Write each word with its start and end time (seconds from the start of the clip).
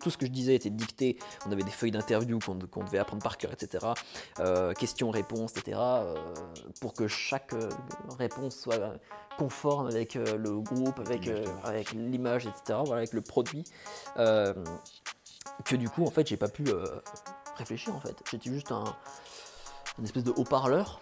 Tout 0.00 0.10
ce 0.10 0.18
que 0.18 0.26
je 0.26 0.30
disais 0.30 0.54
était 0.54 0.70
dicté. 0.70 1.18
On 1.46 1.52
avait 1.52 1.62
des 1.62 1.70
feuilles 1.70 1.90
d'interview 1.90 2.38
qu'on 2.38 2.84
devait 2.84 2.98
apprendre 2.98 3.22
par 3.22 3.36
cœur, 3.36 3.52
etc. 3.52 3.86
Euh, 4.40 4.72
questions-réponses, 4.72 5.52
etc. 5.56 5.78
Euh, 5.80 6.14
pour 6.80 6.94
que 6.94 7.08
chaque 7.08 7.52
euh, 7.52 7.68
réponse 8.18 8.56
soit 8.56 8.94
conforme 9.36 9.86
avec 9.86 10.14
le 10.14 10.60
groupe, 10.60 10.98
avec, 11.00 11.30
avec 11.62 11.92
l'image, 11.92 12.46
etc. 12.46 12.80
Voilà, 12.84 12.98
avec 12.98 13.12
le 13.12 13.20
produit. 13.20 13.64
que 14.16 15.76
du 15.76 15.88
coup, 15.88 16.04
en 16.04 16.10
fait, 16.10 16.26
j'ai 16.26 16.36
pas 16.36 16.48
pu 16.48 16.64
réfléchir. 17.56 17.94
En 17.94 18.00
fait, 18.00 18.16
j'étais 18.30 18.50
juste 18.50 18.72
un, 18.72 18.84
une 19.98 20.04
espèce 20.04 20.24
de 20.24 20.32
haut-parleur 20.36 21.00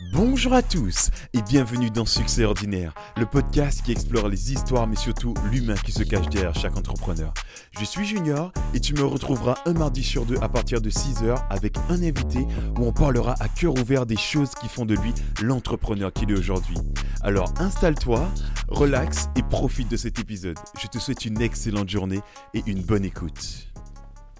Bonjour 0.00 0.52
à 0.52 0.62
tous 0.62 1.10
et 1.34 1.42
bienvenue 1.42 1.90
dans 1.90 2.06
Succès 2.06 2.44
Ordinaire, 2.44 2.94
le 3.16 3.26
podcast 3.26 3.82
qui 3.82 3.90
explore 3.90 4.28
les 4.28 4.52
histoires 4.52 4.86
mais 4.86 4.96
surtout 4.96 5.34
l'humain 5.50 5.74
qui 5.74 5.90
se 5.90 6.04
cache 6.04 6.28
derrière 6.28 6.54
chaque 6.54 6.76
entrepreneur. 6.76 7.34
Je 7.78 7.84
suis 7.84 8.06
Junior 8.06 8.52
et 8.74 8.80
tu 8.80 8.94
me 8.94 9.02
retrouveras 9.02 9.56
un 9.66 9.72
mardi 9.72 10.04
sur 10.04 10.24
deux 10.24 10.38
à 10.40 10.48
partir 10.48 10.80
de 10.80 10.88
6h 10.88 11.42
avec 11.50 11.76
un 11.88 12.00
invité 12.00 12.46
où 12.78 12.86
on 12.86 12.92
parlera 12.92 13.34
à 13.40 13.48
cœur 13.48 13.74
ouvert 13.74 14.06
des 14.06 14.16
choses 14.16 14.54
qui 14.54 14.68
font 14.68 14.86
de 14.86 14.94
lui 14.94 15.12
l'entrepreneur 15.42 16.12
qu'il 16.12 16.30
est 16.30 16.38
aujourd'hui. 16.38 16.78
Alors 17.22 17.52
installe-toi, 17.58 18.28
relaxe 18.68 19.28
et 19.34 19.42
profite 19.42 19.90
de 19.90 19.96
cet 19.96 20.20
épisode. 20.20 20.58
Je 20.80 20.86
te 20.86 20.98
souhaite 20.98 21.24
une 21.24 21.42
excellente 21.42 21.88
journée 21.88 22.20
et 22.54 22.62
une 22.66 22.82
bonne 22.82 23.04
écoute. 23.04 23.68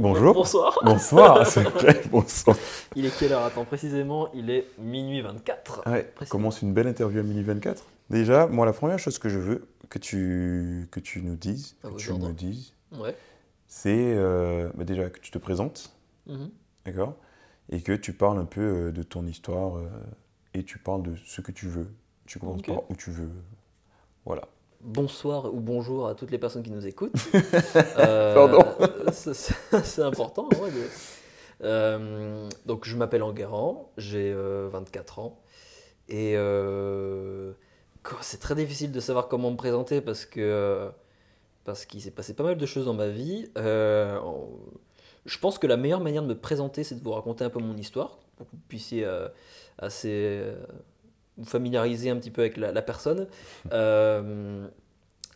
Bonjour. 0.00 0.32
Bonsoir. 0.32 0.78
Bonsoir, 0.84 1.46
c'est 1.50 1.64
vrai, 1.64 2.00
bonsoir. 2.08 2.56
Il 2.94 3.04
est 3.04 3.18
quelle 3.18 3.32
heure? 3.32 3.44
Attends, 3.44 3.64
précisément, 3.64 4.30
il 4.32 4.48
est 4.48 4.66
minuit 4.78 5.20
24. 5.22 5.88
Ouais, 5.90 6.12
commence 6.28 6.62
une 6.62 6.72
belle 6.72 6.86
interview 6.86 7.18
à 7.18 7.22
minuit 7.24 7.42
24. 7.42 7.84
Déjà, 8.08 8.46
moi, 8.46 8.64
la 8.64 8.72
première 8.72 9.00
chose 9.00 9.18
que 9.18 9.28
je 9.28 9.40
veux 9.40 9.66
que 9.88 9.98
tu, 9.98 10.86
que 10.92 11.00
tu 11.00 11.20
nous 11.22 11.34
dises, 11.34 11.76
que 11.82 11.96
tu 11.96 12.12
me 12.12 12.32
dises, 12.32 12.74
ouais. 12.92 13.16
c'est 13.66 14.14
euh, 14.16 14.70
bah, 14.74 14.84
déjà 14.84 15.10
que 15.10 15.18
tu 15.18 15.32
te 15.32 15.38
présentes, 15.38 15.92
mhm. 16.26 16.50
d'accord? 16.84 17.16
Et 17.70 17.80
que 17.80 17.92
tu 17.92 18.12
parles 18.12 18.38
un 18.38 18.44
peu 18.44 18.60
euh, 18.60 18.92
de 18.92 19.02
ton 19.02 19.26
histoire 19.26 19.78
euh, 19.78 19.88
et 20.54 20.62
tu 20.62 20.78
parles 20.78 21.02
de 21.02 21.16
ce 21.26 21.40
que 21.40 21.50
tu 21.50 21.66
veux. 21.66 21.88
Tu 22.24 22.38
commences 22.38 22.62
par 22.62 22.88
où 22.88 22.94
tu 22.94 23.10
veux. 23.10 23.30
Voilà 24.24 24.42
bonsoir 24.80 25.52
ou 25.52 25.60
bonjour 25.60 26.08
à 26.08 26.14
toutes 26.14 26.30
les 26.30 26.38
personnes 26.38 26.62
qui 26.62 26.70
nous 26.70 26.86
écoutent. 26.86 27.12
Euh, 27.98 28.34
Pardon. 28.34 28.64
C'est 29.12 30.02
important. 30.02 30.48
Euh, 31.62 32.48
donc, 32.66 32.84
je 32.84 32.96
m'appelle 32.96 33.22
Enguerrand, 33.22 33.90
j'ai 33.96 34.32
24 34.32 35.18
euh, 35.18 35.22
ans. 35.22 35.38
Et 36.08 36.36
c'est 38.20 38.40
très 38.40 38.54
difficile 38.54 38.92
de 38.92 39.00
savoir 39.00 39.28
comment 39.28 39.50
me 39.50 39.56
présenter 39.56 40.00
parce 40.00 40.24
que 40.24 40.88
parce 41.64 41.84
qu'il 41.84 42.00
s'est 42.00 42.12
passé 42.12 42.32
pas 42.34 42.44
mal 42.44 42.56
de 42.56 42.66
choses 42.66 42.86
dans 42.86 42.94
ma 42.94 43.08
vie. 43.08 43.50
je 43.56 45.38
pense 45.40 45.58
que 45.58 45.66
la 45.66 45.76
meilleure 45.76 46.00
manière 46.00 46.22
de 46.22 46.28
me 46.28 46.38
présenter, 46.38 46.84
c'est 46.84 46.94
de 46.94 47.02
vous 47.02 47.12
raconter 47.12 47.44
un 47.44 47.50
peu 47.50 47.60
mon 47.60 47.76
histoire, 47.76 48.18
pour 48.36 48.46
que 48.46 48.52
vous 48.52 48.62
puissiez 48.68 49.06
assez 49.78 50.42
vous 51.38 51.44
familiariser 51.44 52.10
un 52.10 52.16
petit 52.16 52.30
peu 52.30 52.42
avec 52.42 52.56
la, 52.56 52.82
personne. 52.82 53.28
Euh, 53.72 54.66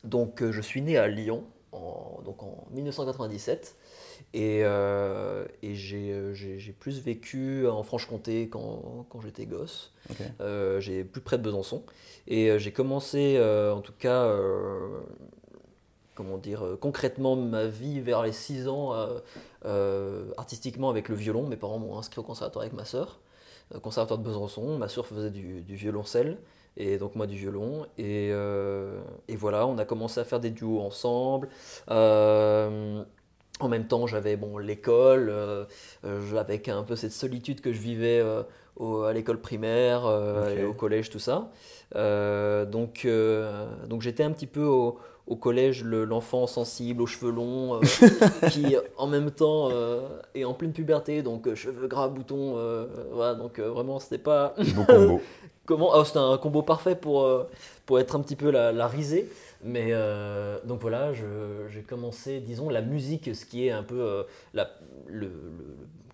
donc, 0.04 0.42
euh, 0.42 0.52
je 0.52 0.60
suis 0.60 0.82
né 0.82 0.98
à 0.98 1.06
Lyon, 1.06 1.44
en, 1.70 2.20
donc 2.24 2.42
en 2.42 2.66
1997. 2.72 3.76
Et, 4.34 4.60
euh, 4.64 5.44
et 5.62 5.74
j'ai 5.74 6.76
plus 6.78 7.00
vécu 7.00 7.66
en 7.66 7.82
Franche-Comté 7.82 8.48
quand, 8.48 9.06
quand 9.08 9.20
j'étais 9.20 9.46
gosse. 9.46 9.92
j'ai 10.78 11.04
plus 11.04 11.20
près 11.20 11.38
de 11.38 11.42
Besançon. 11.42 11.84
Et 12.26 12.58
j'ai 12.58 12.72
commencé, 12.72 13.38
en 13.40 13.80
tout 13.80 13.92
cas, 13.98 14.34
comment 16.14 16.38
dire, 16.38 16.76
concrètement 16.80 17.36
ma 17.36 17.66
vie 17.66 18.00
vers 18.00 18.22
les 18.22 18.32
6 18.32 18.68
ans, 18.68 18.94
artistiquement 20.36 20.88
avec 20.88 21.08
le 21.08 21.14
violon. 21.14 21.46
Mes 21.46 21.56
parents 21.56 21.78
m'ont 21.78 21.98
inscrit 21.98 22.20
au 22.20 22.24
conservatoire 22.24 22.62
avec 22.62 22.74
ma 22.74 22.86
sœur. 22.86 23.20
Euh, 23.74 23.80
conservatoire 23.80 24.18
de 24.18 24.24
Besançon. 24.24 24.78
Ma 24.78 24.88
soeur 24.88 25.06
faisait 25.06 25.30
du, 25.30 25.62
violoncelle 25.68 26.38
et 26.76 26.98
donc 26.98 27.14
moi 27.16 27.26
du 27.26 27.36
violon. 27.36 27.86
Et, 27.98 28.30
euh, 28.32 29.00
et, 29.28 29.36
voilà, 29.36 29.66
on 29.66 29.78
a 29.78 29.84
commencé 29.84 30.20
à 30.20 30.24
faire 30.24 30.40
des 30.40 30.50
duos 30.50 30.80
ensemble. 30.80 31.48
Euh, 31.90 33.02
en 33.60 33.68
même 33.68 33.86
temps, 33.86 34.06
j'avais 34.06 34.36
bon, 34.36 34.58
l'école, 34.58 35.32
avec 36.36 36.68
un 36.68 36.82
peu 36.82 36.96
cette 36.96 37.12
solitude 37.12 37.60
que 37.60 37.72
je 37.72 37.80
vivais 37.80 38.20
à 38.20 39.12
l'école 39.12 39.40
primaire 39.40 40.04
et 40.56 40.64
au 40.64 40.72
collège, 40.72 41.10
tout 41.10 41.20
ça. 41.20 41.52
donc 41.94 43.06
donc 43.86 44.02
j'étais 44.02 44.24
un 44.24 44.32
petit 44.32 44.48
peu 44.48 44.64
au, 44.64 44.98
au 45.26 45.36
collège 45.36 45.84
l'enfant 45.84 46.46
sensible 46.46 47.02
aux 47.02 47.06
cheveux 47.06 47.30
longs 47.30 47.76
euh, 47.76 47.80
qui 48.50 48.76
en 48.96 49.06
même 49.06 49.30
temps 49.30 49.68
euh, 49.70 50.08
est 50.34 50.44
en 50.44 50.54
pleine 50.54 50.72
puberté 50.72 51.22
donc 51.22 51.46
euh, 51.46 51.54
cheveux 51.54 51.86
gras 51.86 52.08
boutons 52.08 52.56
voilà 53.12 53.34
donc 53.34 53.60
vraiment 53.60 53.98
c'était 53.98 54.18
pas 54.18 54.54
bon 54.74 54.84
combo 54.86 55.20
comment 55.64 55.90
oh, 55.94 56.04
c'était 56.04 56.18
un 56.18 56.38
combo 56.38 56.62
parfait 56.62 56.96
pour 56.96 57.28
pour 57.86 58.00
être 58.00 58.16
un 58.16 58.20
petit 58.20 58.36
peu 58.36 58.50
la, 58.50 58.86
risée. 58.86 59.28
Mais 59.64 59.92
donc 60.64 60.80
voilà 60.80 61.12
j'ai 61.12 61.82
commencé 61.82 62.40
disons 62.40 62.68
la 62.68 62.82
musique 62.82 63.34
ce 63.34 63.44
qui 63.44 63.66
est 63.66 63.70
un 63.70 63.84
peu 63.84 64.26
la 64.54 64.70
le, 65.06 65.30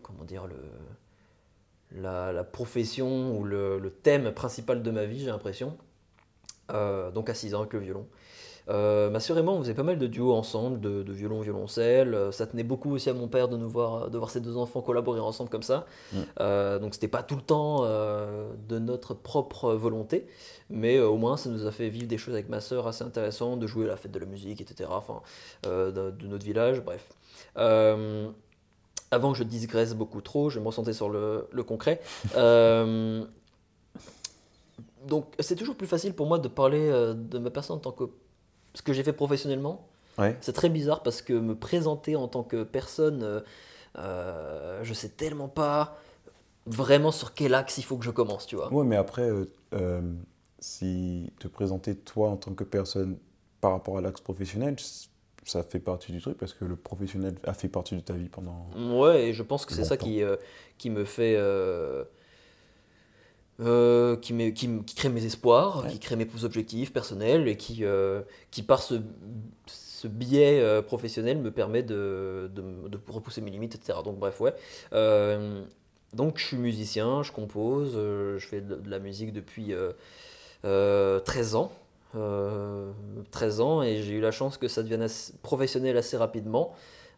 comment 0.03 0.25
dire 0.25 0.47
le 0.47 0.57
la, 2.03 2.33
la 2.33 2.45
profession 2.45 3.35
ou 3.39 3.45
le, 3.45 3.79
le, 3.79 3.91
thème 3.91 4.31
principal 4.33 4.83
de 4.83 4.91
ma 4.91 5.07
vie 5.07 5.21
j'ai 5.21 5.31
l'impression. 5.31 5.79
Donc 6.69 7.31
à 7.31 7.35
6 7.35 7.55
ans 7.55 7.61
avec 7.61 7.73
le 7.73 7.79
violon 7.79 8.07
euh, 8.69 9.09
ma 9.11 9.21
sœur 9.21 9.39
et 9.39 9.43
moi, 9.43 9.55
on 9.55 9.61
faisait 9.61 9.75
pas 9.75 9.83
mal 9.83 9.99
de 9.99 10.07
duos 10.07 10.33
ensemble, 10.35 10.81
de, 10.81 11.13
violon, 11.13 11.41
violoncelle. 11.41 12.15
Euh, 12.15 12.31
ça 12.33 12.47
tenait 12.47 12.65
beaucoup 12.65 12.93
aussi 12.93 13.09
à 13.09 13.15
mon 13.15 13.29
père 13.29 13.49
de 13.49 13.57
nous 13.57 13.69
voir, 13.69 14.11
de 14.11 14.19
voir 14.19 14.31
ces 14.31 14.41
deux 14.41 14.57
enfants 14.57 14.83
collaborer 14.83 15.21
ensemble 15.21 15.49
comme 15.49 15.63
ça. 15.63 15.87
Mm. 16.13 16.17
Euh, 16.41 16.79
donc 16.79 16.95
c'était 16.95 17.09
pas 17.09 17.23
tout 17.23 17.37
le 17.37 17.43
temps 17.43 17.83
de 17.83 18.79
notre 18.79 19.15
propre 19.15 19.73
volonté, 19.75 20.27
mais 20.71 20.99
au 20.99 21.17
moins 21.17 21.37
ça 21.37 21.49
nous 21.51 21.67
a 21.67 21.71
fait 21.71 21.89
vivre 21.89 22.07
des 22.07 22.19
choses 22.19 22.35
avec 22.35 22.49
ma 22.49 22.61
sœur 22.61 22.87
assez 22.87 23.05
intéressantes, 23.05 23.61
de 23.61 23.67
jouer 23.67 23.87
à 23.87 23.89
la 23.89 23.97
fête 23.97 24.13
de 24.13 24.19
la 24.19 24.27
musique, 24.27 24.61
etc. 24.61 24.91
Enfin, 24.93 25.23
de, 25.65 26.13
notre 26.27 26.45
village, 26.45 26.83
bref. 26.83 27.09
avant 27.57 29.33
que 29.33 29.39
je 29.39 29.45
digresse 29.45 29.95
beaucoup 29.95 30.21
trop, 30.21 30.51
je 30.51 30.59
vais 30.59 30.63
me 30.63 30.67
recentrer 30.67 30.93
sur 30.93 31.09
le, 31.09 31.49
le 31.51 31.63
concret. 31.63 32.01
donc 35.07 35.27
c'est 35.39 35.57
toujours 35.57 35.77
plus 35.77 35.87
facile 35.87 36.13
pour 36.13 36.27
moi 36.27 36.39
de 36.39 36.49
parler 36.49 36.91
de 37.15 37.39
ma 37.39 37.51
personne 37.51 37.77
en 37.77 37.81
tant 37.81 37.93
que 37.93 38.05
ce 38.79 38.83
que 38.83 38.93
j'ai 38.93 39.03
fait 39.03 39.13
professionnellement. 39.13 39.89
C'est 40.41 40.53
très 40.53 40.69
bizarre 40.69 41.03
parce 41.03 41.23
que 41.23 41.33
me 41.33 41.55
présenter 41.55 42.17
en 42.17 42.27
tant 42.27 42.43
que 42.43 42.63
personne, 42.65 43.23
euh, 43.23 43.41
euh, 43.99 44.81
je 44.83 44.93
sais 44.95 45.11
tellement 45.11 45.49
pas 45.49 45.97
vraiment 46.67 47.13
sur 47.13 47.35
quel 47.35 47.55
axe 47.55 47.79
il 47.79 47.85
faut 47.85 47.97
que 47.97 48.05
je 48.05 48.11
commence, 48.11 48.47
tu 48.47 48.57
vois. 48.57 48.73
Ouais, 48.73 48.85
mais 48.85 48.97
après, 48.97 49.31
euh, 49.75 50.01
si 50.59 51.33
te 51.39 51.47
présenter 51.47 51.97
toi 51.97 52.31
en 52.31 52.37
tant 52.37 52.53
que 52.53 52.65
personne 52.65 53.17
par 53.61 53.73
rapport 53.73 53.99
à 53.99 54.01
l'axe 54.01 54.21
professionnel, 54.21 54.77
ça 55.45 55.63
fait 55.63 55.79
partie 55.79 56.11
du 56.11 56.21
truc 56.21 56.37
parce 56.37 56.53
que 56.53 56.65
le 56.65 56.77
professionnel 56.77 57.35
a 57.45 57.55
fait 57.55 57.69
partie 57.69 57.95
de 57.95 58.01
ta 58.01 58.15
vie 58.15 58.29
pendant. 58.29 58.67
Ouais, 58.77 59.29
et 59.29 59.33
je 59.33 59.43
pense 59.43 59.67
que 59.67 59.73
c'est 59.73 59.85
ça 59.85 59.97
qui, 59.97 60.23
qui 60.79 60.91
me 60.91 61.05
fait 61.05 61.37
euh, 63.61 64.17
qui, 64.17 64.37
qui, 64.53 64.69
qui, 64.85 64.95
crée 64.95 65.09
mes 65.09 65.25
espoirs, 65.25 65.85
qui 65.89 65.99
crée 65.99 66.15
mes 66.15 66.29
objectifs 66.45 66.93
personnels 66.93 67.49
et 67.49 67.57
qui, 67.57 67.85
euh, 67.85 68.23
qui 68.53 68.63
par 68.63 68.81
ce, 68.81 68.95
ce 69.67 70.07
biais 70.07 70.61
euh, 70.61 70.81
professionnel 70.81 71.39
me 71.39 71.51
permet 71.51 71.83
de, 71.83 72.49
de, 72.55 72.89
de, 72.89 73.01
repousser 73.09 73.41
mes 73.41 73.51
limites, 73.51 73.75
etc. 73.75 73.99
Donc 74.05 74.21
bref, 74.21 74.41
ouais. 74.41 74.55
donc 76.13 76.39
je 76.39 76.47
suis 76.47 76.57
musicien, 76.57 77.25
je 77.25 77.33
compose, 77.33 77.95
je 77.95 78.47
fais 78.49 78.61
de, 78.61 78.81
la 78.89 79.01
musique 79.01 79.33
depuis 79.33 79.75
13 80.63 81.55
ans. 81.57 81.73
13 83.33 83.61
ans 83.61 83.83
et 83.83 84.03
j'ai 84.03 84.13
eu 84.13 84.21
la 84.21 84.31
chance 84.31 84.57
que 84.57 84.69
ça 84.69 84.85
devienne 84.85 85.09
professionnel 85.43 85.97
assez 85.97 86.17
rapidement. 86.17 86.77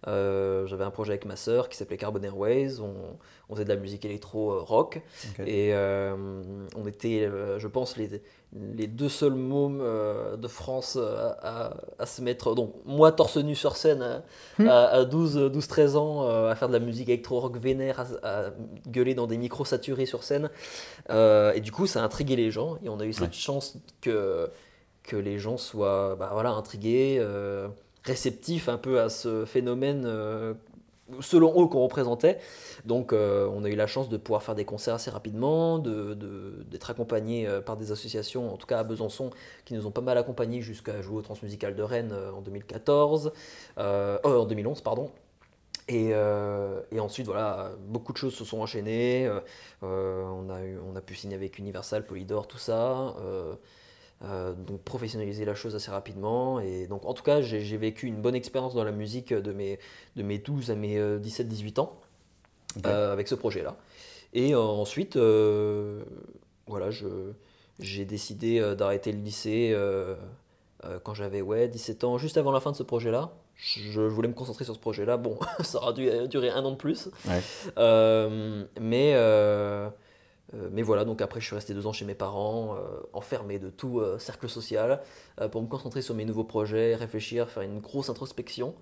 Euh, 0.09 0.67
j'avais 0.67 0.85
un 0.85 0.91
projet 0.91 1.13
avec 1.13 1.27
ma 1.27 1.37
sœur 1.37 1.69
qui 1.69 1.77
s'appelait 1.77 1.97
Carbon 1.97 2.23
Airways. 2.23 2.81
On, 2.81 2.95
on, 3.49 3.55
faisait 3.55 3.65
de 3.65 3.69
la 3.69 3.77
musique 3.77 4.05
électro-rock. 4.05 5.03
Et 5.47 5.75
euh, 5.75 6.15
on 6.77 6.87
était, 6.87 7.27
euh, 7.27 7.59
je 7.59 7.69
pense, 7.69 7.97
les, 7.97 8.23
les 8.55 8.87
deux 8.87 9.09
seuls 9.09 9.35
mômes 9.35 9.85
de 10.37 10.49
France 10.49 10.97
à, 10.97 11.77
à, 11.99 12.07
se 12.07 12.23
mettre. 12.23 12.55
Donc, 12.55 12.75
moi, 12.87 13.13
torse 13.13 13.37
nu 13.37 13.55
sur 13.55 13.77
scène 13.77 14.23
à, 14.59 15.03
12-13 15.05 15.93
hmm. 15.93 15.97
ans, 15.97 16.29
à 16.49 16.55
faire 16.55 16.69
de 16.69 16.73
la 16.73 16.81
musique 16.81 17.09
électro-rock 17.09 17.57
vénère, 17.57 18.07
à, 18.23 18.51
gueuler 18.89 19.15
dans 19.15 19.27
des 19.27 19.37
micros 19.37 19.65
saturés 19.65 20.07
sur 20.07 20.23
scène. 20.23 20.51
et 21.11 21.61
du 21.61 21.73
coup, 21.73 21.87
ça 21.87 22.01
a 22.01 22.05
intrigué 22.05 22.37
les 22.37 22.51
gens. 22.51 22.79
Et 22.83 22.89
on 22.89 23.01
a 23.01 23.05
eu 23.05 23.13
cette 23.13 23.35
chance 23.35 23.77
que, 24.01 24.51
que 25.03 25.17
les 25.17 25.39
gens 25.39 25.59
soient 25.59 26.17
bah, 26.17 26.31
voilà, 26.33 26.51
intrigués 26.51 27.23
réceptif 28.05 28.69
un 28.69 28.79
peu 28.79 29.01
à 29.01 29.09
ce 29.09 29.45
phénomène 29.45 30.05
euh, 30.07 30.55
selon 31.21 31.63
eux 31.63 31.67
qu'on 31.67 31.83
représentait. 31.83 32.39
Donc 32.85 33.13
on 33.13 33.65
a 33.65 33.69
eu 33.69 33.75
la 33.75 33.89
chance 33.89 34.09
de 34.09 34.17
pouvoir 34.17 34.45
faire 34.45 34.55
des 34.55 34.65
concerts 34.65 34.95
assez 34.95 35.11
rapidement, 35.11 35.79
d'être 35.81 36.17
de, 36.17 36.79
accompagné 36.89 37.49
par 37.67 37.77
des 37.77 37.91
associations, 37.91 38.55
en 38.55 38.57
tout 38.57 38.69
cas 38.69 38.79
à 38.79 38.85
Besançon, 38.85 39.31
qui 39.65 39.75
nous 39.75 39.87
ont 39.87 39.91
pas 39.91 40.03
mal 40.03 40.17
accompagnés 40.19 40.63
jusqu'à 40.63 41.03
jouer 41.03 41.17
au 41.17 41.23
Transmusical 41.23 41.75
de 41.75 41.83
Rennes 41.83 42.15
en 42.33 42.41
2014, 42.43 43.33
en 43.77 44.45
2011 44.45 44.81
pardon. 44.83 45.11
Et, 45.89 46.11
et, 46.11 47.01
ensuite, 47.01 47.27
voilà, 47.27 47.73
beaucoup 47.89 48.13
de 48.13 48.19
choses 48.19 48.35
se 48.35 48.45
sont 48.45 48.61
enchaînées. 48.61 49.29
on, 49.83 50.49
a 50.49 50.63
eu, 50.63 50.79
on 50.79 50.95
a 50.95 51.01
pu 51.01 51.17
signer 51.17 51.35
avec 51.35 51.59
Universal, 51.59 52.07
Polydor, 52.07 52.47
tout 52.47 52.59
ça. 52.59 53.17
Euh, 54.23 54.53
donc 54.53 54.83
professionnaliser 54.83 55.47
la 55.47 55.55
chose 55.55 55.75
assez 55.75 55.91
rapidement. 55.91 56.61
Et 56.61 56.87
donc 56.87 57.07
en 57.07 57.15
tout 57.15 57.23
cas, 57.23 57.41
j'ai 57.41 57.77
vécu 57.77 58.07
une 58.07 58.21
bonne 58.21 58.35
expérience 58.35 58.75
dans 58.75 58.85
la 58.85 58.93
musique 58.93 59.33
de 59.33 59.53
mes, 59.53 59.79
de 60.17 60.23
mes 60.23 60.39
12 60.39 60.71
à 60.71 60.75
mes 60.75 60.99
17-18 60.99 61.79
euh, 61.79 61.83
ans 61.83 61.99
euh, 62.87 63.13
avec 63.13 63.29
ce 63.29 63.35
projet-là. 63.35 63.77
Et 64.35 64.55
ensuite, 64.55 65.17
voilà, 66.67 66.91
j'ai 67.79 68.05
décidé 68.05 68.61
d'arrêter 68.77 69.11
le 69.13 69.21
lycée 69.21 69.77
quand 71.03 71.15
j'avais 71.15 71.41
ouais, 71.41 71.69
17 71.69 72.05
ans, 72.05 72.19
juste 72.19 72.37
avant 72.37 72.53
la 72.53 72.61
fin 72.61 72.73
de 72.73 72.77
ce 72.77 72.83
projet-là. 72.83 73.33
Je 73.57 74.01
voulais 74.01 74.29
me 74.29 74.35
concentrer 74.35 74.65
sur 74.65 74.75
ce 74.75 74.81
projet-là. 74.81 75.17
Bon, 75.17 75.39
ça 75.61 75.79
aura 75.79 75.93
dû 75.93 76.09
durer 76.29 76.51
un 76.51 76.65
an 76.65 76.73
de 76.73 76.77
plus. 76.77 77.09
mais 78.79 79.15
mais 80.53 80.83
voilà, 80.83 81.05
donc 81.05 81.23
après 81.23 81.41
je 81.41 81.47
suis 81.47 81.55
resté 81.55 81.75
deux 81.75 81.87
ans 81.87 81.93
chez 81.93 82.05
mes 82.05 82.15
parents, 82.15 82.77
euh, 82.77 83.01
enfermé 83.13 83.59
de 83.59 83.71
tout 83.71 84.01
euh, 84.01 84.19
cercle 84.19 84.49
social, 84.49 85.01
pour 85.53 85.63
me 85.63 85.69
concentrer 85.69 86.03
sur 86.03 86.15
mes 86.15 86.25
nouveaux 86.25 86.45
projets, 86.45 86.95
réfléchir, 86.95 87.49
faire 87.49 87.63
une 87.63 87.81
grosse 87.81 88.11
introspection. 88.11 88.75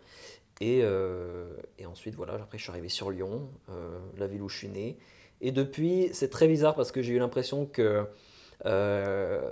Et, 0.61 0.81
et 0.81 1.87
ensuite, 1.87 2.17
voilà, 2.17 2.35
après 2.35 2.59
je 2.59 2.65
suis 2.65 2.73
arrivé 2.73 2.89
sur 2.89 3.13
Lyon, 3.13 3.49
la 4.17 4.27
ville 4.27 4.43
où 4.43 4.49
je 4.49 4.57
suis 4.57 4.69
né. 4.69 4.99
Et 5.41 5.53
depuis, 5.53 6.09
c'est 6.13 6.31
très 6.31 6.49
bizarre 6.49 6.75
parce 6.75 6.91
que 6.91 7.01
j'ai 7.01 7.13
eu 7.15 7.21
l'impression 7.21 7.65
que 7.65 8.07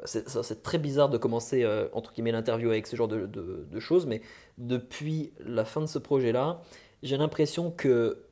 c'est 0.04 0.62
très 0.64 0.78
bizarre 0.78 1.08
de 1.08 1.16
commencer, 1.16 1.64
entre 1.92 2.12
guillemets, 2.12 2.32
l'interview 2.32 2.70
avec 2.70 2.88
ce 2.88 2.96
genre 2.96 3.06
de, 3.06 3.26
de, 3.26 3.78
choses, 3.80 4.06
mais 4.06 4.20
depuis 4.58 5.32
la 5.38 5.64
fin 5.64 5.80
de 5.80 5.86
ce 5.86 6.00
projet-là, 6.00 6.60
j'ai 7.04 7.16
l'impression 7.16 7.70
que, 7.70 8.24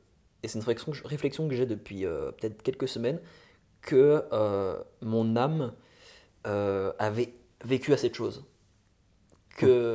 et 0.42 0.48
c'est 0.48 0.58
une 0.58 0.64
réflexion 1.04 1.48
que 1.48 1.54
j'ai 1.54 1.66
depuis 1.66 2.02
peut-être 2.02 2.60
quelques 2.64 2.88
semaines, 2.88 3.20
que 3.84 4.24
euh, 4.32 4.76
mon 5.02 5.36
âme 5.36 5.72
euh, 6.46 6.92
avait 6.98 7.34
vécu 7.64 7.92
assez 7.92 8.08
de 8.08 8.14
choses. 8.14 8.44
Que, 9.56 9.94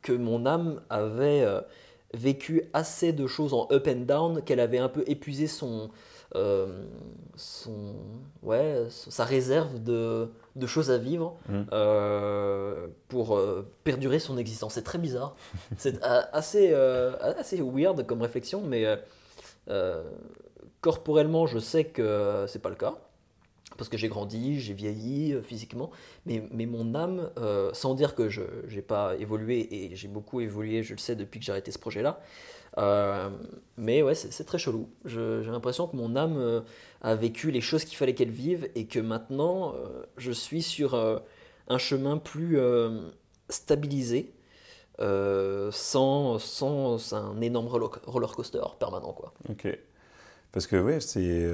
que 0.00 0.12
mon 0.12 0.46
âme 0.46 0.80
avait 0.88 1.42
euh, 1.42 1.60
vécu 2.14 2.62
assez 2.72 3.12
de 3.12 3.26
choses 3.26 3.52
en 3.52 3.68
up 3.70 3.86
and 3.86 4.06
down, 4.06 4.42
qu'elle 4.42 4.60
avait 4.60 4.78
un 4.78 4.88
peu 4.88 5.04
épuisé 5.06 5.46
son, 5.46 5.90
son, 7.36 7.94
ouais, 8.42 8.86
sa 8.88 9.24
réserve 9.24 9.82
de, 9.82 10.30
de 10.56 10.66
choses 10.66 10.90
à 10.90 10.96
vivre 10.96 11.36
mmh. 11.48 11.64
pour 13.08 13.38
perdurer 13.84 14.18
son 14.18 14.38
existence. 14.38 14.74
C'est 14.74 14.82
très 14.82 14.98
bizarre. 14.98 15.36
C'est 15.76 16.02
assez, 16.02 16.72
assez 16.72 17.60
weird 17.60 18.06
comme 18.06 18.22
réflexion, 18.22 18.62
mais 18.62 18.86
corporellement, 20.80 21.46
je 21.46 21.58
sais 21.58 21.84
que 21.84 22.46
c'est 22.48 22.62
pas 22.62 22.70
le 22.70 22.76
cas 22.76 22.94
parce 23.76 23.88
que 23.88 23.96
j'ai 23.96 24.08
grandi, 24.08 24.60
j'ai 24.60 24.74
vieilli 24.74 25.32
euh, 25.32 25.42
physiquement, 25.42 25.90
mais, 26.26 26.42
mais 26.50 26.66
mon 26.66 26.94
âme, 26.94 27.30
euh, 27.38 27.70
sans 27.72 27.94
dire 27.94 28.14
que 28.14 28.28
je 28.28 28.42
n'ai 28.72 28.82
pas 28.82 29.16
évolué, 29.16 29.68
et 29.70 29.96
j'ai 29.96 30.08
beaucoup 30.08 30.40
évolué, 30.40 30.82
je 30.82 30.94
le 30.94 30.98
sais, 30.98 31.16
depuis 31.16 31.40
que 31.40 31.46
j'ai 31.46 31.52
arrêté 31.52 31.70
ce 31.70 31.78
projet-là, 31.78 32.20
euh, 32.78 33.30
mais 33.76 34.02
ouais, 34.02 34.14
c'est 34.14 34.44
très 34.44 34.58
chelou. 34.58 34.88
J'ai 35.04 35.44
l'impression 35.46 35.86
que 35.86 35.96
mon 35.96 36.16
âme 36.16 36.64
a 37.02 37.14
vécu 37.14 37.50
les 37.50 37.60
choses 37.60 37.84
qu'il 37.84 37.96
fallait 37.96 38.14
qu'elle 38.14 38.30
vive, 38.30 38.68
et 38.74 38.86
que 38.86 38.98
maintenant, 38.98 39.74
je 40.16 40.32
suis 40.32 40.62
sur 40.62 40.94
un 41.68 41.78
chemin 41.78 42.18
plus 42.18 42.58
stabilisé, 43.48 44.32
sans, 44.98 46.38
sans 46.38 47.14
un 47.14 47.40
énorme 47.40 47.68
roller 47.68 48.32
coaster 48.32 48.62
permanent. 48.78 49.12
Quoi. 49.12 49.32
Ok. 49.48 49.68
Parce 50.50 50.66
que 50.66 50.76
ouais, 50.76 51.00
c'est... 51.00 51.48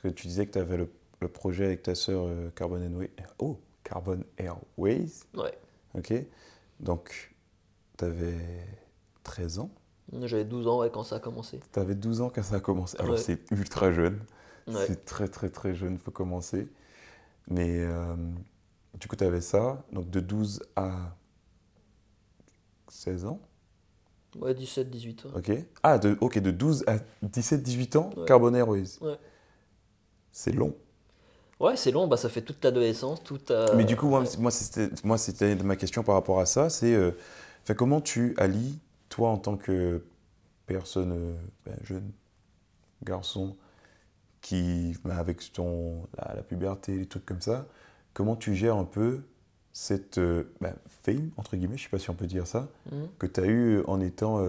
Parce 0.00 0.14
que 0.14 0.20
tu 0.20 0.28
disais 0.28 0.46
que 0.46 0.52
tu 0.52 0.58
avais 0.58 0.76
le 0.76 0.88
le 1.20 1.28
projet 1.28 1.66
avec 1.66 1.82
ta 1.82 1.94
sœur 1.94 2.26
euh, 2.26 2.50
Carbon, 2.54 2.80
Airways. 2.80 3.10
Oh, 3.38 3.58
Carbon 3.84 4.20
Airways. 4.36 5.24
Ouais. 5.34 5.56
Ok. 5.94 6.12
Donc, 6.80 7.34
tu 7.96 8.04
avais 8.04 8.66
13 9.24 9.58
ans. 9.60 9.70
J'avais 10.22 10.44
12 10.44 10.68
ans 10.68 10.78
ouais, 10.80 10.90
quand 10.90 11.02
ça 11.02 11.16
a 11.16 11.20
commencé. 11.20 11.60
Tu 11.72 11.78
avais 11.78 11.94
12 11.94 12.20
ans 12.22 12.30
quand 12.34 12.42
ça 12.42 12.56
a 12.56 12.60
commencé. 12.60 12.96
Alors, 12.98 13.18
c'est 13.18 13.50
ultra 13.50 13.92
jeune. 13.92 14.18
C'est 14.86 15.06
très, 15.06 15.28
très, 15.28 15.48
très 15.48 15.74
jeune 15.74 15.98
faut 15.98 16.10
commencer. 16.10 16.68
Mais 17.48 17.80
euh, 17.80 18.14
du 19.00 19.08
coup, 19.08 19.16
tu 19.16 19.24
avais 19.24 19.40
ça. 19.40 19.82
Donc, 19.92 20.10
de 20.10 20.20
12 20.20 20.62
à 20.76 21.16
16 22.88 23.24
ans. 23.24 23.40
Ouais, 24.36 24.54
17, 24.54 24.90
18 24.90 25.26
ans. 25.26 25.30
Ok. 25.36 25.50
Ah, 25.82 25.98
de, 25.98 26.16
ok, 26.20 26.38
de 26.38 26.50
12 26.50 26.84
à 26.86 26.98
17, 27.22 27.62
18 27.62 27.96
ans, 27.96 28.10
Carbon 28.26 28.54
Airways. 28.54 28.98
Ouais. 29.00 29.16
C'est 30.30 30.52
long. 30.52 30.76
Ouais, 31.60 31.76
c'est 31.76 31.90
long, 31.90 32.06
bah, 32.06 32.16
ça 32.16 32.28
fait 32.28 32.42
toute 32.42 32.62
l'adolescence, 32.64 33.22
toute. 33.22 33.52
Mais 33.74 33.84
du 33.84 33.96
coup, 33.96 34.08
moi, 34.08 34.22
moi 34.38 34.50
c'était, 34.50 34.90
moi, 35.04 35.18
c'était 35.18 35.56
ma 35.56 35.76
question 35.76 36.04
par 36.04 36.14
rapport 36.14 36.38
à 36.38 36.46
ça, 36.46 36.70
c'est 36.70 36.94
euh, 36.94 37.12
comment 37.76 38.00
tu 38.00 38.34
allies, 38.38 38.78
toi, 39.08 39.30
en 39.30 39.38
tant 39.38 39.56
que 39.56 40.04
personne 40.66 41.12
euh, 41.12 41.34
ben, 41.66 41.76
jeune, 41.82 42.12
garçon, 43.02 43.56
qui, 44.40 44.96
ben, 45.04 45.16
avec 45.16 45.52
ton, 45.52 46.06
la, 46.16 46.42
puberté, 46.42 46.96
les 46.96 47.06
trucs 47.06 47.26
comme 47.26 47.40
ça, 47.40 47.66
comment 48.14 48.36
tu 48.36 48.54
gères 48.54 48.76
un 48.76 48.84
peu 48.84 49.22
cette 49.72 50.18
euh, 50.18 50.44
ben, 50.60 50.74
fame, 51.02 51.30
entre 51.36 51.56
guillemets, 51.56 51.76
je 51.76 51.84
sais 51.84 51.88
pas 51.88 51.98
si 51.98 52.10
on 52.10 52.14
peut 52.14 52.26
dire 52.26 52.46
ça, 52.46 52.68
mmh. 52.92 52.96
que 53.18 53.26
tu 53.26 53.40
as 53.40 53.46
eu 53.46 53.82
en 53.86 54.00
étant 54.00 54.40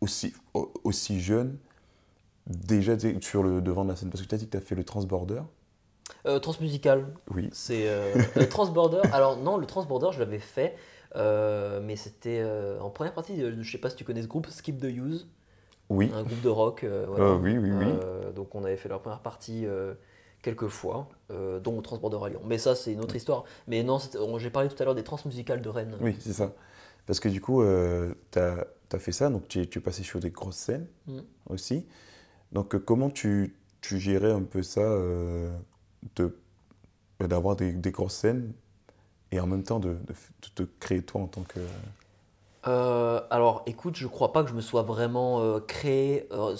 aussi, 0.00 0.34
aussi 0.82 1.20
jeune, 1.20 1.56
déjà 2.46 2.96
sur 3.20 3.42
le 3.44 3.60
devant 3.60 3.84
de 3.84 3.90
la 3.90 3.96
scène 3.96 4.10
Parce 4.10 4.22
que 4.22 4.28
tu 4.28 4.34
as 4.34 4.38
dit 4.38 4.46
que 4.46 4.52
tu 4.52 4.56
as 4.56 4.60
fait 4.60 4.74
le 4.74 4.84
transborder. 4.84 5.42
Euh, 6.26 6.38
transmusical. 6.38 7.06
Oui. 7.34 7.48
C'est 7.52 7.88
euh, 7.88 8.14
le 8.36 8.48
transborder. 8.48 9.00
Alors 9.12 9.36
non, 9.36 9.56
le 9.56 9.66
transborder, 9.66 10.10
je 10.12 10.20
l'avais 10.20 10.38
fait, 10.38 10.76
euh, 11.16 11.80
mais 11.82 11.96
c'était 11.96 12.44
en 12.80 12.90
première 12.90 13.14
partie. 13.14 13.42
Je 13.60 13.70
sais 13.70 13.78
pas 13.78 13.90
si 13.90 13.96
tu 13.96 14.04
connais 14.04 14.22
ce 14.22 14.28
groupe, 14.28 14.46
Skip 14.48 14.80
the 14.80 14.84
Use. 14.84 15.26
Oui. 15.88 16.10
Un 16.14 16.22
groupe 16.22 16.40
de 16.40 16.48
rock. 16.48 16.86
Oui, 16.86 17.58
oui, 17.58 17.70
oui. 17.70 17.86
donc 18.34 18.54
on 18.54 18.64
avait 18.64 18.76
fait 18.76 18.88
leur 18.88 19.00
première 19.00 19.20
partie 19.20 19.66
quelques 20.42 20.68
fois, 20.68 21.08
dont 21.28 21.78
au 21.78 21.82
transborder 21.82 22.18
à 22.24 22.28
Lyon. 22.28 22.42
Mais 22.44 22.58
ça, 22.58 22.74
c'est 22.74 22.92
une 22.92 23.00
autre 23.00 23.16
histoire. 23.16 23.44
Mais 23.66 23.82
non, 23.82 23.98
j'ai 24.38 24.50
parlé 24.50 24.68
tout 24.68 24.80
à 24.80 24.84
l'heure 24.84 24.94
des 24.94 25.04
transmusicales 25.04 25.60
de 25.60 25.68
Rennes. 25.68 25.96
Oui, 26.00 26.16
c'est 26.20 26.32
ça. 26.32 26.52
Parce 27.06 27.18
que 27.18 27.28
du 27.28 27.40
coup, 27.40 27.64
tu 28.30 28.38
as, 28.38 28.66
as, 28.92 28.98
fait 28.98 29.12
ça, 29.12 29.28
donc 29.28 29.48
tu, 29.48 29.60
es 29.60 29.80
passé 29.80 30.04
sur 30.04 30.20
des 30.20 30.30
grosses 30.30 30.56
scènes 30.56 30.86
mm. 31.08 31.18
aussi. 31.50 31.86
Donc 32.52 32.76
comment 32.84 33.10
tu, 33.10 33.56
tu 33.80 33.98
gérais 33.98 34.30
un 34.30 34.42
peu 34.42 34.62
ça 34.62 34.82
bah, 37.22 37.28
d'avoir 37.28 37.56
des, 37.56 37.72
des, 37.72 37.90
grosses 37.90 38.14
scènes 38.14 38.52
et 39.30 39.40
en 39.40 39.46
même 39.46 39.62
temps 39.62 39.78
de, 39.78 39.90
de, 39.90 40.48
te 40.54 40.62
créer 40.80 41.02
toi 41.02 41.22
en 41.22 41.26
tant 41.26 41.42
que... 41.42 41.60
Euh, 42.66 43.20
alors 43.30 43.62
écoute, 43.66 43.96
je 43.96 44.06
crois 44.06 44.32
pas 44.32 44.44
que 44.44 44.50
je 44.50 44.54
me 44.54 44.60
sois 44.60 44.82
vraiment 44.82 45.40
euh, 45.40 45.58
créé, 45.60 46.28
euh, 46.32 46.56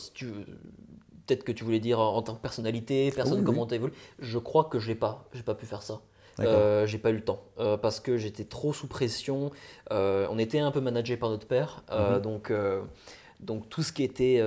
peut-être 1.26 1.44
que 1.44 1.52
tu 1.52 1.62
voulais 1.64 1.80
dire 1.80 2.00
en 2.00 2.22
tant 2.22 2.34
que 2.34 2.40
personnalité, 2.40 3.12
personne, 3.12 3.44
comment 3.44 3.66
tu 3.66 3.74
évolué. 3.74 3.94
Je 4.18 4.38
crois 4.38 4.64
que 4.64 4.78
j'ai 4.78 4.94
pas, 4.94 5.24
j'ai 5.32 5.42
pas 5.42 5.54
pu 5.54 5.66
faire 5.66 5.82
ça. 5.82 6.00
j'ai 6.38 6.98
pas 6.98 7.10
eu 7.10 7.16
le 7.16 7.24
temps 7.24 7.42
parce 7.82 8.00
que 8.00 8.16
j'étais 8.16 8.44
trop 8.44 8.72
sous 8.72 8.88
pression. 8.88 9.50
on 9.90 10.38
était 10.38 10.60
un 10.60 10.70
peu 10.70 10.80
managé 10.80 11.16
par 11.16 11.30
notre 11.30 11.46
père, 11.46 11.84
mhm. 11.90 12.20
donc, 12.20 12.52
donc 13.40 13.68
tout 13.68 13.82
ce 13.82 13.92
qui 13.92 14.02
était 14.02 14.40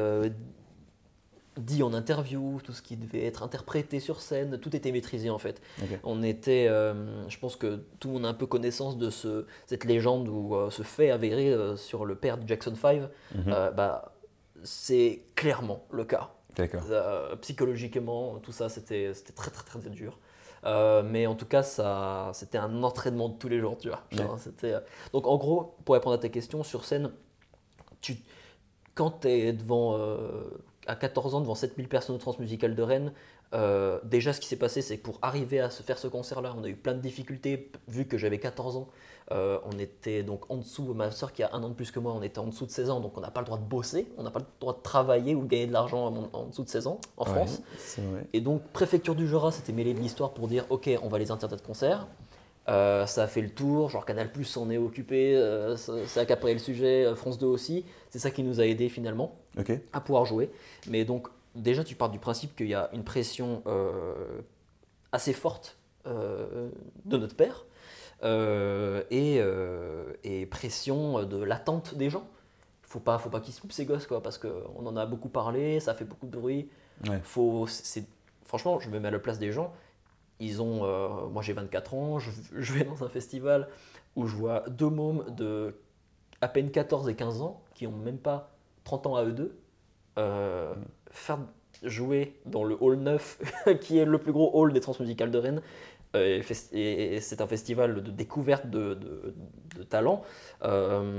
dit 1.57 1.83
en 1.83 1.93
interview, 1.93 2.59
tout 2.63 2.73
ce 2.73 2.81
qui 2.81 2.97
devait 2.97 3.25
être 3.25 3.43
interprété 3.43 3.99
sur 3.99 4.21
scène, 4.21 4.59
tout 4.59 4.75
était 4.75 4.91
maîtrisé 4.91 5.29
en 5.29 5.37
fait. 5.37 5.61
On 6.03 6.23
était, 6.23 6.67
euh, 6.67 7.27
je 7.29 7.37
pense 7.39 7.55
que 7.55 7.85
tout 7.99 8.09
le 8.09 8.13
monde 8.15 8.25
a 8.25 8.29
un 8.29 8.33
peu 8.33 8.45
connaissance 8.45 8.97
de 8.97 9.09
ce, 9.09 9.45
cette 9.65 9.85
légende 9.85 10.27
ou 10.27 10.55
euh, 10.55 10.69
ce 10.69 10.83
fait 10.83 11.11
avéré 11.11 11.49
euh, 11.49 11.75
sur 11.77 12.05
le 12.05 12.15
père 12.15 12.37
de 12.37 12.47
Jackson 12.47 12.75
5. 12.75 13.01
Mhm. 13.35 13.71
bah, 13.75 14.13
c'est 14.63 15.21
clairement 15.35 15.85
le 15.91 16.05
cas. 16.05 16.31
psychologiquement, 17.41 18.39
tout 18.39 18.51
ça, 18.51 18.69
c'était 18.69 19.11
très 19.35 19.51
très 19.51 19.63
très 19.63 19.89
dur. 19.89 20.17
mais 20.63 21.27
en 21.27 21.35
tout 21.35 21.45
cas, 21.45 21.63
c'était 22.33 22.57
un 22.57 22.83
entraînement 22.83 23.29
de 23.29 23.37
tous 23.37 23.47
les 23.47 23.59
jours, 23.59 23.77
tu 23.77 23.89
vois. 23.89 24.03
donc 25.13 25.27
en 25.27 25.37
gros, 25.37 25.75
pour 25.85 25.95
répondre 25.95 26.15
à 26.15 26.19
ta 26.19 26.29
question, 26.29 26.63
sur 26.63 26.83
scène, 26.85 27.11
tu, 28.01 28.17
quand 28.93 29.21
tu 29.21 29.27
es 29.27 29.53
devant 29.53 29.97
à 30.87 30.95
14 30.95 31.35
ans 31.35 31.41
devant 31.41 31.55
7000 31.55 31.87
personnes 31.87 32.15
au 32.15 32.19
Transmusical 32.19 32.75
de 32.75 32.81
Rennes. 32.81 33.11
Euh, 33.53 33.99
déjà, 34.03 34.33
ce 34.33 34.39
qui 34.39 34.47
s'est 34.47 34.55
passé, 34.55 34.81
c'est 34.81 34.97
que 34.97 35.03
pour 35.03 35.19
arriver 35.21 35.59
à 35.59 35.69
se 35.69 35.83
faire 35.83 35.97
ce 35.97 36.07
concert-là, 36.07 36.53
on 36.59 36.63
a 36.63 36.67
eu 36.67 36.75
plein 36.75 36.93
de 36.93 36.99
difficultés, 36.99 37.71
vu 37.87 38.05
que 38.05 38.17
j'avais 38.17 38.39
14 38.39 38.77
ans. 38.77 38.87
Euh, 39.31 39.57
on 39.65 39.79
était 39.79 40.23
donc 40.23 40.49
en 40.49 40.57
dessous, 40.57 40.93
ma 40.93 41.09
soeur 41.11 41.31
qui 41.33 41.41
a 41.41 41.49
un 41.53 41.63
an 41.63 41.69
de 41.69 41.73
plus 41.73 41.89
que 41.91 41.99
moi, 41.99 42.13
on 42.13 42.21
était 42.21 42.39
en 42.39 42.47
dessous 42.47 42.65
de 42.65 42.71
16 42.71 42.89
ans, 42.89 42.99
donc 42.99 43.17
on 43.17 43.21
n'a 43.21 43.31
pas 43.31 43.39
le 43.39 43.45
droit 43.45 43.57
de 43.57 43.63
bosser, 43.63 44.07
on 44.17 44.23
n'a 44.23 44.29
pas 44.29 44.39
le 44.39 44.45
droit 44.59 44.73
de 44.73 44.81
travailler 44.81 45.33
ou 45.35 45.43
de 45.43 45.47
gagner 45.47 45.67
de 45.67 45.73
l'argent 45.73 46.07
en, 46.07 46.29
en 46.37 46.45
dessous 46.45 46.63
de 46.63 46.69
16 46.69 46.87
ans 46.87 46.99
en 47.17 47.25
Ouais, 47.25 47.31
France. 47.31 47.61
Et 48.33 48.41
donc, 48.41 48.61
préfecture 48.73 49.15
du 49.15 49.27
Jura 49.27 49.51
s'était 49.51 49.73
mêlé 49.73 49.93
de 49.93 49.99
l'histoire 49.99 50.31
pour 50.31 50.47
dire 50.47 50.65
ok, 50.69 50.89
on 51.01 51.07
va 51.07 51.17
les 51.17 51.31
interdire 51.31 51.57
de 51.57 51.63
concert. 51.63 52.07
Euh, 52.67 53.05
ça 53.05 53.23
a 53.23 53.27
fait 53.27 53.41
le 53.41 53.49
tour, 53.49 53.89
genre 53.89 54.05
Canal 54.05 54.31
Plus 54.31 54.43
s'en 54.45 54.69
est 54.71 54.77
occupé, 54.77 55.35
ça, 55.77 55.93
ça 56.07 56.19
a 56.19 56.23
accaparé 56.23 56.53
le 56.53 56.59
sujet, 56.59 57.13
France 57.15 57.37
2 57.37 57.45
aussi. 57.45 57.85
C'est 58.15 58.19
ça 58.19 58.31
qui 58.31 58.43
nous 58.43 58.61
a 58.61 58.65
aidé 58.65 58.87
finalement 58.87 59.35
à 59.91 59.99
pouvoir 59.99 60.23
jouer. 60.23 60.49
Mais 60.87 61.03
donc, 61.03 61.27
déjà, 61.53 61.83
tu 61.83 61.95
pars 61.95 62.09
du 62.09 62.17
principe 62.17 62.55
qu'il 62.55 62.69
y 62.69 62.73
a 62.73 62.89
une 62.93 63.03
pression 63.03 63.61
euh, 63.67 64.39
assez 65.11 65.33
forte 65.33 65.77
euh, 66.07 66.69
de 67.03 67.17
notre 67.17 67.35
père 67.35 67.65
euh, 68.23 69.03
et, 69.11 69.41
et 70.23 70.45
pression 70.45 71.23
de 71.25 71.43
l'attente 71.43 71.95
des 71.95 72.09
gens. 72.09 72.25
Faut 72.83 73.01
pas, 73.01 73.17
faut 73.17 73.29
pas 73.29 73.41
qu'ils 73.41 73.53
se 73.53 73.61
loupent 73.61 73.73
ces 73.73 73.83
gosses, 73.83 74.07
quoi, 74.07 74.23
parce 74.23 74.37
qu'on 74.37 74.85
en 74.85 74.95
a 74.95 75.05
beaucoup 75.05 75.27
parlé, 75.27 75.81
ça 75.81 75.93
fait 75.93 76.05
beaucoup 76.05 76.27
de 76.27 76.37
bruit. 76.37 76.69
Ouais. 77.09 77.19
Faut, 77.21 77.67
c'est, 77.67 78.05
franchement, 78.45 78.79
je 78.79 78.89
me 78.89 78.97
mets 79.01 79.09
à 79.09 79.11
la 79.11 79.19
place 79.19 79.39
des 79.39 79.51
gens. 79.51 79.73
Ils 80.39 80.61
ont, 80.61 80.87
moi 81.31 81.41
j'ai 81.41 81.51
24 81.51 81.93
ans, 81.95 82.19
je, 82.19 82.31
je 82.55 82.71
vais 82.71 82.85
dans 82.85 83.03
un 83.03 83.09
festival 83.09 83.67
où 84.15 84.25
je 84.25 84.37
vois 84.37 84.63
deux 84.69 84.89
mômes 84.89 85.25
de 85.35 85.75
à 86.45 86.47
peine 86.47 86.69
14 86.69 87.09
et 87.09 87.15
15 87.15 87.41
ans 87.41 87.63
qui 87.73 87.87
ont 87.87 87.97
même 87.97 88.19
pas 88.19 88.55
30 88.83 89.07
ans 89.07 89.15
à 89.15 89.25
eux 89.25 89.31
deux 89.31 89.57
euh, 90.19 90.75
faire 91.09 91.39
jouer 91.81 92.39
dans 92.45 92.63
le 92.63 92.77
hall 92.79 92.97
9 92.97 93.79
qui 93.81 93.97
est 93.97 94.05
le 94.05 94.19
plus 94.19 94.31
gros 94.31 94.51
hall 94.53 94.71
des 94.71 94.79
transmusicales 94.79 95.31
de 95.31 95.39
Rennes 95.39 95.61
euh, 96.15 96.41
et, 96.71 97.19
c'est 97.19 97.41
un 97.41 97.47
festival 97.47 98.03
de 98.03 98.11
découverte 98.11 98.69
de, 98.69 98.93
de, 98.93 99.33
de 99.75 99.83
talents 99.83 100.21
Euh, 100.61 101.17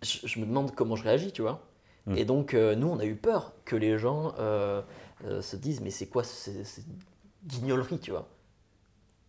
je, 0.00 0.26
je 0.26 0.40
me 0.40 0.46
demande 0.46 0.74
comment 0.74 0.96
je 0.96 1.04
réagis 1.04 1.32
tu 1.32 1.42
vois 1.42 1.60
Mm. 2.06 2.16
et 2.16 2.24
donc 2.24 2.54
nous 2.54 2.88
on 2.88 2.98
a 2.98 3.04
eu 3.04 3.16
peur 3.16 3.52
que 3.66 3.76
les 3.76 3.98
gens 3.98 4.32
se 5.50 5.56
disent 5.56 5.82
mais 5.82 5.90
c'est 5.90 6.06
quoi 6.06 6.24
ces 6.24 6.64
guignoleries 7.44 7.98
tu 7.98 8.12
vois 8.12 8.26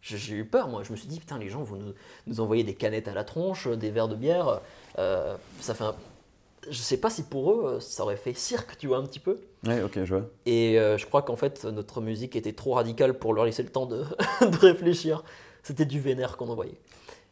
j'ai 0.01 0.36
eu 0.36 0.46
peur, 0.46 0.68
moi. 0.68 0.84
Je 0.84 0.91
me 0.91 0.98
suis 0.98 1.08
dit, 1.08 1.20
putain, 1.20 1.38
les 1.38 1.50
gens 1.50 1.63
vont 1.63 1.77
nous, 1.77 1.94
nous 2.27 2.39
envoyer 2.39 2.63
des 2.63 2.74
canettes 2.74 3.08
à 3.08 3.13
la 3.13 3.24
tronche, 3.24 3.68
des 3.68 3.91
verres 3.91 4.08
de 4.08 4.15
bière. 4.15 4.62
Euh, 4.98 5.36
ça 5.60 5.74
fait 5.74 5.84
un... 5.84 5.96
Je 6.70 6.77
sais 6.77 6.98
pas 6.98 7.10
si 7.10 7.24
pour 7.24 7.51
eux, 7.51 7.79
ça 7.79 8.03
aurait 8.03 8.18
fait 8.18 8.34
cirque, 8.34 8.77
tu 8.77 8.88
vois, 8.88 8.98
un 8.98 9.06
petit 9.06 9.20
peu. 9.20 9.39
Ouais, 9.65 9.82
ok, 9.82 10.03
je 10.03 10.15
vois. 10.15 10.25
Et 10.46 10.77
euh, 10.79 10.98
je 10.98 11.06
crois 11.06 11.22
qu'en 11.22 11.36
fait, 11.36 11.65
notre 11.65 12.01
musique 12.01 12.36
était 12.36 12.53
trop 12.53 12.74
radicale 12.74 13.18
pour 13.18 13.34
leur 13.34 13.46
laisser 13.46 13.63
le 13.63 13.70
temps 13.70 13.86
de, 13.86 14.03
de 14.41 14.58
réfléchir. 14.58 15.24
C'était 15.63 15.86
du 15.86 16.00
vénère 16.00 16.38
qu'on 16.38 16.50
envoyait. 16.50 16.79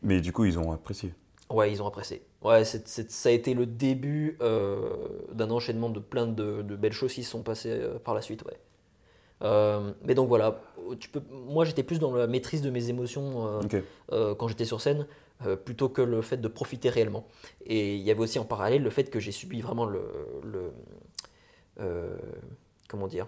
Mais 0.02 0.22
du 0.22 0.32
coup, 0.32 0.46
ils 0.46 0.58
ont 0.60 0.72
apprécié. 0.72 1.14
Ouais, 1.50 1.72
ils 1.72 1.82
ont 1.82 1.88
apprécié. 1.88 2.22
Ouais, 2.42 2.64
ça 2.66 3.30
a 3.30 3.32
été 3.32 3.54
le 3.54 3.66
début 3.66 4.38
euh, 4.42 4.90
d'un 5.34 5.50
enchaînement 5.50 5.90
de 5.90 6.00
plein 6.00 6.28
de, 6.28 6.62
de 6.62 6.76
belles 6.76 6.94
choses 6.94 7.14
qui 7.14 7.24
se 7.24 7.32
sont 7.32 7.42
passées 7.42 7.72
euh, 7.72 8.00
par 8.00 8.14
la 8.14 8.22
suite, 8.22 8.44
ouais. 8.44 8.58
Euh, 9.44 9.91
mais 10.03 10.15
donc 10.15 10.27
voilà, 10.27 10.62
tu 11.00 11.10
peux, 11.10 11.22
moi 11.32 11.63
j'étais 11.65 11.84
plus 11.84 12.00
dans 12.00 12.13
la 12.15 12.27
maîtrise 12.27 12.62
de 12.62 12.70
mes 12.70 12.89
émotions 12.89 13.48
euh, 13.48 13.82
euh, 14.12 14.36
quand 14.36 14.48
j'étais 14.48 14.65
sur 14.65 14.82
scène, 14.82 15.06
plutôt 15.65 15.89
que 15.89 16.01
le 16.01 16.22
fait 16.22 16.38
de 16.38 16.48
profiter 16.48 16.89
réellement. 16.89 17.27
Et 17.65 17.96
il 17.96 18.01
y 18.01 18.10
avait 18.10 18.22
aussi 18.22 18.39
en 18.39 18.46
parallèle 18.46 18.82
le 18.82 18.89
fait 18.89 19.10
que 19.12 19.20
j'ai 19.20 19.32
subi 19.32 19.62
vraiment 19.62 19.86
le... 19.86 20.01
le 20.44 20.72
comment 22.88 23.08
dire? 23.08 23.27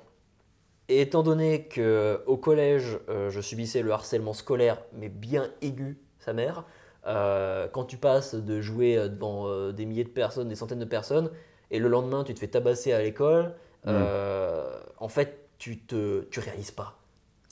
Et 0.87 1.01
étant 1.01 1.21
donné 1.21 1.65
que 1.65 2.23
au 2.25 2.35
collège, 2.35 2.97
euh, 3.09 3.29
je 3.29 3.41
subissais 3.41 3.83
le 3.83 3.91
harcèlement 3.91 4.33
scolaire, 4.33 4.81
mais 4.93 5.07
bien 5.07 5.51
aigu, 5.61 5.99
sa 6.17 6.33
mère, 6.33 6.65
euh, 7.05 7.67
quand 7.67 7.85
tu 7.85 7.97
passes 7.97 8.33
de 8.33 8.59
jouer 8.59 8.95
devant 9.07 9.47
euh, 9.47 9.71
des 9.71 9.85
milliers 9.85 10.03
de 10.03 10.09
personnes, 10.09 10.49
des 10.49 10.55
centaines 10.55 10.79
de 10.79 10.85
personnes, 10.85 11.29
et 11.69 11.77
le 11.77 11.89
lendemain 11.89 12.23
tu 12.23 12.33
te 12.33 12.39
fais 12.39 12.47
tabasser 12.47 12.91
à 12.91 13.03
l'école, 13.03 13.53
euh, 13.85 14.79
en 14.97 15.07
fait, 15.09 15.38
tu 15.59 15.79
te 15.79 16.21
tu 16.31 16.39
réalises 16.39 16.71
pas. 16.71 16.97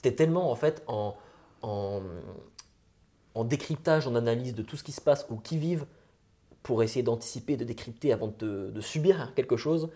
Tu 0.02 0.08
es 0.08 0.14
tellement 0.14 0.50
en 0.50 0.56
fait 0.56 0.82
en, 0.88 1.16
en, 1.62 2.02
en 3.34 3.44
décryptage, 3.44 4.06
en 4.08 4.14
analyse 4.16 4.54
de 4.54 4.62
tout 4.62 4.76
ce 4.76 4.82
qui 4.82 4.92
se 4.92 5.00
passe 5.00 5.26
ou 5.30 5.36
qui 5.36 5.58
vivent 5.58 5.86
pour 6.62 6.82
essayer 6.82 7.02
d'anticiper, 7.04 7.56
de 7.56 7.64
décrypter 7.64 8.12
avant 8.12 8.26
de, 8.28 8.32
te- 8.32 8.70
de 8.70 8.80
subir 8.80 9.32
quelque 9.36 9.56
chose 9.56 9.90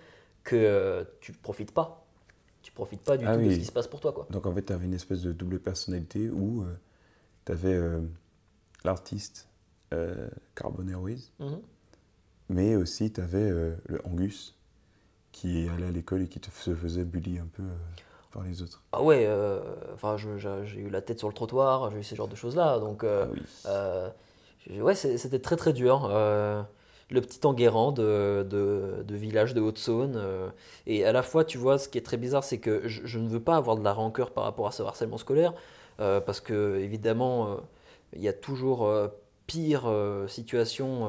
que 0.45 0.55
euh, 0.57 1.05
tu 1.21 1.33
profites 1.33 1.73
pas. 1.73 2.07
Tu 2.63 2.71
profites 2.71 3.03
pas 3.03 3.17
du 3.17 3.27
Ah 3.27 3.37
tout 3.37 3.43
de 3.43 3.51
ce 3.51 3.57
qui 3.59 3.65
se 3.65 3.73
passe 3.73 3.89
pour 3.89 4.01
toi. 4.01 4.13
Quoi. 4.13 4.27
Donc 4.31 4.47
en 4.47 4.55
fait, 4.55 4.63
tu 4.63 4.73
avais 4.73 4.85
une 4.85 4.95
espèce 4.95 5.23
de 5.23 5.33
double 5.33 5.59
personnalité 5.59 6.31
où 6.31 6.65
tu 7.45 7.51
avais 7.53 7.77
l'artiste 8.85 9.49
euh, 9.93 10.29
Carbon 10.55 10.87
Airways, 10.89 11.19
Mhm. 11.41 11.61
mais 12.49 12.77
aussi 12.77 13.13
tu 13.13 13.21
avais 13.21 13.51
le 13.51 14.01
Angus 14.07 14.57
qui 15.33 15.69
allait 15.69 15.87
à 15.89 15.91
l'école 15.91 16.23
et 16.23 16.29
qui 16.29 16.39
te 16.41 16.51
se 16.51 16.75
faisait 16.75 17.05
bully 17.05 17.39
un 17.39 17.49
peu 17.53 17.63
euh, 17.63 17.75
par 18.33 18.43
les 18.45 18.63
autres. 18.63 18.83
Ah 18.93 19.03
ouais, 19.03 19.25
euh, 19.27 19.61
enfin, 19.95 20.17
j'ai 20.17 20.81
eu 20.81 20.91
la 20.91 21.01
tête 21.03 21.19
sur 21.19 21.29
le 21.29 21.35
trottoir, 21.35 21.91
j'ai 21.91 21.99
eu 21.99 22.05
ce 22.05 22.15
genre 22.15 22.29
de 22.29 22.37
choses-là. 22.37 22.79
Donc, 22.79 23.03
euh, 23.05 23.27
Ah 23.29 23.33
oui. 23.33 23.41
euh, 23.67 24.81
ouais, 24.81 24.95
c'était 24.95 25.39
très 25.41 25.57
très 25.57 25.73
dur. 25.73 26.09
Le 27.11 27.21
petit 27.21 27.47
Enguerrand 27.47 27.93
de, 27.93 28.47
de, 28.49 29.03
de 29.07 29.15
village 29.17 29.53
de 29.53 29.61
Haute-Saône. 29.61 30.19
et 30.87 31.05
à 31.05 31.13
la 31.13 31.23
fois, 31.23 31.45
tu 31.45 31.59
vois, 31.59 31.77
ce 31.79 31.89
qui 31.89 31.99
est 31.99 32.03
très 32.03 32.17
bizarre, 32.17 32.43
c'est 32.45 32.59
que 32.59 32.89
je, 32.89 33.03
je 33.05 33.19
ne 33.19 33.29
veux 33.29 33.41
pas 33.41 33.57
avoir 33.57 33.77
de 33.77 33.85
la 33.85 33.93
rancœur 33.93 34.31
par 34.31 34.45
rapport 34.45 34.67
à 34.67 34.73
ce 34.73 34.83
harcèlement 34.83 35.19
scolaire, 35.19 35.53
parce 35.99 36.41
que 36.41 36.79
évidemment, 36.79 37.59
il 38.15 38.23
y 38.23 38.29
a 38.29 38.33
toujours 38.33 38.89
pire 39.47 39.85
situation. 40.27 41.07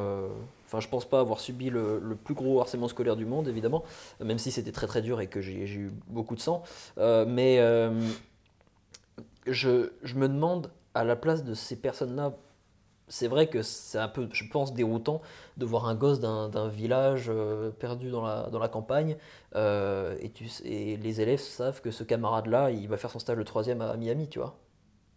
Enfin, 0.73 0.79
je 0.79 0.89
pense 0.89 1.05
pas 1.05 1.19
avoir 1.19 1.39
subi 1.39 1.69
le, 1.69 1.99
le 1.99 2.15
plus 2.15 2.33
gros 2.33 2.59
harcèlement 2.59 2.87
scolaire 2.87 3.15
du 3.15 3.27
monde, 3.27 3.47
évidemment, 3.47 3.83
même 4.19 4.39
si 4.39 4.49
c'était 4.49 4.71
très 4.71 4.87
très 4.87 5.03
dur 5.03 5.21
et 5.21 5.27
que 5.27 5.39
j'ai 5.39 5.61
eu 5.61 5.91
beaucoup 6.07 6.33
de 6.33 6.39
sang. 6.39 6.63
Euh, 6.97 7.25
mais 7.27 7.59
euh, 7.59 7.91
je, 9.45 9.89
me 10.15 10.27
demande, 10.27 10.71
à 10.95 11.03
la 11.03 11.15
place 11.15 11.43
de 11.43 11.53
ces 11.53 11.75
personnes-là, 11.75 12.33
c'est 13.07 13.27
vrai 13.27 13.45
que 13.45 13.61
c'est 13.61 13.99
un 13.99 14.07
peu, 14.07 14.27
je 14.31 14.45
pense, 14.49 14.73
déroutant 14.73 15.21
de 15.57 15.65
voir 15.67 15.87
un 15.87 15.93
gosse 15.93 16.19
d'un 16.19 16.67
village 16.69 17.27
euh, 17.29 17.69
perdu 17.69 18.09
dans 18.09 18.23
la, 18.23 18.67
campagne 18.67 19.15
et, 19.55 20.97
les 20.97 21.21
élèves 21.21 21.39
savent 21.39 21.81
que 21.81 21.91
ce 21.91 22.03
camarade-là, 22.03 22.71
il 22.71 22.87
va 22.87 22.97
faire 22.97 23.11
son 23.11 23.19
stage 23.19 23.37
de 23.37 23.43
troisième 23.43 23.81
à 23.81 23.95
Miami, 23.95 24.27
tu 24.27 24.39
vois, 24.39 24.57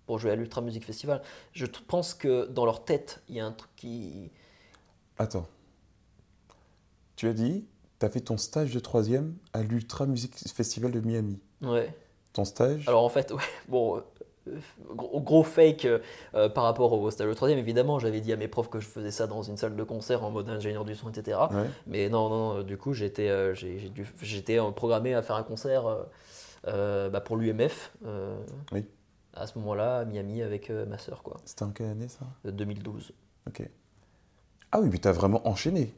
pour 0.05 0.19
jouer 0.19 0.33
à 0.33 0.37
l'Ultra 0.37 0.61
Music 0.61 0.85
Festival. 0.85 1.23
Je 1.55 1.65
pense 1.65 2.13
que 2.13 2.45
dans 2.45 2.67
leur 2.67 2.85
tête, 2.85 3.23
il 3.31 3.37
y 3.37 3.41
a 3.41 3.47
un 3.47 3.53
truc 3.53 3.71
qui... 3.75 4.31
Attends. 5.19 5.47
Tu 7.17 7.29
as 7.29 7.33
dit, 7.33 7.67
tu 7.99 8.07
as 8.07 8.11
fait 8.11 8.21
ton 8.21 8.37
stage 8.37 8.75
de 8.75 8.81
troisième 8.81 9.35
à 9.53 9.63
l'Ultra 9.63 10.07
Music 10.07 10.35
Festival 10.53 10.93
de 10.93 11.01
Miami. 11.01 11.41
Ouais. 11.63 11.95
Ton 12.33 12.45
stage? 12.45 12.87
Alors 12.89 13.05
en 13.05 13.09
fait, 13.09 13.33
ouais, 13.33 13.43
bon, 13.69 13.97
euh, 14.49 14.59
gros, 14.95 15.21
gros 15.21 15.43
fake 15.43 15.87
euh, 15.87 15.99
euh, 16.35 16.49
par 16.49 16.65
rapport 16.65 16.93
au 16.93 17.11
stage 17.11 17.29
de 17.29 17.35
troisième, 17.35 17.59
évidemment, 17.59 17.99
j'avais 17.99 18.21
dit 18.21 18.33
à 18.33 18.37
mes 18.37 18.49
profs 18.49 18.69
que 18.69 18.81
je 18.81 18.87
faisais 18.87 19.11
ça 19.11 19.27
dans 19.27 19.43
une 19.43 19.57
salle 19.57 19.77
de 19.77 19.85
concert 19.85 20.23
en 20.25 20.31
mode 20.31 20.49
ingénieur 20.51 20.85
du 20.85 20.95
son, 20.95 21.09
etc. 21.09 21.39
Ouais. 21.51 21.65
Mais 21.87 22.09
non, 22.09 22.29
non, 22.29 22.63
du 22.63 22.77
coup, 22.77 22.93
j'étais 22.93 23.29
euh, 23.31 23.55
j'étais 24.21 24.59
programmé 24.73 25.15
à 25.15 25.23
faire 25.23 25.37
un 25.37 25.43
concert 25.43 26.07
euh, 26.67 27.09
bah, 27.09 27.21
pour 27.21 27.37
l'UMF. 27.37 27.93
Oui. 28.73 28.85
À 29.33 29.47
ce 29.47 29.59
moment-là, 29.59 29.99
à 29.99 30.05
Miami 30.05 30.43
avec 30.43 30.71
ma 30.71 30.99
sœur, 30.99 31.23
quoi. 31.23 31.37
C'était 31.45 31.63
en 31.63 31.71
quelle 31.71 31.89
année 31.89 32.09
ça? 32.09 32.25
Euh, 32.47 32.51
2012. 32.51 33.13
Ok. 33.47 33.69
Ah 34.73 34.81
oui, 34.81 34.89
mais 34.93 34.99
tu 34.99 35.09
as 35.09 35.13
vraiment 35.13 35.47
enchaîné. 35.49 35.93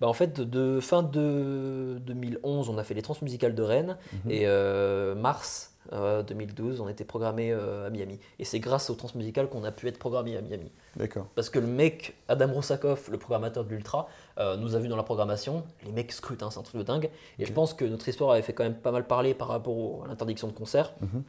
Bah, 0.00 0.08
en 0.08 0.12
fait, 0.12 0.40
de 0.40 0.80
fin 0.80 1.02
de 1.02 1.98
2011, 2.04 2.68
on 2.68 2.78
a 2.78 2.84
fait 2.84 2.94
les 2.94 3.02
transmusicales 3.02 3.54
de 3.54 3.62
Rennes. 3.62 3.96
Mhm. 4.24 4.30
Et 4.30 4.42
euh, 4.46 5.14
mars 5.14 5.72
euh, 5.92 6.22
2012, 6.22 6.80
on 6.80 6.88
était 6.88 7.04
programmé 7.04 7.50
euh, 7.52 7.86
à 7.86 7.90
Miami. 7.90 8.18
Et 8.38 8.44
c'est 8.44 8.58
grâce 8.60 8.90
aux 8.90 8.94
transmusicales 8.94 9.48
qu'on 9.48 9.64
a 9.64 9.70
pu 9.72 9.88
être 9.88 9.98
programmé 9.98 10.36
à 10.36 10.42
Miami. 10.42 10.70
D'accord. 10.96 11.26
Parce 11.34 11.48
que 11.48 11.58
le 11.58 11.66
mec, 11.66 12.14
Adam 12.28 12.52
Rosakov, 12.52 13.08
le 13.10 13.18
programmateur 13.18 13.64
de 13.64 13.70
l'Ultra, 13.70 14.08
euh, 14.38 14.56
nous 14.56 14.74
a 14.74 14.78
vu 14.78 14.88
dans 14.88 14.96
la 14.96 15.02
programmation. 15.04 15.64
Les 15.84 15.92
mecs 15.92 16.12
scrutent, 16.12 16.42
hein, 16.42 16.50
c'est 16.50 16.58
un 16.58 16.62
truc 16.64 16.76
de 16.78 16.82
dingue. 16.82 17.08
Et 17.38 17.46
je 17.46 17.52
pense 17.52 17.72
que 17.72 17.84
notre 17.84 18.06
histoire 18.08 18.32
avait 18.32 18.42
fait 18.42 18.52
quand 18.52 18.64
même 18.64 18.74
pas 18.76 18.92
mal 18.92 19.06
parler 19.06 19.32
par 19.32 19.48
rapport 19.48 19.76
au- 19.76 20.02
à 20.04 20.08
l'interdiction 20.08 20.48
de 20.48 20.52
concert. 20.52 20.92
Mhm. 21.00 21.22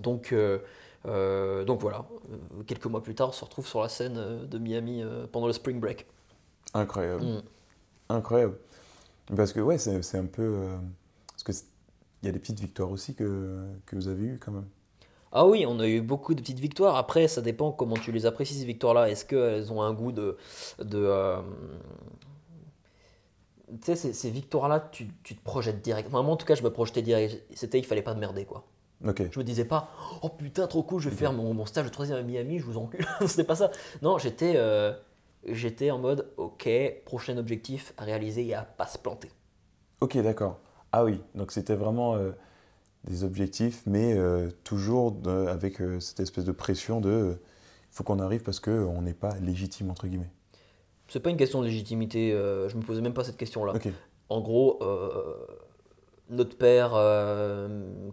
Donc, 0.00 0.34
euh, 1.06 1.64
donc 1.64 1.80
voilà, 1.80 2.06
Euh, 2.30 2.62
quelques 2.66 2.86
mois 2.86 3.02
plus 3.02 3.14
tard, 3.14 3.28
on 3.30 3.32
se 3.32 3.44
retrouve 3.44 3.66
sur 3.66 3.80
la 3.82 3.88
scène 3.88 4.16
euh, 4.18 4.46
de 4.46 4.58
Miami 4.58 5.02
pendant 5.32 5.46
le 5.46 5.52
Spring 5.52 5.80
Break. 5.80 6.06
Incroyable. 6.74 7.24
Mm. 7.24 7.42
Incroyable. 8.10 8.58
Parce 9.36 9.52
que 9.52 9.60
ouais, 9.60 9.78
c'est 9.78 10.18
un 10.18 10.26
peu. 10.26 10.68
parce 11.28 11.42
que 11.42 11.52
c'est- 11.52 11.66
il 12.22 12.26
y 12.26 12.28
a 12.28 12.32
des 12.32 12.38
petites 12.40 12.58
victoires 12.60 12.90
aussi 12.90 13.14
que, 13.14 13.64
que 13.86 13.94
vous 13.94 14.08
avez 14.08 14.24
eues 14.24 14.38
quand 14.38 14.50
même. 14.52 14.66
Ah 15.30 15.46
oui, 15.46 15.66
on 15.66 15.78
a 15.78 15.86
eu 15.86 16.00
beaucoup 16.00 16.34
de 16.34 16.40
petites 16.40 16.58
victoires. 16.58 16.96
Après, 16.96 17.28
ça 17.28 17.42
dépend 17.42 17.70
comment 17.70 17.96
tu 17.96 18.12
les 18.12 18.26
apprécies, 18.26 18.54
ces 18.54 18.64
victoires-là. 18.64 19.10
Est-ce 19.10 19.24
qu'elles 19.24 19.70
ont 19.72 19.82
un 19.82 19.92
goût 19.92 20.10
de, 20.10 20.36
de, 20.82 20.98
euh, 20.98 21.40
tu 23.68 23.76
sais, 23.82 23.96
ces, 23.96 24.12
ces 24.14 24.30
victoires-là, 24.30 24.80
tu, 24.92 25.08
tu 25.22 25.36
te 25.36 25.42
projettes 25.44 25.82
direct. 25.82 26.10
Moi, 26.10 26.20
en 26.20 26.36
tout 26.36 26.46
cas, 26.46 26.54
je 26.54 26.62
me 26.62 26.70
projetais 26.72 27.02
direct. 27.02 27.42
C'était, 27.54 27.78
il 27.78 27.84
fallait 27.84 28.02
pas 28.02 28.14
me 28.14 28.20
merder, 28.20 28.44
quoi. 28.46 28.64
Ok. 29.06 29.22
Je 29.30 29.38
me 29.38 29.44
disais 29.44 29.64
pas, 29.64 29.90
oh 30.22 30.28
putain, 30.28 30.66
trop 30.66 30.82
cool, 30.82 31.00
je 31.00 31.08
vais 31.08 31.14
faire 31.16 31.32
mon, 31.32 31.54
mon 31.54 31.66
stage 31.66 31.84
de 31.84 31.90
troisième 31.90 32.18
à 32.18 32.22
Miami, 32.22 32.58
je 32.58 32.64
vous 32.64 32.78
encule. 32.78 33.06
C'était 33.26 33.44
pas 33.44 33.54
ça. 33.54 33.70
Non, 34.02 34.18
j'étais, 34.18 34.54
euh, 34.56 34.92
j'étais 35.46 35.90
en 35.92 35.98
mode, 35.98 36.28
ok, 36.36 36.68
prochain 37.04 37.36
objectif 37.38 37.92
à 37.96 38.04
réaliser 38.04 38.44
et 38.46 38.54
à 38.54 38.62
pas 38.62 38.86
se 38.86 38.98
planter. 38.98 39.30
Ok, 40.00 40.16
d'accord. 40.18 40.58
Ah 40.90 41.04
oui, 41.04 41.20
donc 41.36 41.52
c'était 41.52 41.76
vraiment 41.76 42.16
euh, 42.16 42.32
des 43.04 43.22
objectifs, 43.22 43.82
mais 43.86 44.14
euh, 44.16 44.50
toujours 44.64 45.12
de- 45.12 45.46
avec 45.46 45.78
cette 46.00 46.18
espèce 46.20 46.44
de 46.44 46.52
pression 46.52 47.00
de 47.00 47.36
il 47.90 47.94
faut 47.94 48.04
qu'on 48.04 48.18
arrive 48.18 48.42
parce 48.42 48.60
qu'on 48.60 49.00
n'est 49.02 49.14
pas 49.14 49.34
légitime, 49.40 49.90
entre 49.90 50.06
guillemets. 50.08 50.30
C'est 51.08 51.20
pas 51.20 51.30
une 51.30 51.36
question 51.36 51.60
de 51.60 51.66
légitimité, 51.66 52.32
je 52.32 52.76
me 52.76 52.82
posais 52.82 53.00
même 53.00 53.14
pas 53.14 53.24
cette 53.24 53.36
question-là. 53.38 53.72
En 54.28 54.40
gros, 54.40 54.78
notre 56.30 56.56
père 56.56 56.92
euh, 56.94 57.68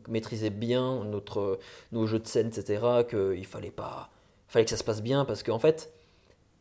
maîtrisait 0.07 0.49
bien 0.49 1.03
notre, 1.05 1.59
nos 1.91 2.05
jeux 2.05 2.19
de 2.19 2.27
scène, 2.27 2.47
etc. 2.47 2.83
Qu'il 3.09 3.45
fallait 3.45 3.71
pas, 3.71 4.09
fallait 4.47 4.65
que 4.65 4.71
ça 4.71 4.77
se 4.77 4.83
passe 4.83 5.01
bien 5.01 5.25
parce 5.25 5.43
qu'en 5.43 5.59
fait, 5.59 5.91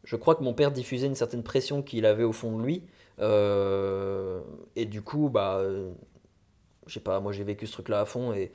je 0.05 0.17
crois 0.17 0.35
que 0.35 0.43
mon 0.43 0.53
père 0.55 0.71
diffusait 0.73 1.07
une 1.07 1.15
certaine 1.15 1.43
pression 1.43 1.83
qu'il 1.83 2.07
avait 2.07 2.25
au 2.25 2.33
fond 2.33 2.57
de 2.59 2.63
lui. 2.63 2.83
euh, 3.21 4.41
et 4.77 4.85
du 4.87 5.03
coup, 5.03 5.29
bah, 5.29 5.57
euh, 5.59 5.93
je 6.87 6.95
sais 6.95 7.01
pas, 7.01 7.21
moi 7.21 7.33
j'ai 7.33 7.45
vécu 7.45 7.67
ce 7.67 7.73
truc-là 7.73 8.01
à 8.01 8.05
fond 8.05 8.33
et, 8.33 8.53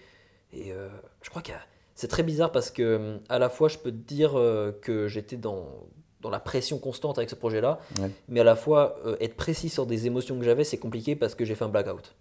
et 0.53 0.71
euh, 0.71 0.89
je 1.21 1.29
crois 1.29 1.41
que 1.41 1.51
c'est 1.95 2.07
très 2.07 2.23
bizarre 2.23 2.51
parce 2.51 2.71
que 2.71 3.17
à 3.29 3.39
la 3.39 3.49
fois 3.49 3.67
je 3.69 3.77
peux 3.77 3.91
te 3.91 3.95
dire 3.97 4.31
que 4.81 5.07
j'étais 5.07 5.35
dans, 5.37 5.67
dans 6.21 6.29
la 6.29 6.39
pression 6.39 6.77
constante 6.79 7.17
avec 7.17 7.29
ce 7.29 7.35
projet-là, 7.35 7.79
Ouais. 7.99 8.09
mais 8.27 8.39
à 8.41 8.43
la 8.43 8.55
fois 8.55 8.97
euh, 9.05 9.17
être 9.19 9.35
précis 9.35 9.69
sur 9.69 9.85
des 9.85 10.05
émotions 10.07 10.37
que 10.37 10.43
j'avais, 10.45 10.63
c'est 10.63 10.77
compliqué 10.77 11.15
parce 11.15 11.35
que 11.35 11.43
j'ai 11.45 11.55
fait 11.55 11.65
un 11.65 11.69
blackout. 11.69 12.13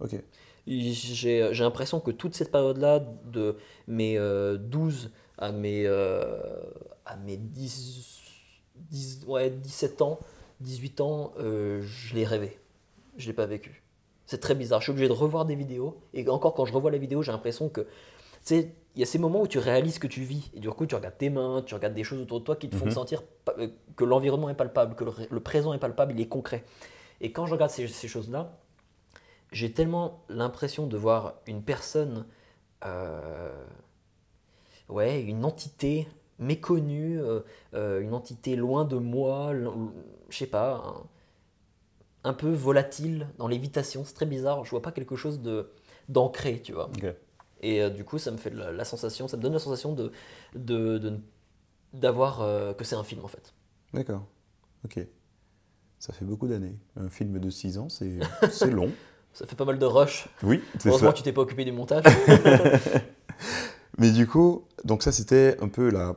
Ok. 0.00 0.16
J'ai 0.66 1.50
l'impression 1.54 2.00
que 2.00 2.10
toute 2.10 2.34
cette 2.34 2.50
période-là, 2.52 3.00
de 3.24 3.56
mes 3.86 4.18
euh, 4.18 4.56
12 4.58 5.10
à 5.38 5.50
mes, 5.52 5.84
euh, 5.86 6.40
à 7.06 7.16
mes 7.16 7.36
10, 7.36 8.20
10 8.90 9.24
ouais, 9.26 9.50
17 9.50 10.02
ans, 10.02 10.18
18 10.60 11.00
ans, 11.00 11.32
euh, 11.38 11.80
je 11.82 12.14
l'ai 12.14 12.24
rêvé. 12.26 12.58
Je 13.16 13.26
l'ai 13.28 13.32
pas 13.32 13.46
vécu. 13.46 13.82
C'est 14.26 14.40
très 14.40 14.54
bizarre. 14.54 14.80
Je 14.80 14.84
suis 14.86 14.90
obligé 14.90 15.08
de 15.08 15.12
revoir 15.12 15.46
des 15.46 15.54
vidéos. 15.54 15.96
Et 16.12 16.28
encore, 16.28 16.52
quand 16.54 16.66
je 16.66 16.72
revois 16.74 16.90
les 16.90 16.98
vidéos, 16.98 17.22
j'ai 17.22 17.32
l'impression 17.32 17.68
que. 17.68 17.86
Tu 18.44 18.54
il 18.94 19.00
y 19.00 19.02
a 19.04 19.06
ces 19.06 19.18
moments 19.18 19.42
où 19.42 19.46
tu 19.46 19.58
réalises 19.58 19.98
que 20.00 20.08
tu 20.08 20.22
vis. 20.22 20.50
Et 20.54 20.60
du 20.60 20.68
coup, 20.70 20.84
tu 20.84 20.94
regardes 20.96 21.16
tes 21.16 21.30
mains, 21.30 21.62
tu 21.64 21.74
regardes 21.74 21.94
des 21.94 22.02
choses 22.04 22.20
autour 22.20 22.40
de 22.40 22.44
toi 22.44 22.56
qui 22.56 22.68
te 22.68 22.74
font 22.76 22.86
Mhm. 22.86 22.90
sentir 22.90 23.22
euh, 23.58 23.68
que 23.96 24.04
l'environnement 24.04 24.50
est 24.50 24.54
palpable, 24.54 24.96
que 24.96 25.04
le, 25.04 25.10
ré- 25.10 25.28
le 25.30 25.40
présent 25.40 25.72
est 25.72 25.78
palpable, 25.78 26.12
il 26.14 26.20
est 26.20 26.26
concret. 26.28 26.64
Et 27.20 27.30
quand 27.32 27.46
je 27.46 27.52
regarde 27.54 27.70
ces, 27.70 27.86
ces 27.86 28.08
choses-là, 28.08 28.58
j'ai 29.52 29.72
tellement 29.72 30.24
l'impression 30.28 30.86
de 30.86 30.96
voir 30.96 31.34
une 31.46 31.62
personne, 31.62 32.26
euh, 32.84 33.64
ouais, 34.88 35.22
une 35.22 35.44
entité 35.44 36.08
méconnue, 36.38 37.20
euh, 37.20 37.40
euh, 37.74 38.00
une 38.00 38.14
entité 38.14 38.56
loin 38.56 38.84
de 38.84 38.96
moi, 38.96 39.52
je 40.28 40.36
sais 40.36 40.46
pas, 40.46 40.82
un, 42.24 42.30
un 42.30 42.32
peu 42.34 42.50
volatile 42.52 43.28
dans 43.38 43.48
l'évitation. 43.48 44.04
C'est 44.04 44.14
très 44.14 44.26
bizarre. 44.26 44.64
Je 44.64 44.70
vois 44.70 44.82
pas 44.82 44.92
quelque 44.92 45.16
chose 45.16 45.40
de 45.40 45.70
d'ancré, 46.08 46.60
tu 46.62 46.72
vois. 46.72 46.90
Et 47.60 47.82
euh, 47.82 47.90
du 47.90 48.04
coup, 48.04 48.18
ça 48.18 48.30
me 48.30 48.36
fait 48.38 48.50
la, 48.50 48.72
la 48.72 48.84
sensation, 48.84 49.28
ça 49.28 49.36
me 49.36 49.42
donne 49.42 49.52
la 49.52 49.58
sensation 49.58 49.92
de 49.94 50.12
de- 50.54 50.98
de- 50.98 51.18
d'avoir 51.92 52.76
que 52.76 52.84
c'est 52.84 52.94
un 52.96 53.04
film 53.04 53.24
en 53.24 53.28
fait. 53.28 53.54
D'accord. 53.94 54.24
Ok. 54.84 55.00
Ça 55.98 56.12
fait 56.12 56.24
beaucoup 56.24 56.46
d'années. 56.46 56.78
Un 56.96 57.08
film 57.08 57.38
de 57.40 57.50
6 57.50 57.78
ans, 57.78 57.88
c'est 57.88 58.18
c'est 58.50 58.70
long. 58.70 58.90
Ça 59.32 59.46
fait 59.46 59.56
pas 59.56 59.64
mal 59.64 59.78
de 59.78 59.84
rush. 59.86 60.28
Oui, 60.42 60.62
c'est 60.78 60.88
Heureusement 60.88 61.08
ça. 61.08 61.12
que 61.12 61.18
tu 61.18 61.22
t'es 61.24 61.32
pas 61.32 61.42
occupé 61.42 61.64
du 61.64 61.72
montage. 61.72 62.04
Mais 63.98 64.10
du 64.10 64.26
coup, 64.26 64.64
donc 64.84 65.02
ça 65.02 65.12
c'était 65.12 65.56
un 65.60 65.68
peu 65.68 65.90
la 65.90 66.14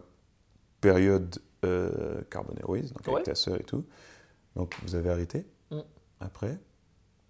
période 0.82 1.38
euh, 1.66 2.22
Carbon 2.30 2.54
Airways, 2.60 2.84
donc 2.84 3.08
avec 3.08 3.24
ta 3.24 3.36
sœur 3.36 3.60
et 3.60 3.64
tout. 3.64 3.86
Donc 4.56 4.74
vous 4.84 4.96
avez 4.96 5.10
arrêté 5.10 5.46
Mm. 5.72 5.80
après. 6.20 6.58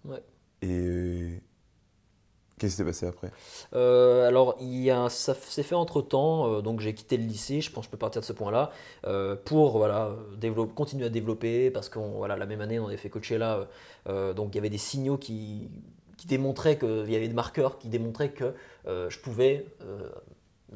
Ouais. 0.04 0.22
Et 0.62 0.68
euh, 0.70 1.38
qu'est-ce 2.58 2.72
qui 2.72 2.76
s'est 2.78 2.84
passé 2.84 3.06
après? 3.06 3.30
Euh, 3.74 4.28
alors, 4.28 4.56
il 4.60 4.80
y 4.80 4.90
a, 4.90 5.08
ça 5.08 5.34
s'est 5.34 5.62
fait 5.62 5.74
entre 5.74 6.02
temps, 6.02 6.60
donc 6.60 6.80
j'ai 6.80 6.94
quitté 6.94 7.16
le 7.16 7.24
lycée, 7.24 7.60
je 7.60 7.70
pense 7.70 7.84
que 7.84 7.86
je 7.86 7.90
peux 7.90 7.98
partir 7.98 8.20
de 8.20 8.26
ce 8.26 8.32
point-là, 8.32 8.70
euh, 9.06 9.36
pour 9.44 9.78
voilà, 9.78 10.10
continuer 10.74 11.06
à 11.06 11.10
développer, 11.10 11.70
parce 11.70 11.88
que 11.88 11.98
voilà, 11.98 12.36
la 12.36 12.46
même 12.46 12.60
année, 12.60 12.78
on 12.78 12.86
avait 12.86 12.96
fait 12.96 13.10
Coachella, 13.10 13.68
euh, 14.08 14.32
donc 14.34 14.50
il 14.52 14.56
y 14.56 14.58
avait 14.58 14.70
des 14.70 14.78
signaux 14.78 15.16
qui, 15.16 15.68
qui 16.16 16.26
démontraient 16.26 16.78
qu'il 16.78 17.10
y 17.10 17.16
avait 17.16 17.28
des 17.28 17.34
marqueurs 17.34 17.78
qui 17.78 17.88
démontraient 17.88 18.30
que 18.30 18.54
euh, 18.86 19.10
je 19.10 19.18
pouvais 19.18 19.66
euh, 19.82 20.08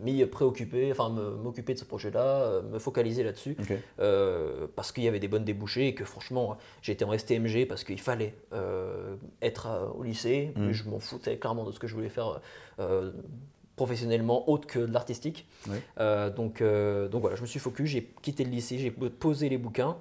m'y 0.02 0.24
préoccuper, 0.26 0.90
enfin 0.92 1.08
m'occuper 1.08 1.74
de 1.74 1.78
ce 1.78 1.84
projet-là, 1.84 2.20
euh, 2.42 2.62
me 2.62 2.78
focaliser 2.78 3.22
là-dessus. 3.22 3.56
Euh, 4.00 4.66
parce 4.76 4.92
qu'il 4.92 5.04
y 5.04 5.08
avait 5.08 5.18
des 5.20 5.28
bonnes 5.28 5.44
débouchés 5.44 5.88
et 5.88 5.94
que 5.94 6.04
franchement 6.04 6.56
j'étais 6.82 7.04
en 7.04 7.12
STMG 7.16 7.66
parce 7.66 7.82
qu'il 7.84 8.00
fallait 8.00 8.34
euh, 8.52 9.16
être 9.42 9.68
au 9.98 10.02
lycée, 10.02 10.52
Mm. 10.56 10.66
mais 10.66 10.72
je 10.74 10.88
m'en 10.88 10.98
foutais 11.00 11.36
clairement 11.38 11.64
de 11.64 11.72
ce 11.72 11.78
que 11.78 11.86
je 11.86 11.94
voulais 11.94 12.08
faire 12.08 12.40
euh, 12.80 13.12
professionnellement 13.76 14.48
autre 14.48 14.66
que 14.66 14.78
de 14.78 14.92
l'artistique. 14.92 15.46
Donc, 16.36 16.62
donc 16.62 17.20
voilà, 17.20 17.36
je 17.36 17.42
me 17.42 17.46
suis 17.46 17.60
focus, 17.60 17.90
j'ai 17.90 18.04
quitté 18.22 18.44
le 18.44 18.50
lycée, 18.50 18.78
j'ai 18.78 18.90
posé 18.90 19.48
les 19.48 19.58
bouquins. 19.58 19.96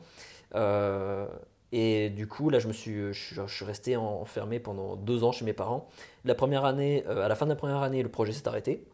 et 1.71 2.10
du 2.10 2.27
coup, 2.27 2.49
là, 2.49 2.60
je 2.60 2.67
me 2.67 2.73
suis, 2.73 2.93
je, 2.93 3.12
suis- 3.12 3.36
je 3.36 3.53
suis 3.53 3.65
resté 3.65 3.97
en- 3.97 4.21
enfermé 4.21 4.60
pendant 4.60 4.95
deux 4.95 5.23
ans 5.23 5.31
chez 5.31 5.43
mes 5.45 5.53
parents. 5.53 5.89
La 6.23 6.36
première 6.36 6.63
année, 6.63 7.03
euh, 7.08 7.25
à 7.25 7.27
la 7.27 7.36
fin 7.36 7.45
de 7.45 7.49
la 7.51 7.55
première 7.58 7.81
année, 7.81 8.01
le 8.03 8.10
projet 8.10 8.31
s'est 8.31 8.47
arrêté. 8.47 8.86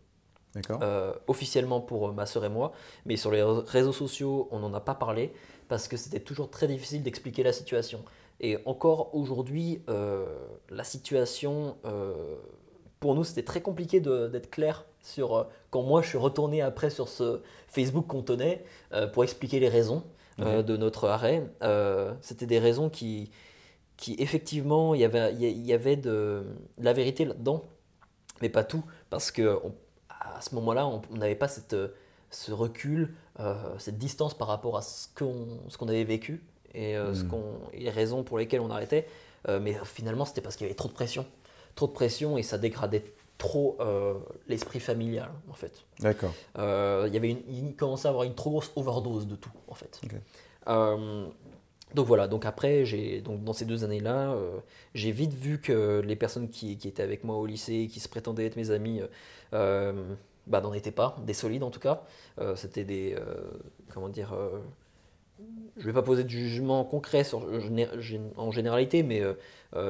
Euh, 0.82 1.14
officiellement 1.28 1.82
pour 1.82 2.10
euh, 2.10 2.12
ma 2.12 2.26
sœur 2.26 2.46
et 2.46 2.50
moi, 2.50 2.74
mais 3.06 3.16
sur 3.18 3.32
les 3.32 3.42
réseaux 3.44 3.94
sociaux, 3.94 4.48
on 4.52 4.60
n'en 4.60 4.74
a 4.74 4.80
pas 4.82 4.96
parlé 4.96 5.34
parce 5.68 5.88
que 5.88 5.98
c'était 5.98 6.20
toujours 6.20 6.50
très 6.50 6.68
difficile 6.68 7.04
d'expliquer 7.04 7.44
la 7.44 7.54
situation. 7.54 8.04
Et 8.40 8.58
encore 8.66 9.14
aujourd'hui, 9.16 9.82
euh, 9.90 10.26
la 10.70 10.84
situation, 10.84 11.78
euh, 11.86 12.36
pour 13.00 13.16
nous, 13.16 13.24
c'était 13.24 13.44
très 13.44 13.62
compliqué 13.62 14.00
d'être 14.00 14.50
clair 14.50 14.86
sur 15.02 15.48
quand 15.70 15.82
moi 15.84 16.02
je 16.02 16.10
suis 16.10 16.18
retourné 16.18 16.62
après 16.62 16.90
sur 16.90 17.08
ce 17.08 17.42
Facebook 17.68 18.06
qu'on 18.08 18.22
tenait 18.22 18.64
pour 19.14 19.24
expliquer 19.24 19.60
les 19.60 19.70
raisons 19.70 20.04
Ok. 20.40 20.66
de 20.66 20.78
notre 20.78 21.08
arrêt. 21.08 21.48
C'était 22.22 22.46
des 22.46 22.60
raisons 22.60 22.90
qui, 22.90 23.32
qui 23.98 24.16
effectivement, 24.20 24.94
il 24.94 25.02
y 25.02 25.06
avait, 25.06 25.34
y- 25.34 25.46
il 25.52 25.66
y 25.66 25.74
avait 25.74 25.96
de, 25.96 26.46
de 26.78 26.84
la 26.84 26.94
vérité 26.94 27.26
là-dedans, 27.26 27.64
mais 28.42 28.50
pas 28.50 28.64
tout, 28.64 28.84
parce 29.10 29.32
que 29.32 29.58
on- 29.64 29.74
à 30.22 30.42
ce 30.42 30.54
moment-là, 30.56 30.88
on 30.88 31.02
n'avait 31.16 31.36
pas 31.36 31.48
cette, 31.48 31.74
euh, 31.74 31.90
ce 32.30 32.52
recul, 32.52 33.14
euh, 33.40 33.56
cette 33.80 33.98
distance 33.98 34.34
par 34.34 34.48
rapport 34.48 34.78
à 34.78 34.82
ce 34.82 35.08
qu'on 35.18 35.48
ce 35.68 35.78
qu'on 35.78 35.88
avait 35.88 36.04
vécu 36.04 36.44
et, 36.74 36.96
euh, 36.96 37.14
ce 37.14 37.24
Mm. 37.24 37.28
qu'on- 37.28 37.60
et 37.74 37.80
les 37.82 37.90
raisons 37.90 38.24
pour 38.24 38.38
lesquelles 38.38 38.62
on 38.62 38.70
arrêtait. 38.72 39.08
Euh, 39.50 39.60
mais 39.60 39.76
finalement, 39.84 40.24
c'était 40.26 40.42
parce 40.42 40.56
qu'il 40.56 40.66
y 40.66 40.70
avait 40.70 40.76
trop 40.76 40.88
de 40.90 40.94
pression. 40.94 41.26
Trop 41.76 41.88
de 41.88 41.92
pression 41.94 42.38
et 42.38 42.44
ça 42.44 42.58
dégradait 42.58 43.04
trop 43.38 43.78
l'esprit 44.48 44.80
familial, 44.80 45.32
en 45.50 45.54
fait. 45.56 45.84
D'accord. 46.00 46.32
Il 46.58 47.14
y 47.14 47.18
avait 47.18 47.32
une, 47.32 47.42
il 47.50 47.76
commençait 47.76 48.08
à 48.08 48.10
avoir 48.12 48.24
une 48.26 48.36
trop 48.36 48.52
grosse 48.52 48.72
overdose 48.76 49.26
de 49.26 49.36
tout, 49.36 49.50
en 49.68 49.74
fait. 49.74 50.00
Donc 51.94 52.08
voilà, 52.08 52.28
donc 52.28 52.46
après, 52.46 52.84
donc 53.24 53.44
dans 53.44 53.54
ces 53.54 53.66
deux 53.66 53.84
années-là, 53.84 54.32
euh, 54.32 54.60
j'ai 54.94 55.12
vite 55.12 55.34
vu 55.34 55.60
que 55.60 56.00
les 56.00 56.16
personnes 56.16 56.50
qui, 56.50 56.72
étaient 56.72 57.04
avec 57.04 57.24
moi 57.24 57.36
au 57.36 57.46
lycée, 57.46 57.90
qui 57.92 58.00
se 58.00 58.08
prétendaient 58.08 58.46
être 58.46 58.56
mes 58.56 58.72
amis, 58.72 59.02
euh, 59.54 60.16
bah, 60.48 60.62
n'en 60.62 60.74
étaient 60.74 60.92
pas, 60.92 61.18
des 61.26 61.34
solides 61.34 61.64
en 61.64 61.70
tout 61.70 61.80
cas. 61.80 62.04
Euh, 62.40 62.56
c'était 62.56 62.86
des. 62.86 63.18
comment 63.94 64.10
dire. 64.10 64.34
je 65.78 65.86
vais 65.86 65.94
pas 65.94 66.04
poser 66.04 66.24
de 66.24 66.30
jugement 66.30 66.86
concret 66.86 67.24
en 68.38 68.52
généralité, 68.52 69.04
mais 69.04 69.22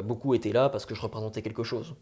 beaucoup 0.04 0.34
étaient 0.34 0.54
là 0.54 0.70
parce 0.70 0.86
que 0.86 0.96
je 0.96 1.02
représentais 1.02 1.44
quelque 1.44 1.64
chose. 1.64 1.94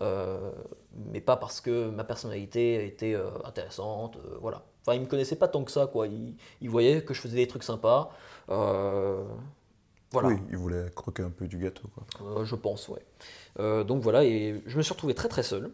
Mais 0.00 1.20
pas 1.20 1.36
parce 1.36 1.60
que 1.60 1.90
ma 1.90 2.02
personnalité 2.02 2.84
était 2.86 3.16
intéressante, 3.44 4.18
voilà. 4.40 4.64
Enfin, 4.82 4.96
ils 4.96 5.02
me 5.02 5.06
connaissaient 5.06 5.36
pas 5.36 5.48
tant 5.48 5.64
que 5.64 5.70
ça, 5.70 5.86
quoi. 5.86 6.06
Ils 6.08 6.70
voyaient 6.70 7.02
que 7.02 7.14
je 7.14 7.20
faisais 7.20 7.36
des 7.36 7.46
trucs 7.46 7.62
sympas. 7.62 8.10
Euh, 8.50 9.24
voilà. 10.12 10.28
Oui, 10.28 10.36
il 10.50 10.56
voulait 10.56 10.86
croquer 10.94 11.22
un 11.22 11.30
peu 11.30 11.46
du 11.46 11.58
gâteau. 11.58 11.88
Quoi. 11.94 12.04
Euh, 12.26 12.44
je 12.44 12.54
pense, 12.54 12.88
ouais. 12.88 13.04
Euh, 13.60 13.84
donc 13.84 14.02
voilà, 14.02 14.24
et 14.24 14.62
je 14.66 14.76
me 14.76 14.82
suis 14.82 14.92
retrouvé 14.92 15.14
très 15.14 15.28
très 15.28 15.42
seul. 15.42 15.70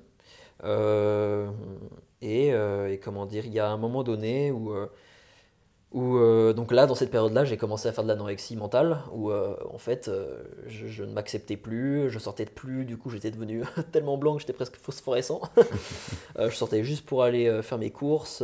Et, 2.22 2.48
et 2.48 3.00
comment 3.02 3.26
dire, 3.26 3.44
il 3.46 3.52
y 3.52 3.60
a 3.60 3.68
un 3.68 3.76
moment 3.76 4.02
donné 4.02 4.50
où, 4.50 4.72
où 5.94 6.16
euh, 6.16 6.52
donc 6.52 6.72
là, 6.72 6.86
dans 6.86 6.96
cette 6.96 7.12
période-là, 7.12 7.44
j'ai 7.44 7.56
commencé 7.56 7.88
à 7.88 7.92
faire 7.92 8.02
de 8.02 8.08
l'anorexie 8.08 8.56
mentale, 8.56 8.98
où 9.12 9.30
euh, 9.30 9.54
en 9.72 9.78
fait, 9.78 10.08
euh, 10.08 10.42
je, 10.66 10.88
je 10.88 11.04
ne 11.04 11.12
m'acceptais 11.12 11.56
plus, 11.56 12.10
je 12.10 12.18
sortais 12.18 12.44
de 12.44 12.50
plus, 12.50 12.84
du 12.84 12.98
coup, 12.98 13.10
j'étais 13.10 13.30
devenu 13.30 13.62
tellement 13.92 14.18
blanc 14.18 14.34
que 14.34 14.40
j'étais 14.40 14.52
presque 14.52 14.74
phosphorescent. 14.74 15.40
Je 16.36 16.50
sortais 16.50 16.82
juste 16.82 17.06
pour 17.06 17.22
aller 17.22 17.62
faire 17.62 17.78
mes 17.78 17.90
courses, 17.90 18.42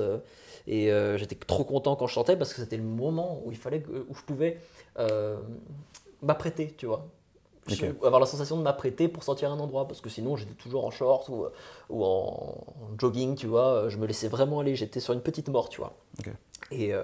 et 0.66 0.90
euh, 0.92 1.16
j'étais 1.18 1.34
trop 1.36 1.64
content 1.64 1.96
quand 1.96 2.06
je 2.06 2.14
sortais 2.14 2.36
parce 2.36 2.52
que 2.52 2.60
c'était 2.60 2.76
le 2.76 2.82
moment 2.82 3.40
où 3.44 3.50
il 3.50 3.56
fallait 3.58 3.80
que, 3.80 3.90
où 4.08 4.14
je 4.14 4.22
pouvais 4.22 4.58
euh, 4.98 5.36
m'apprêter, 6.22 6.74
tu 6.76 6.86
vois. 6.86 7.06
je- 7.66 7.86
Ok. 7.86 8.04
avoir 8.04 8.20
la 8.20 8.26
sensation 8.26 8.56
de 8.56 8.62
m'apprêter 8.62 9.08
pour 9.08 9.22
sortir 9.22 9.50
à 9.50 9.54
un 9.54 9.58
endroit, 9.60 9.86
parce 9.86 10.00
que 10.00 10.08
sinon 10.10 10.36
j'étais 10.36 10.54
toujours 10.54 10.84
en 10.84 10.90
short 10.90 11.28
ou, 11.28 11.46
ou 11.88 12.04
en, 12.04 12.08
en 12.66 12.98
jogging, 12.98 13.36
tu 13.36 13.46
vois. 13.46 13.88
Je 13.88 13.96
me 13.96 14.06
laissais 14.06 14.28
vraiment 14.28 14.60
aller, 14.60 14.74
j'étais 14.76 15.00
sur 15.00 15.12
une 15.14 15.20
petite 15.22 15.48
mort, 15.48 15.68
tu 15.68 15.80
vois. 15.80 15.94
Et, 16.70 16.92
euh, 16.94 17.02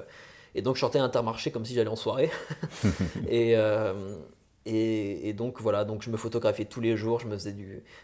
et 0.54 0.62
donc 0.62 0.76
je 0.76 0.80
sortais 0.80 0.98
à 0.98 1.04
Intermarché 1.04 1.50
comme 1.50 1.64
si 1.64 1.74
j'allais 1.74 1.90
en 1.90 1.96
soirée. 1.96 2.30
et, 3.28 3.54
et, 4.68 5.32
donc 5.32 5.60
voilà, 5.60 5.84
donc 5.84 6.02
je 6.02 6.10
me 6.10 6.16
photographiais 6.16 6.64
tous 6.64 6.80
les 6.80 6.96
jours, 6.96 7.20
je 7.20 7.28
me 7.28 7.36
faisais 7.36 7.54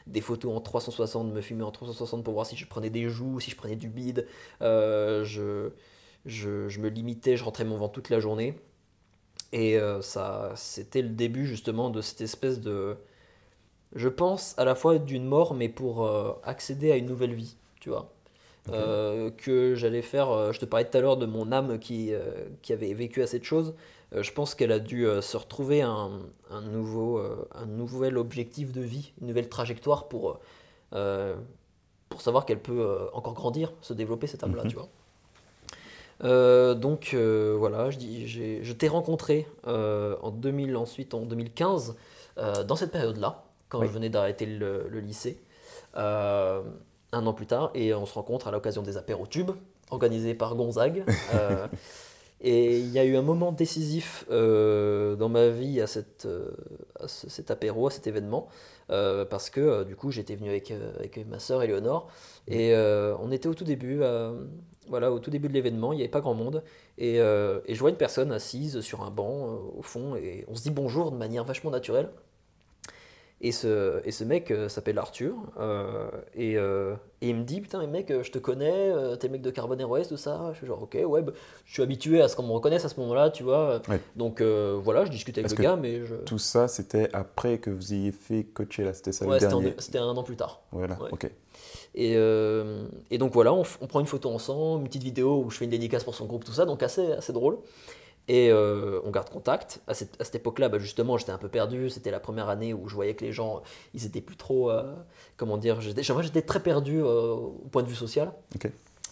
des 0.06 0.20
photos 0.20 0.56
en 0.56 0.60
360, 0.60 1.32
me 1.32 1.40
filmais 1.40 1.64
en 1.64 1.72
360 1.72 2.22
pour 2.22 2.34
voir 2.34 2.46
si 2.46 2.56
je 2.56 2.66
prenais 2.66 2.90
des 2.90 3.08
joues, 3.08 3.40
si 3.40 3.50
je 3.50 3.56
prenais 3.56 3.74
du 3.74 3.88
bide. 3.88 4.28
Euh, 4.62 5.24
je, 5.24 5.70
je, 6.24 6.68
je 6.68 6.80
me 6.80 6.88
limitais, 6.88 7.36
je 7.36 7.42
rentrais 7.42 7.64
mon 7.64 7.78
vent 7.78 7.88
toute 7.88 8.10
la 8.10 8.20
journée. 8.20 8.54
Et 9.52 9.76
euh, 9.76 10.00
ça, 10.02 10.52
c'était 10.54 11.02
le 11.02 11.08
début 11.08 11.46
justement 11.46 11.90
de 11.90 12.00
cette 12.00 12.20
espèce 12.20 12.60
de, 12.60 12.96
je 13.94 14.08
pense, 14.08 14.54
à 14.58 14.64
la 14.64 14.74
fois 14.74 14.98
d'une 14.98 15.24
mort, 15.26 15.54
mais 15.54 15.68
pour 15.68 16.06
euh, 16.06 16.32
accéder 16.44 16.92
à 16.92 16.96
une 16.96 17.06
nouvelle 17.06 17.34
vie, 17.34 17.56
tu 17.80 17.90
vois. 17.90 18.12
Euh, 18.70 19.30
que 19.32 19.74
j'allais 19.74 20.02
faire, 20.02 20.30
euh, 20.30 20.52
je 20.52 20.60
te 20.60 20.64
parlais 20.64 20.88
tout 20.88 20.96
à 20.96 21.00
l'heure 21.00 21.16
de 21.16 21.26
mon 21.26 21.50
âme 21.50 21.80
qui, 21.80 22.14
euh, 22.14 22.20
qui 22.62 22.72
avait 22.72 22.94
vécu 22.94 23.20
à 23.22 23.26
cette 23.26 23.42
chose. 23.42 23.74
Euh, 24.14 24.22
je 24.22 24.32
pense 24.32 24.54
qu'elle 24.54 24.70
a 24.70 24.78
dû 24.78 25.04
se 25.20 25.36
retrouver 25.36 25.82
un, 25.82 26.10
un 26.50 26.60
nouveau, 26.60 27.20
un 27.54 27.66
nouvel 27.66 28.16
objectif 28.18 28.70
de 28.72 28.80
vie, 28.80 29.12
une 29.20 29.26
nouvelle 29.28 29.48
trajectoire 29.48 30.06
pour, 30.08 30.38
pour 30.90 32.20
savoir 32.20 32.44
qu'elle 32.46 32.60
peut 32.60 33.08
encore 33.14 33.34
grandir, 33.34 33.72
se 33.80 33.94
développer 33.94 34.26
cette 34.28 34.44
âme-là, 34.44 34.62
Mhm. 34.64 34.70
tu 34.70 34.76
vois. 34.76 34.88
Donc 36.76 37.14
voilà, 37.14 37.90
je, 37.90 37.98
dis, 37.98 38.28
je 38.28 38.72
t'ai 38.74 38.86
rencontré 38.88 39.48
en 39.66 40.30
2000, 40.30 40.76
ensuite 40.76 41.14
en 41.14 41.22
2015, 41.22 41.96
euh, 42.38 42.62
dans 42.64 42.76
cette 42.76 42.92
période-là, 42.92 43.44
quand 43.68 43.80
Oui. 43.80 43.86
je 43.88 43.92
venais 43.92 44.08
d'arrêter 44.10 44.46
le, 44.46 44.86
le 44.88 45.00
lycée, 45.00 45.40
un 47.12 47.26
an 47.26 47.32
plus 47.34 47.46
tard, 47.46 47.70
et 47.74 47.94
on 47.94 48.06
se 48.06 48.14
rencontre 48.14 48.48
à 48.48 48.50
l'occasion 48.50 48.82
des 48.82 48.96
apérotubes 48.96 49.52
organisés 49.90 50.34
par 50.34 50.54
Gonzague. 50.56 51.04
Euh, 51.34 51.66
et 52.44 52.80
il 52.80 52.88
y 52.90 52.98
a 52.98 53.04
eu 53.04 53.14
un 53.16 53.22
moment 53.22 53.52
décisif 53.52 54.24
euh, 54.32 55.14
dans 55.14 55.28
ma 55.28 55.48
vie 55.48 55.80
à, 55.80 55.86
cette, 55.86 56.26
euh, 56.26 56.50
à 56.98 57.06
ce- 57.06 57.30
cet 57.30 57.52
apéro, 57.52 57.86
à 57.86 57.90
cet 57.92 58.08
événement, 58.08 58.48
euh, 58.90 59.24
parce 59.24 59.48
que 59.48 59.84
du 59.84 59.94
coup 59.94 60.10
j'étais 60.10 60.34
venu 60.34 60.48
avec, 60.48 60.72
avec 60.98 61.24
ma 61.28 61.38
sœur 61.38 61.62
Éléonore, 61.62 62.08
et 62.48 62.74
on 63.20 63.30
était 63.30 63.46
au 63.48 63.54
tout 63.54 63.62
début, 63.62 64.00
voilà, 64.88 65.12
au 65.12 65.20
tout 65.20 65.30
début 65.30 65.46
de 65.46 65.52
l'événement, 65.52 65.92
il 65.92 65.96
n'y 65.98 66.02
avait 66.02 66.10
pas 66.10 66.20
grand 66.20 66.34
monde, 66.34 66.64
et, 66.98 67.18
et 67.18 67.74
je 67.74 67.78
vois 67.78 67.90
une 67.90 67.96
personne 67.96 68.32
assise 68.32 68.80
sur 68.80 69.04
un 69.04 69.10
banc 69.10 69.60
au 69.78 69.82
fond, 69.82 70.16
et 70.16 70.44
on 70.48 70.56
se 70.56 70.62
dit 70.64 70.70
bonjour 70.70 71.12
de 71.12 71.16
manière 71.16 71.44
vachement 71.44 71.70
naturelle. 71.70 72.08
Et 73.44 73.50
ce, 73.50 74.00
et 74.06 74.12
ce 74.12 74.22
mec 74.22 74.52
euh, 74.52 74.68
s'appelle 74.68 74.98
Arthur, 74.98 75.34
euh, 75.58 76.08
et, 76.36 76.56
euh, 76.56 76.94
et 77.22 77.30
il 77.30 77.34
me 77.36 77.42
dit 77.42 77.60
Putain, 77.60 77.80
mais 77.80 77.88
mec, 77.88 78.10
euh, 78.12 78.22
je 78.22 78.30
te 78.30 78.38
connais, 78.38 78.92
t'es 79.18 79.26
le 79.26 79.32
mec 79.32 79.42
de 79.42 79.50
Carbon 79.50 79.76
Airways, 79.76 80.04
tout 80.06 80.16
ça. 80.16 80.50
Je 80.52 80.58
suis 80.58 80.66
genre, 80.68 80.80
ok, 80.80 80.96
ouais, 81.04 81.22
bah, 81.22 81.32
je 81.64 81.72
suis 81.72 81.82
habitué 81.82 82.22
à 82.22 82.28
ce 82.28 82.36
qu'on 82.36 82.44
me 82.44 82.52
reconnaisse 82.52 82.84
à 82.84 82.88
ce 82.88 83.00
moment-là, 83.00 83.30
tu 83.30 83.42
vois. 83.42 83.82
Ouais. 83.88 84.00
Donc 84.14 84.40
voilà, 84.40 85.04
je 85.04 85.10
discutais 85.10 85.40
avec 85.40 85.50
Est-ce 85.50 85.60
le 85.60 85.64
gars, 85.68 85.74
mais 85.76 86.04
je. 86.04 86.14
Tout 86.14 86.38
ça, 86.38 86.68
c'était 86.68 87.08
après 87.12 87.58
que 87.58 87.70
vous 87.70 87.92
ayez 87.92 88.12
fait 88.12 88.44
coacher 88.44 88.84
là, 88.84 88.94
c'était 88.94 89.10
ça 89.12 89.26
Ouais, 89.26 89.40
le 89.40 89.46
dernier. 89.48 89.74
c'était 89.78 89.98
un 89.98 90.06
an 90.06 90.22
plus 90.22 90.36
tard. 90.36 90.62
Voilà, 90.70 90.96
Ouais. 91.02 91.08
ok. 91.10 91.28
Et, 91.94 92.14
euh, 92.16 92.84
et 93.10 93.18
donc 93.18 93.32
voilà, 93.32 93.52
on 93.52 93.64
prend 93.88 94.00
une 94.00 94.06
photo 94.06 94.30
ensemble, 94.30 94.82
une 94.82 94.88
petite 94.88 95.02
vidéo 95.02 95.42
où 95.44 95.50
je 95.50 95.58
fais 95.58 95.64
une 95.64 95.70
dédicace 95.70 96.04
pour 96.04 96.14
son 96.14 96.26
groupe, 96.26 96.44
tout 96.44 96.52
ça, 96.52 96.64
donc 96.64 96.82
assez, 96.82 97.12
assez 97.12 97.32
drôle. 97.32 97.58
Et 98.28 98.50
euh, 98.50 99.00
on 99.04 99.10
garde 99.10 99.30
contact. 99.30 99.80
À 99.86 99.94
cette, 99.94 100.20
à 100.20 100.24
cette 100.24 100.36
époque-là, 100.36 100.68
bah, 100.68 100.78
justement, 100.78 101.18
j'étais 101.18 101.32
un 101.32 101.38
peu 101.38 101.48
perdu. 101.48 101.90
C'était 101.90 102.10
la 102.10 102.20
première 102.20 102.48
année 102.48 102.72
où 102.72 102.88
je 102.88 102.94
voyais 102.94 103.14
que 103.14 103.24
les 103.24 103.32
gens, 103.32 103.62
ils 103.94 104.06
étaient 104.06 104.20
plus 104.20 104.36
trop, 104.36 104.70
euh, 104.70 104.94
comment 105.36 105.58
dire, 105.58 105.80
j'étais, 105.80 106.42
très 106.42 106.60
perdu 106.60 107.00
euh, 107.00 107.32
au 107.32 107.68
point 107.70 107.82
de 107.82 107.88
vue 107.88 107.94
social. 107.94 108.32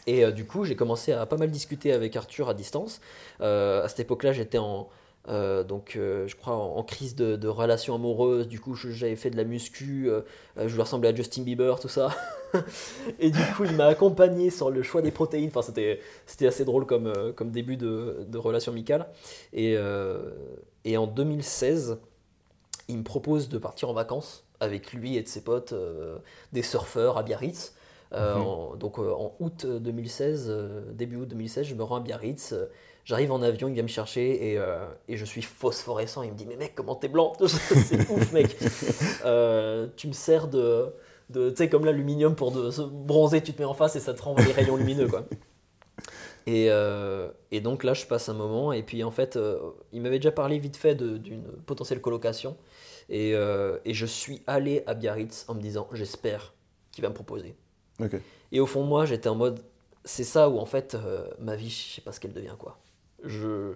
Et 0.06 0.32
du 0.32 0.46
coup, 0.46 0.64
j'ai 0.64 0.76
commencé 0.76 1.12
à 1.12 1.26
pas 1.26 1.36
mal 1.36 1.50
discuter 1.50 1.92
avec 1.92 2.16
Arthur 2.16 2.48
à 2.48 2.54
distance. 2.54 3.00
À 3.40 3.86
cette 3.86 4.00
époque-là, 4.00 4.32
j'étais 4.32 4.58
en, 4.58 4.88
euh, 5.28 5.62
donc, 5.64 5.96
euh, 5.96 6.26
je 6.26 6.34
crois, 6.36 6.54
en, 6.54 6.76
en 6.76 6.82
crise 6.82 7.14
de, 7.14 7.36
de 7.36 7.48
relation 7.48 7.94
amoureuse. 7.94 8.48
Du 8.48 8.58
coup, 8.60 8.74
j'avais 8.74 9.16
fait 9.16 9.30
de 9.30 9.36
la 9.36 9.44
muscu. 9.44 10.08
euh, 10.10 10.22
je 10.56 10.74
lui 10.74 10.80
ressemblais 10.80 11.08
à 11.10 11.14
Justin 11.14 11.42
Bieber, 11.42 11.78
tout 11.78 11.88
ça. 11.88 12.10
et 13.18 13.30
du 13.30 13.40
coup, 13.56 13.64
il 13.64 13.72
m'a 13.72 13.86
accompagné 13.86 14.50
sur 14.50 14.70
le 14.70 14.82
choix 14.82 15.02
des 15.02 15.10
protéines. 15.10 15.48
Enfin, 15.48 15.62
c'était, 15.62 16.00
c'était 16.26 16.46
assez 16.46 16.64
drôle 16.64 16.86
comme, 16.86 17.12
comme 17.36 17.50
début 17.50 17.76
de, 17.76 18.24
de 18.28 18.38
relation 18.38 18.72
amicale. 18.72 19.08
Et, 19.52 19.76
et 20.84 20.96
en 20.96 21.06
2016, 21.06 21.98
il 22.88 22.98
me 22.98 23.04
propose 23.04 23.48
de 23.48 23.58
partir 23.58 23.88
en 23.90 23.92
vacances 23.92 24.44
avec 24.60 24.92
lui 24.92 25.16
et 25.16 25.22
de 25.22 25.28
ses 25.28 25.42
potes, 25.42 25.74
des 26.52 26.62
surfeurs 26.62 27.18
à 27.18 27.22
Biarritz. 27.22 27.74
Mhm. 28.18 28.42
en- 28.42 28.74
donc 28.76 28.98
en 28.98 29.36
août 29.38 29.66
2016, 29.66 30.46
euh, 30.48 30.82
début 30.92 31.14
août 31.16 31.28
2016, 31.28 31.66
je 31.66 31.74
me 31.76 31.84
rends 31.84 31.96
à 31.96 32.00
Biarritz. 32.00 32.54
J'arrive 33.04 33.32
en 33.32 33.42
avion, 33.42 33.68
il 33.68 33.74
vient 33.74 33.82
me 33.82 33.88
chercher 33.88 34.52
et, 34.52 34.58
euh, 34.58 34.86
et 35.08 35.16
je 35.16 35.24
suis 35.24 35.42
phosphorescent. 35.42 36.22
Il 36.22 36.32
me 36.32 36.36
dit 36.36 36.46
Mais 36.46 36.56
mec, 36.56 36.74
comment 36.74 36.94
t'es 36.94 37.08
blanc? 37.08 37.32
C'est 37.46 38.08
ouf, 38.10 38.32
mec. 38.32 38.56
Euh, 39.24 39.86
tu 39.96 40.08
me 40.08 40.12
sers 40.12 40.48
de. 40.48 40.86
de 41.28 41.50
tu 41.50 41.56
sais, 41.56 41.68
comme 41.68 41.84
l'aluminium 41.84 42.34
pour 42.34 42.52
de, 42.52 42.70
se 42.70 42.80
bronzer, 42.80 43.42
tu 43.42 43.52
te 43.52 43.60
mets 43.60 43.66
en 43.66 43.74
face 43.74 43.96
et 43.96 44.00
ça 44.00 44.14
te 44.14 44.22
renvoie 44.22 44.42
des 44.44 44.52
rayons 44.52 44.76
lumineux, 44.76 45.08
quoi. 45.08 45.24
Et, 46.46 46.70
euh, 46.70 47.28
et 47.52 47.60
donc 47.60 47.84
là, 47.84 47.92
je 47.92 48.06
passe 48.06 48.30
un 48.30 48.34
moment. 48.34 48.72
Et 48.72 48.82
puis 48.82 49.04
en 49.04 49.10
fait, 49.10 49.38
il 49.92 50.00
m'avait 50.00 50.18
déjà 50.18 50.32
parlé 50.32 50.58
vite 50.58 50.78
fait 50.78 50.94
d'une 50.94 51.42
potentielle 51.66 52.00
colocation. 52.00 52.56
Et, 53.10 53.32
et 53.32 53.94
je 53.94 54.06
suis 54.06 54.42
allé 54.46 54.82
à 54.86 54.94
Biarritz 54.94 55.44
en 55.48 55.54
me 55.54 55.60
disant 55.60 55.86
J'espère 55.92 56.54
qu'il 56.92 57.02
va 57.02 57.10
me 57.10 57.14
proposer. 57.14 57.54
Et 58.52 58.58
au 58.58 58.66
fond 58.66 58.82
moi, 58.82 59.04
j'étais 59.04 59.28
en 59.28 59.34
mode, 59.34 59.60
c'est 60.04 60.24
ça 60.24 60.48
où 60.48 60.58
en 60.58 60.66
fait 60.66 60.96
ma 61.38 61.56
vie, 61.56 61.68
je 61.68 61.96
sais 61.96 62.00
pas 62.00 62.10
ce 62.10 62.18
qu'elle 62.18 62.32
devient 62.32 62.56
quoi. 62.58 62.78
Je 63.24 63.74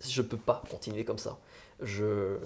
je 0.00 0.22
peux 0.22 0.36
pas 0.36 0.62
continuer 0.70 1.04
comme 1.04 1.18
ça. 1.18 1.38
Je 1.80 2.38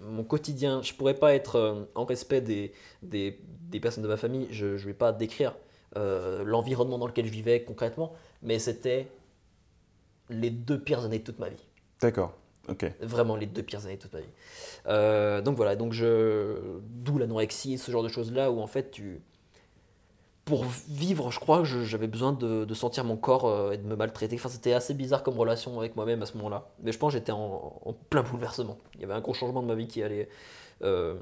mon 0.00 0.24
quotidien, 0.24 0.80
je 0.82 0.94
pourrais 0.94 1.14
pas 1.14 1.34
être 1.34 1.56
euh, 1.56 1.84
en 1.94 2.04
respect 2.04 2.40
des, 2.40 2.72
des, 3.02 3.38
des 3.68 3.80
personnes 3.80 4.02
de 4.02 4.08
ma 4.08 4.16
famille. 4.16 4.48
Je 4.50 4.76
je 4.76 4.86
vais 4.86 4.94
pas 4.94 5.12
décrire 5.12 5.54
euh, 5.96 6.42
l'environnement 6.44 6.98
dans 6.98 7.06
lequel 7.06 7.26
je 7.26 7.30
vivais 7.30 7.62
concrètement, 7.62 8.14
mais 8.42 8.58
c'était 8.58 9.08
les 10.30 10.50
deux 10.50 10.80
pires 10.80 11.04
années 11.04 11.18
de 11.18 11.24
toute 11.24 11.38
ma 11.38 11.50
vie. 11.50 11.64
D'accord. 12.00 12.34
Ok. 12.68 12.90
Vraiment 13.00 13.36
les 13.36 13.46
deux 13.46 13.62
pires 13.62 13.84
années 13.84 13.96
de 13.96 14.02
toute 14.02 14.12
ma 14.12 14.20
vie. 14.20 14.32
Euh, 14.86 15.42
donc 15.42 15.56
voilà, 15.56 15.76
donc 15.76 15.92
je, 15.92 16.78
d'où 16.80 17.18
l'anorexie, 17.18 17.76
ce 17.76 17.90
genre 17.90 18.02
de 18.02 18.08
choses-là 18.08 18.50
où 18.50 18.60
en 18.60 18.66
fait 18.66 18.90
tu, 18.90 19.20
pour 20.44 20.64
vivre, 20.88 21.30
je 21.30 21.38
crois 21.38 21.62
j'avais 21.64 22.08
besoin 22.08 22.32
de, 22.32 22.64
de 22.64 22.74
sentir 22.74 23.04
mon 23.04 23.16
corps 23.16 23.46
euh, 23.46 23.72
et 23.72 23.78
de 23.78 23.86
me 23.86 23.94
maltraiter. 23.94 24.36
Enfin, 24.36 24.48
c'était 24.48 24.72
assez 24.72 24.92
bizarre 24.92 25.22
comme 25.22 25.38
relation 25.38 25.78
avec 25.78 25.94
moi-même 25.94 26.20
à 26.22 26.26
ce 26.26 26.36
moment-là. 26.38 26.68
Mais 26.82 26.90
je 26.90 26.98
pense 26.98 27.12
que 27.12 27.18
j'étais 27.18 27.32
en, 27.32 27.80
en 27.84 27.92
plein 27.92 28.22
bouleversement. 28.22 28.78
Il 28.94 29.02
y 29.02 29.04
avait 29.04 29.14
un 29.14 29.20
gros 29.20 29.34
changement 29.34 29.62
de 29.62 29.68
ma 29.68 29.74
vie 29.74 29.86
qui 29.86 30.02
allait 30.02 30.28
euh, 30.82 31.16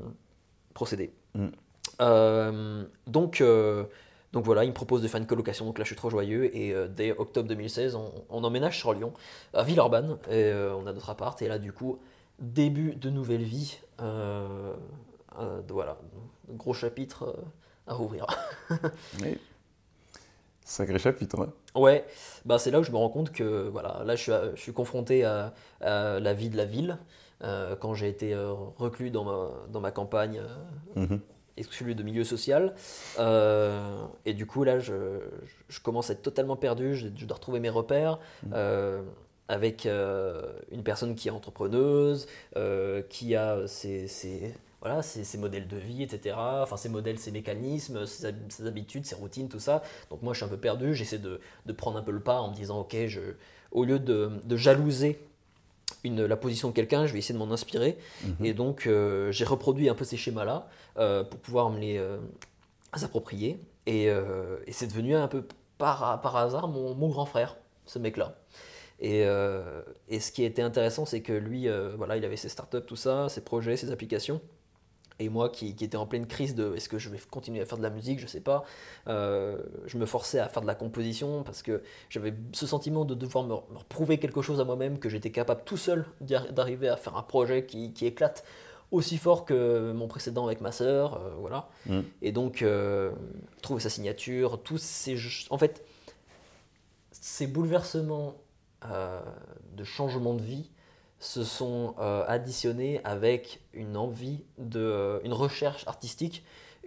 procéder. 0.73 1.13
Mm. 1.35 1.49
Euh, 2.01 2.85
donc, 3.07 3.43
donc 4.33 4.45
voilà, 4.45 4.65
il 4.65 4.69
me 4.69 4.75
propose 4.75 5.03
de 5.03 5.09
faire 5.09 5.21
une 5.21 5.27
colocation. 5.27 5.67
Donc 5.67 5.77
là, 5.79 5.85
je 5.85 5.89
suis 5.89 5.97
trop 5.97 6.09
joyeux. 6.09 6.57
Et 6.57 6.75
dès 6.89 7.13
octobre 7.13 7.47
2016, 7.47 7.97
on, 7.97 8.11
on 8.31 8.43
emménage 8.43 8.79
sur 8.79 8.95
Lyon, 8.95 9.13
à 9.53 9.65
Villeurbanne. 9.65 10.17
Et 10.31 10.51
on 10.55 10.87
a 10.87 10.95
notre 10.95 11.11
appart. 11.11 11.41
Et 11.43 11.49
là, 11.49 11.59
du 11.59 11.75
coup, 11.75 11.99
début 12.39 12.95
de 12.95 13.11
nouvelle 13.11 13.43
vie. 13.43 13.81
Voilà, 15.69 15.99
gros 16.49 16.73
chapitre 16.73 17.37
à 17.91 17.95
rouvrir. 17.95 18.27
Oui. 19.23 19.37
Sacré 20.65 20.99
chapitre. 21.01 21.41
hein. 21.41 21.53
Ouais, 21.81 22.05
bah 22.45 22.59
c'est 22.59 22.71
là 22.71 22.79
où 22.79 22.85
je 22.85 22.93
me 22.93 22.97
rends 22.97 23.09
compte 23.09 23.33
que 23.33 23.69
voilà, 23.69 24.03
là 24.05 24.15
je 24.15 24.23
suis, 24.23 24.33
à- 24.33 24.55
je 24.55 24.61
suis 24.61 24.73
confronté 24.73 25.25
à, 25.25 25.53
à 25.81 26.21
la 26.21 26.33
vie 26.33 26.49
de 26.49 26.57
la 26.57 26.65
ville. 26.65 26.99
euh, 27.43 27.75
quand 27.75 27.95
j'ai 27.95 28.09
été 28.09 28.35
euh, 28.35 28.53
reclus 28.79 29.11
dans 29.11 29.25
ma, 29.25 29.49
dans 29.73 29.81
ma 29.81 29.91
campagne, 29.91 30.41
euh, 30.97 31.01
Mhm. 31.07 31.21
exclu 31.57 31.95
de 31.95 32.03
milieu 32.03 32.23
social. 32.23 32.75
Euh, 33.19 34.05
et 34.27 34.35
du 34.35 34.47
coup, 34.47 34.63
là, 34.63 34.79
je, 34.79 35.21
je 35.69 35.81
commence 35.81 36.11
à 36.11 36.13
être 36.13 36.23
totalement 36.23 36.57
perdu. 36.57 36.95
Je, 36.95 37.09
je 37.17 37.25
dois 37.27 37.37
retrouver 37.37 37.59
mes 37.59 37.71
repères 37.71 38.19
euh, 38.53 39.03
avec 39.49 39.87
euh, 39.87 40.53
une 40.71 40.83
personne 40.85 41.15
qui 41.17 41.29
est 41.29 41.31
entrepreneuse, 41.33 42.27
euh, 42.57 43.03
qui 43.09 43.35
a 43.35 43.67
ses, 43.67 44.07
ses- 44.07 44.55
voilà, 44.81 45.03
ses, 45.03 45.25
ses 45.25 45.37
modèles 45.39 45.69
de 45.69 45.77
vie, 45.77 46.03
etc. 46.03 46.37
Enfin, 46.39 46.77
ses 46.77 46.89
modèles, 46.89 47.19
ses 47.19 47.31
mécanismes, 47.31 48.07
ses, 48.07 48.27
hab- 48.27 48.51
ses 48.51 48.67
habitudes, 48.67 49.05
ses 49.05 49.15
routines, 49.15 49.49
tout 49.49 49.59
ça. 49.61 49.83
Donc, 50.11 50.23
moi, 50.23 50.33
je 50.33 50.39
suis 50.39 50.47
un 50.47 50.49
peu 50.49 50.57
perdu. 50.57 50.95
J'essaie 50.95 51.19
de, 51.19 51.41
de 51.67 51.73
prendre 51.73 51.99
un 51.99 52.03
peu 52.03 52.13
le 52.13 52.21
pas 52.21 52.41
en 52.41 52.51
me 52.51 52.55
disant, 52.55 52.81
OK, 52.81 52.97
je, 53.07 53.21
au 53.73 53.85
lieu 53.85 53.99
de, 53.99 54.31
de 54.45 54.57
jalouser 54.57 55.21
une, 56.03 56.25
la 56.25 56.37
position 56.37 56.69
de 56.71 56.75
quelqu'un, 56.75 57.05
je 57.07 57.13
vais 57.13 57.19
essayer 57.19 57.35
de 57.35 57.39
m'en 57.45 57.53
inspirer. 57.53 57.99
Mhm. 58.25 58.47
Et 58.47 58.55
donc, 58.55 58.87
euh, 58.87 59.31
j'ai 59.33 59.45
reproduit 59.45 59.89
un 59.91 59.95
peu 59.95 60.05
ces 60.05 60.17
schémas-là 60.17 60.67
euh, 60.99 61.25
pour 61.25 61.41
pouvoir 61.41 61.69
me 61.69 61.79
les 61.79 61.99
euh, 61.99 62.19
approprier. 62.93 63.61
Et, 63.87 64.05
et 64.05 64.73
c'est 64.73 64.87
devenu 64.87 65.17
un 65.17 65.27
peu 65.27 65.45
par, 65.77 66.21
par 66.21 66.37
hasard 66.37 66.69
mon, 66.69 66.95
mon 66.95 67.09
grand 67.09 67.27
frère, 67.27 67.57
ce 67.87 67.99
mec-là. 67.99 68.37
Et, 69.01 69.23
et 70.09 70.21
ce 70.21 70.31
qui 70.31 70.45
était 70.45 70.63
intéressant, 70.63 71.07
c'est 71.07 71.23
que 71.23 71.33
lui, 71.33 71.67
voilà, 71.97 72.17
il 72.17 72.25
avait 72.25 72.37
ses 72.37 72.51
startups, 72.51 72.85
tout 72.87 72.95
ça, 72.95 73.29
ses 73.29 73.41
projets, 73.41 73.77
ses 73.77 73.91
applications. 73.91 74.41
Et 75.21 75.29
moi 75.29 75.51
qui, 75.51 75.77
qui 75.77 75.85
était 75.85 75.97
en 75.97 76.07
pleine 76.07 76.27
crise 76.27 76.55
de 76.55 76.75
est-ce 76.75 76.89
que 76.89 76.99
je 76.99 77.11
vais 77.11 77.19
continuer 77.31 77.61
à 77.61 77.67
faire 77.67 77.79
de 77.79 77.83
la 77.83 77.91
musique, 77.91 78.19
je 78.19 78.27
sais 78.27 78.41
pas. 78.41 78.65
Euh, 79.07 79.59
je 79.87 79.99
me 79.99 80.07
forçais 80.07 80.41
à 80.41 80.49
faire 80.49 80.63
de 80.63 80.67
la 80.67 80.75
composition 80.75 81.43
parce 81.43 81.63
que 81.63 81.83
j'avais 82.09 82.35
ce 82.53 82.67
sentiment 82.67 83.05
de 83.05 83.15
devoir 83.15 83.45
me, 83.45 83.55
me 83.55 83.85
prouver 83.89 84.19
quelque 84.19 84.41
chose 84.41 84.61
à 84.61 84.65
moi-même, 84.65 84.99
que 84.99 85.11
j'étais 85.11 85.31
capable 85.31 85.63
tout 85.65 85.77
seul 85.77 86.07
d'arriver 86.21 86.89
à 86.89 86.97
faire 86.97 87.17
un 87.17 87.23
projet 87.23 87.67
qui, 87.67 87.93
qui 87.93 88.07
éclate 88.07 88.45
aussi 88.91 89.19
fort 89.19 89.45
que 89.45 89.93
mon 89.93 90.09
précédent 90.09 90.47
avec 90.47 90.63
ma 90.63 90.73
sœur, 90.73 91.17
euh, 91.17 91.35
voilà. 91.39 91.69
Mm. 91.87 92.01
Et 92.23 92.33
donc 92.33 92.63
euh, 92.63 93.13
trouver 93.63 93.81
sa 93.81 93.91
signature, 93.91 94.63
tous 94.63 94.79
ces, 94.79 95.17
en 95.51 95.59
fait, 95.59 95.85
ces 97.13 97.47
bouleversements 97.47 98.37
de 99.77 99.85
changement 99.85 100.33
de 100.33 100.41
vie 100.41 100.71
se 101.21 101.45
sont 101.45 101.95
euh, 101.99 102.25
additionnés 102.27 103.01
avec 103.05 103.61
une 103.75 103.97
envie 103.97 104.43
de 104.59 104.81
euh, 104.81 105.21
une 105.23 105.35
recherche 105.35 105.87
artistique 105.87 106.43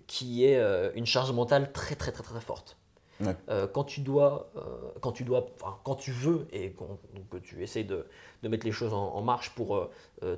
qui 0.08 0.44
est 0.44 0.58
euh, 0.58 0.92
une 0.96 1.06
charge 1.06 1.32
mentale 1.32 1.72
très 1.72 1.96
très 1.96 2.12
très 2.12 2.24
très 2.24 2.42
forte. 2.42 2.76
Ouais. 3.22 3.36
Quand 3.74 3.84
tu 3.84 4.02
dois, 4.02 4.52
quand 5.00 5.12
tu 5.14 5.24
dois, 5.24 5.46
enfin, 5.62 5.78
quand 5.84 5.96
tu 5.96 6.12
veux 6.12 6.48
et 6.52 6.70
donc 6.70 7.30
que 7.30 7.38
tu 7.38 7.62
essayes 7.64 7.86
de, 7.86 8.08
de 8.42 8.50
mettre 8.50 8.66
les 8.66 8.72
choses 8.74 8.92
en, 8.92 9.14
en 9.14 9.22
marche 9.22 9.52
pour 9.52 9.88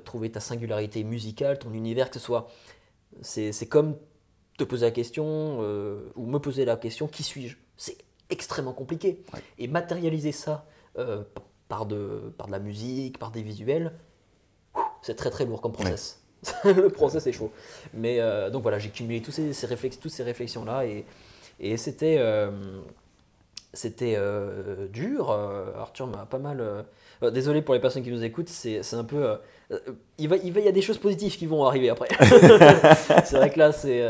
trouver 0.04 0.30
ta 0.30 0.40
singularité 0.40 1.02
musicale, 1.02 1.58
ton 1.58 1.72
univers, 1.72 2.10
que 2.10 2.18
ce 2.20 2.24
soit, 2.24 2.48
c'est 3.22 3.66
comme 3.66 3.96
te 4.58 4.62
poser 4.62 4.84
la 4.86 4.92
question 4.92 5.58
ou 6.14 6.26
me 6.26 6.38
poser 6.38 6.64
la 6.66 6.76
question 6.76 7.08
qui 7.08 7.22
suis-je? 7.22 7.56
C'est 7.78 7.96
extrêmement 8.28 8.74
compliqué 8.74 9.24
Ouais. 9.32 9.40
et 9.58 9.68
matérialiser 9.68 10.30
ça 10.32 10.66
par 11.68 11.86
de, 11.86 12.32
par 12.38 12.46
de 12.46 12.52
la 12.52 12.58
musique, 12.58 13.18
par 13.18 13.30
des 13.30 13.42
visuels, 13.42 13.92
c'est 15.02 15.14
très 15.16 15.30
très 15.30 15.44
lourd 15.44 15.60
comme 15.60 15.72
process. 15.72 16.22
le 16.64 16.88
process 16.88 17.26
est 17.26 17.32
chaud. 17.32 17.50
Mais 17.94 18.20
euh, 18.20 18.50
donc 18.50 18.62
voilà, 18.62 18.78
j'ai 18.78 18.90
cumulé 18.90 19.20
tous 19.22 19.32
ces, 19.32 19.52
ces 19.52 19.66
réflex- 19.66 19.98
toutes 19.98 20.12
ces 20.12 20.22
réflexions-là 20.22 20.84
et, 20.86 21.04
et 21.60 21.76
c'était 21.76 22.16
euh, 22.18 22.50
c'était 23.72 24.14
euh, 24.16 24.86
dur. 24.88 25.30
Arthur 25.30 26.06
m'a 26.06 26.26
pas 26.26 26.38
mal. 26.38 26.60
euh, 26.60 27.30
désolé 27.30 27.62
pour 27.62 27.74
les 27.74 27.80
personnes 27.80 28.02
qui 28.02 28.10
nous 28.10 28.22
écoutent, 28.24 28.48
c'est 28.48 28.80
un 28.94 29.04
peu. 29.04 29.36
euh, 29.70 29.78
il, 30.18 30.28
va, 30.28 30.36
il, 30.36 30.52
va, 30.52 30.60
y 30.60 30.68
a 30.68 30.72
des 30.72 30.82
choses 30.82 30.98
positives 30.98 31.36
qui 31.36 31.46
vont 31.46 31.64
arriver 31.64 31.90
après. 31.90 32.08
c'est 33.24 33.36
vrai 33.36 33.50
que 33.50 33.58
là, 33.58 33.72
c'est 33.72 34.02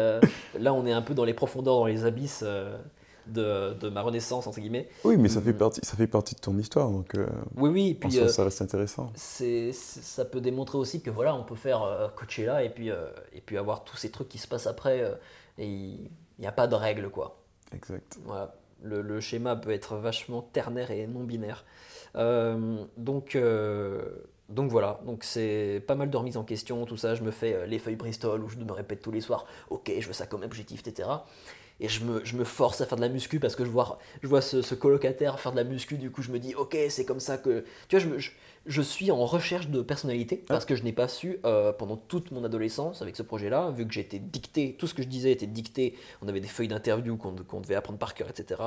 là, 0.59 0.73
on 0.75 0.87
est 0.87 0.93
un 0.93 1.03
peu 1.03 1.15
dans 1.15 1.25
les 1.25 1.35
profondeurs, 1.35 1.77
dans 1.77 1.87
les 1.87 2.05
abysses 2.05 2.45
de, 3.29 3.75
de 3.75 3.89
ma 3.89 4.03
renaissance, 4.03 4.47
entre 4.47 4.61
guillemets. 4.61 4.89
Oui, 5.05 5.17
mais 5.17 5.29
ça 5.29 5.41
fait 5.41 5.53
Mhm. 5.53 5.59
partie, 5.59 5.81
ça 5.83 5.97
fait 5.97 6.07
partie 6.07 6.35
de 6.35 6.41
ton 6.41 6.57
histoire, 6.59 6.91
donc 6.91 7.15
euh, 7.15 7.27
Oui, 7.57 7.71
oui, 7.71 7.89
et 7.91 7.95
puis. 7.95 8.13
soi, 8.13 8.23
euh, 8.25 8.29
ça 8.29 8.45
reste 8.45 8.63
intéressant. 8.63 9.11
c'est, 9.15 9.73
ça 9.73 10.25
peut 10.25 10.41
démontrer 10.41 10.79
aussi 10.79 11.03
que 11.03 11.11
voilà, 11.11 11.35
on 11.35 11.45
peut 11.45 11.55
faire 11.57 11.83
euh, 11.83 12.09
Coachella 12.09 12.63
et 12.63 12.71
puis, 12.71 12.91
euh, 12.91 13.07
et 13.33 13.41
puis 13.41 13.57
avoir 13.59 13.85
tous 13.85 13.97
ces 13.97 14.11
trucs 14.11 14.29
qui 14.29 14.39
se 14.39 14.47
passent 14.49 14.67
après 14.67 15.03
et 15.59 15.67
il 15.67 16.11
n'y 16.39 16.47
a 16.47 16.53
pas 16.53 16.67
de 16.67 16.75
règles 16.75 17.09
quoi. 17.11 17.39
Exact. 17.75 18.19
Voilà. 18.25 18.55
Le, 18.83 19.01
le 19.01 19.21
schéma 19.21 19.57
peut 19.57 19.71
être 19.71 19.97
vachement 19.97 20.43
ternaire 20.43 20.91
et 20.91 21.07
non 21.07 21.25
binaire. 21.25 21.65
Euh, 22.15 22.85
donc, 22.97 23.37
donc 24.49 24.71
voilà, 24.71 25.01
donc 25.05 25.25
c'est 25.25 25.83
pas 25.87 25.95
mal 25.97 26.09
de 26.11 26.17
remises 26.17 26.37
en 26.37 26.45
question, 26.45 26.85
tout 26.85 26.97
ça. 26.97 27.15
Je 27.15 27.23
me 27.23 27.31
fais 27.31 27.67
les 27.67 27.79
feuilles 27.79 27.97
Bristol 27.97 28.43
où 28.45 28.49
je 28.49 28.57
me 28.59 28.71
répète 28.73 29.01
tous 29.03 29.11
les 29.11 29.21
soirs, 29.21 29.45
ok, 29.71 29.91
je 29.99 30.07
veux 30.07 30.13
ça 30.13 30.27
comme 30.27 30.43
objectif, 30.43 30.87
etc. 30.87 31.09
Et 31.79 31.89
je 31.89 32.05
me, 32.05 32.25
je 32.25 32.37
me 32.37 32.45
force 32.45 32.81
à 32.81 32.87
faire 32.87 32.97
de 32.97 33.03
la 33.03 33.09
muscu 33.11 33.39
parce 33.39 33.55
que 33.55 33.65
je 33.65 33.71
vois, 33.71 33.99
je 34.23 34.29
vois 34.29 34.41
ce, 34.41 34.63
ce 34.63 34.75
colocataire 34.75 35.39
faire 35.39 35.53
de 35.53 35.57
la 35.59 35.65
muscu, 35.65 35.99
du 35.99 36.11
coup 36.11 36.23
je 36.23 36.31
me 36.33 36.39
dis, 36.39 36.55
ok, 36.55 36.77
c'est 36.89 37.05
comme 37.05 37.21
ça 37.21 37.37
que. 37.37 37.65
Tu 37.89 37.97
vois, 37.97 38.05
je, 38.05 38.09
me- 38.09 38.19
je, 38.19 38.31
je 38.65 38.83
suis 38.83 39.11
en 39.11 39.25
recherche 39.27 39.69
de 39.69 39.83
personnalité 39.83 40.37
parce 40.49 40.65
que 40.65 40.75
je 40.75 40.83
n'ai 40.85 40.93
pas 40.95 41.07
su 41.07 41.39
euh, 41.45 41.73
pendant 41.73 41.97
toute 41.97 42.31
mon 42.31 42.43
adolescence 42.45 43.03
avec 43.03 43.15
ce 43.15 43.23
projet-là, 43.23 43.71
vu 43.73 43.87
que 43.87 43.93
j'étais 43.93 44.19
dicté, 44.19 44.75
tout 44.79 44.87
ce 44.87 44.95
que 44.95 45.03
je 45.03 45.09
disais 45.09 45.31
était 45.33 45.47
dicté, 45.47 45.95
on 46.23 46.29
avait 46.29 46.41
des 46.41 46.49
feuilles 46.49 46.69
d'interview 46.69 47.17
qu'on 47.19 47.61
devait 47.61 47.75
apprendre 47.75 47.99
par 47.99 48.15
cœur, 48.15 48.29
etc. 48.31 48.61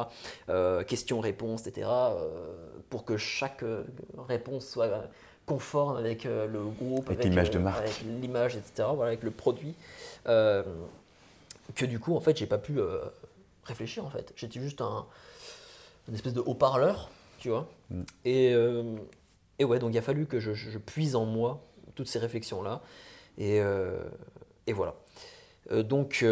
Euh, 0.50 0.84
questions-réponses, 0.84 1.66
etc. 1.66 1.88
euh, 1.92 2.54
pour 2.92 3.06
que 3.06 3.18
chaque 3.18 3.64
euh, 3.64 3.84
réponse 4.28 4.68
soit 4.68 5.10
conforme 5.48 5.98
avec 5.98 6.26
le 6.26 6.64
groupe, 6.80 7.10
Avec 7.10 7.24
l'image 7.24 7.50
de 7.50 7.58
marque. 7.58 7.80
avec 7.82 8.02
l'image, 8.22 8.56
etc. 8.56 8.88
Voilà, 8.94 9.08
avec 9.10 9.24
le 9.24 9.32
produit. 9.32 9.74
Que 11.76 11.86
du 11.86 12.00
coup, 12.00 12.16
en 12.16 12.20
fait, 12.20 12.38
j'ai 12.38 12.48
pas 12.48 12.58
pu 12.58 12.80
euh, 12.80 13.00
réfléchir, 13.64 14.06
en 14.06 14.10
fait. 14.10 14.34
J'étais 14.36 14.60
juste 14.60 14.82
un, 14.82 15.06
une 16.08 16.16
espèce 16.16 16.34
de 16.34 16.42
haut-parleur, 16.42 17.10
tu 17.38 17.50
vois. 17.50 17.70
Mm. 17.90 18.02
Et, 18.26 18.54
euh, 18.54 18.96
et 19.60 19.66
ouais, 19.66 19.80
donc 19.80 19.94
il 19.94 19.98
a 19.98 20.02
fallu 20.02 20.26
que 20.26 20.40
je, 20.40 20.54
je 20.54 20.78
puise 20.78 21.16
en 21.16 21.26
moi 21.26 21.62
toutes 21.96 22.08
ces 22.08 22.20
réflexions-là. 22.20 22.82
Et, 23.38 23.62
euh, 23.62 24.04
et 24.68 24.74
voilà. 24.74 24.96
Donc, 25.72 26.26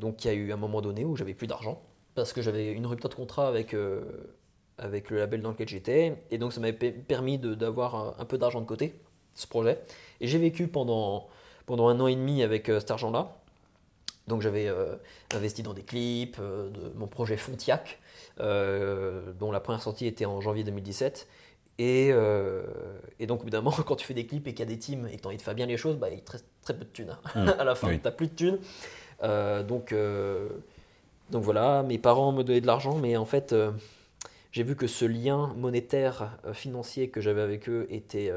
donc 0.00 0.24
il 0.24 0.26
y 0.26 0.30
a 0.30 0.34
eu 0.34 0.52
un 0.52 0.56
moment 0.56 0.80
donné 0.80 1.04
où 1.04 1.14
j'avais 1.14 1.34
plus 1.34 1.46
d'argent 1.46 1.80
parce 2.16 2.32
que 2.32 2.42
j'avais 2.42 2.72
une 2.72 2.84
rupture 2.84 3.08
de 3.08 3.14
contrat 3.14 3.46
avec, 3.46 3.76
avec 4.76 5.10
le 5.10 5.18
label 5.18 5.40
dans 5.40 5.50
lequel 5.50 5.68
j'étais. 5.68 6.16
Et 6.32 6.38
donc 6.38 6.52
ça 6.52 6.60
m'avait 6.60 6.72
pe- 6.72 6.90
permis 6.90 7.38
d'avoir 7.38 7.94
un, 7.94 8.14
un 8.18 8.24
peu 8.24 8.38
d'argent 8.38 8.60
de 8.60 8.66
côté, 8.66 8.98
ce 9.34 9.46
projet. 9.46 9.80
Et 10.20 10.26
j'ai 10.26 10.38
vécu 10.38 10.66
pendant, 10.66 11.28
pendant 11.66 11.86
un 11.86 12.00
an 12.00 12.08
et 12.08 12.16
demi 12.16 12.42
avec 12.42 12.68
euh, 12.68 12.80
cet 12.80 12.90
argent-là. 12.90 13.39
Donc 14.26 14.42
j'avais 14.42 14.68
euh, 14.68 14.94
investi 15.34 15.62
dans 15.62 15.74
des 15.74 15.82
clips, 15.82 16.36
euh, 16.40 16.70
de 16.70 16.92
mon 16.96 17.06
projet 17.06 17.36
Fontiac, 17.36 17.98
euh, 18.38 19.32
dont 19.38 19.50
la 19.50 19.60
première 19.60 19.82
sortie 19.82 20.06
était 20.06 20.24
en 20.24 20.40
janvier 20.40 20.64
2017. 20.64 21.26
Et, 21.78 22.10
et 23.18 23.26
donc, 23.26 23.40
évidemment, 23.40 23.70
quand 23.86 23.96
tu 23.96 24.06
fais 24.06 24.12
des 24.12 24.26
clips 24.26 24.46
et 24.46 24.52
qu'il 24.52 24.60
y 24.60 24.62
a 24.62 24.66
des 24.66 24.78
teams 24.78 25.08
et 25.10 25.16
que 25.16 25.22
tu 25.22 25.26
as 25.26 25.28
envie 25.28 25.38
de 25.38 25.42
faire 25.42 25.54
bien 25.54 25.64
les 25.64 25.78
choses, 25.78 25.96
bah, 25.96 26.08
il 26.10 26.20
te 26.20 26.32
reste 26.32 26.44
très 26.62 26.74
peu 26.74 26.84
de 26.84 26.90
thunes. 26.90 27.16
hein. 27.34 27.44
Mm. 27.46 27.48
à 27.58 27.64
la 27.64 27.74
fin, 27.74 27.88
Oui. 27.88 27.98
tu 27.98 28.04
n'as 28.04 28.10
plus 28.10 28.26
de 28.28 28.34
thunes. 28.34 28.58
Donc, 29.66 29.94
donc 31.30 31.42
voilà, 31.42 31.82
mes 31.82 31.96
parents 31.98 32.32
me 32.32 32.42
donnaient 32.44 32.60
de 32.60 32.66
l'argent, 32.66 32.98
mais 32.98 33.16
en 33.16 33.24
fait, 33.24 33.54
j'ai 34.52 34.62
vu 34.62 34.76
que 34.76 34.86
ce 34.86 35.06
lien 35.06 35.54
monétaire, 35.56 36.36
financier 36.52 37.08
que 37.08 37.22
j'avais 37.22 37.40
avec 37.40 37.66
eux 37.68 37.86
était 37.88 38.30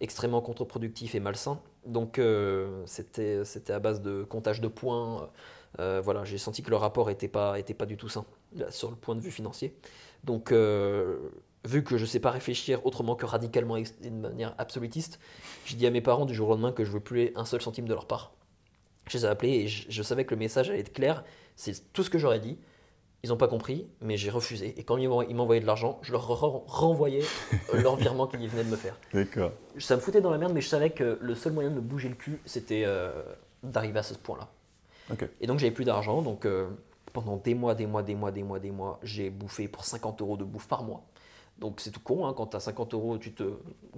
extrêmement 0.00 0.40
contre-productif 0.40 1.14
et 1.14 1.20
malsain. 1.20 1.60
Donc, 1.86 2.18
euh, 2.18 2.82
c'était 2.86 3.72
à 3.72 3.78
base 3.78 4.00
de 4.00 4.24
comptage 4.24 4.60
de 4.60 4.68
points. 4.68 5.30
Euh, 5.78 6.00
voilà, 6.02 6.24
j'ai 6.24 6.38
senti 6.38 6.62
que 6.62 6.70
le 6.70 6.76
rapport 6.76 7.08
n'était 7.08 7.28
pas, 7.28 7.58
était 7.58 7.74
pas 7.74 7.86
du 7.86 7.96
tout 7.96 8.08
sain 8.08 8.24
sur 8.70 8.90
le 8.90 8.96
point 8.96 9.14
de 9.14 9.20
vue 9.20 9.30
financier. 9.30 9.76
Donc, 10.24 10.52
euh, 10.52 11.18
vu 11.64 11.84
que 11.84 11.96
je 11.96 12.02
ne 12.02 12.06
sais 12.06 12.20
pas 12.20 12.30
réfléchir 12.30 12.84
autrement 12.86 13.14
que 13.14 13.26
radicalement 13.26 13.76
et 13.76 13.84
de 14.02 14.10
manière 14.10 14.54
absolutiste, 14.58 15.20
j'ai 15.64 15.76
dit 15.76 15.86
à 15.86 15.90
mes 15.90 16.00
parents 16.00 16.26
du 16.26 16.34
jour 16.34 16.48
au 16.48 16.52
lendemain 16.52 16.72
que 16.72 16.84
je 16.84 16.90
ne 16.90 16.94
veux 16.94 17.00
plus 17.00 17.32
un 17.36 17.44
seul 17.44 17.60
centime 17.60 17.86
de 17.86 17.94
leur 17.94 18.06
part. 18.06 18.32
Je 19.08 19.18
les 19.18 19.24
ai 19.24 19.28
appelés 19.28 19.52
et 19.52 19.68
je 19.68 20.02
savais 20.02 20.24
que 20.24 20.34
le 20.34 20.38
message 20.38 20.70
allait 20.70 20.80
être 20.80 20.92
clair. 20.92 21.24
C'est 21.54 21.92
tout 21.92 22.02
ce 22.02 22.10
que 22.10 22.18
j'aurais 22.18 22.40
dit. 22.40 22.58
Ils 23.26 23.30
n'ont 23.30 23.36
pas 23.36 23.48
compris, 23.48 23.88
mais 24.00 24.16
j'ai 24.16 24.30
refusé. 24.30 24.72
Et 24.78 24.84
quand 24.84 24.98
ils 24.98 25.08
m'envoyaient- 25.08 25.60
de 25.60 25.66
l'argent, 25.66 25.98
je 26.02 26.12
leur 26.12 26.28
re- 26.28 26.62
renvoyais 26.68 27.24
euh, 27.74 27.82
leur 27.82 27.96
virement 27.96 28.28
qu'ils 28.28 28.48
venaient 28.48 28.62
de 28.62 28.70
me 28.70 28.76
faire. 28.76 28.94
D'accord. 29.12 29.50
Ça 29.78 29.96
me 29.96 30.00
foutait 30.00 30.20
dans 30.20 30.30
la 30.30 30.38
merde, 30.38 30.52
mais 30.52 30.60
je 30.60 30.68
savais 30.68 30.90
que 30.90 31.18
le 31.20 31.34
seul 31.34 31.52
moyen 31.52 31.70
de 31.70 31.74
me 31.74 31.80
bouger 31.80 32.08
le 32.08 32.14
cul, 32.14 32.38
c'était 32.46 32.84
euh, 32.86 33.10
d'arriver 33.64 33.98
à 33.98 34.04
ce 34.04 34.14
point-là. 34.14 34.48
Et 35.40 35.48
donc 35.48 35.58
j'avais 35.58 35.72
plus 35.72 35.84
d'argent, 35.84 36.22
donc 36.22 36.46
euh, 36.46 36.68
pendant 37.12 37.36
des 37.36 37.54
mois, 37.56 37.74
des 37.74 37.86
mois, 37.86 38.04
des 38.04 38.14
mois, 38.14 38.30
des 38.30 38.44
mois, 38.44 38.60
des 38.60 38.70
mois, 38.70 39.00
j'ai 39.02 39.28
bouffé 39.28 39.66
pour 39.66 39.84
50 39.84 40.20
euros 40.22 40.36
de 40.36 40.44
bouffe 40.44 40.68
par 40.68 40.84
mois. 40.84 41.02
Donc 41.58 41.80
c'est 41.80 41.90
tout 41.90 41.98
con, 42.00 42.26
hein, 42.26 42.32
quand 42.36 42.46
tu 42.46 42.56
as 42.56 42.60
50 42.60 42.94
euros, 42.94 43.18
tu 43.18 43.32
te 43.32 43.42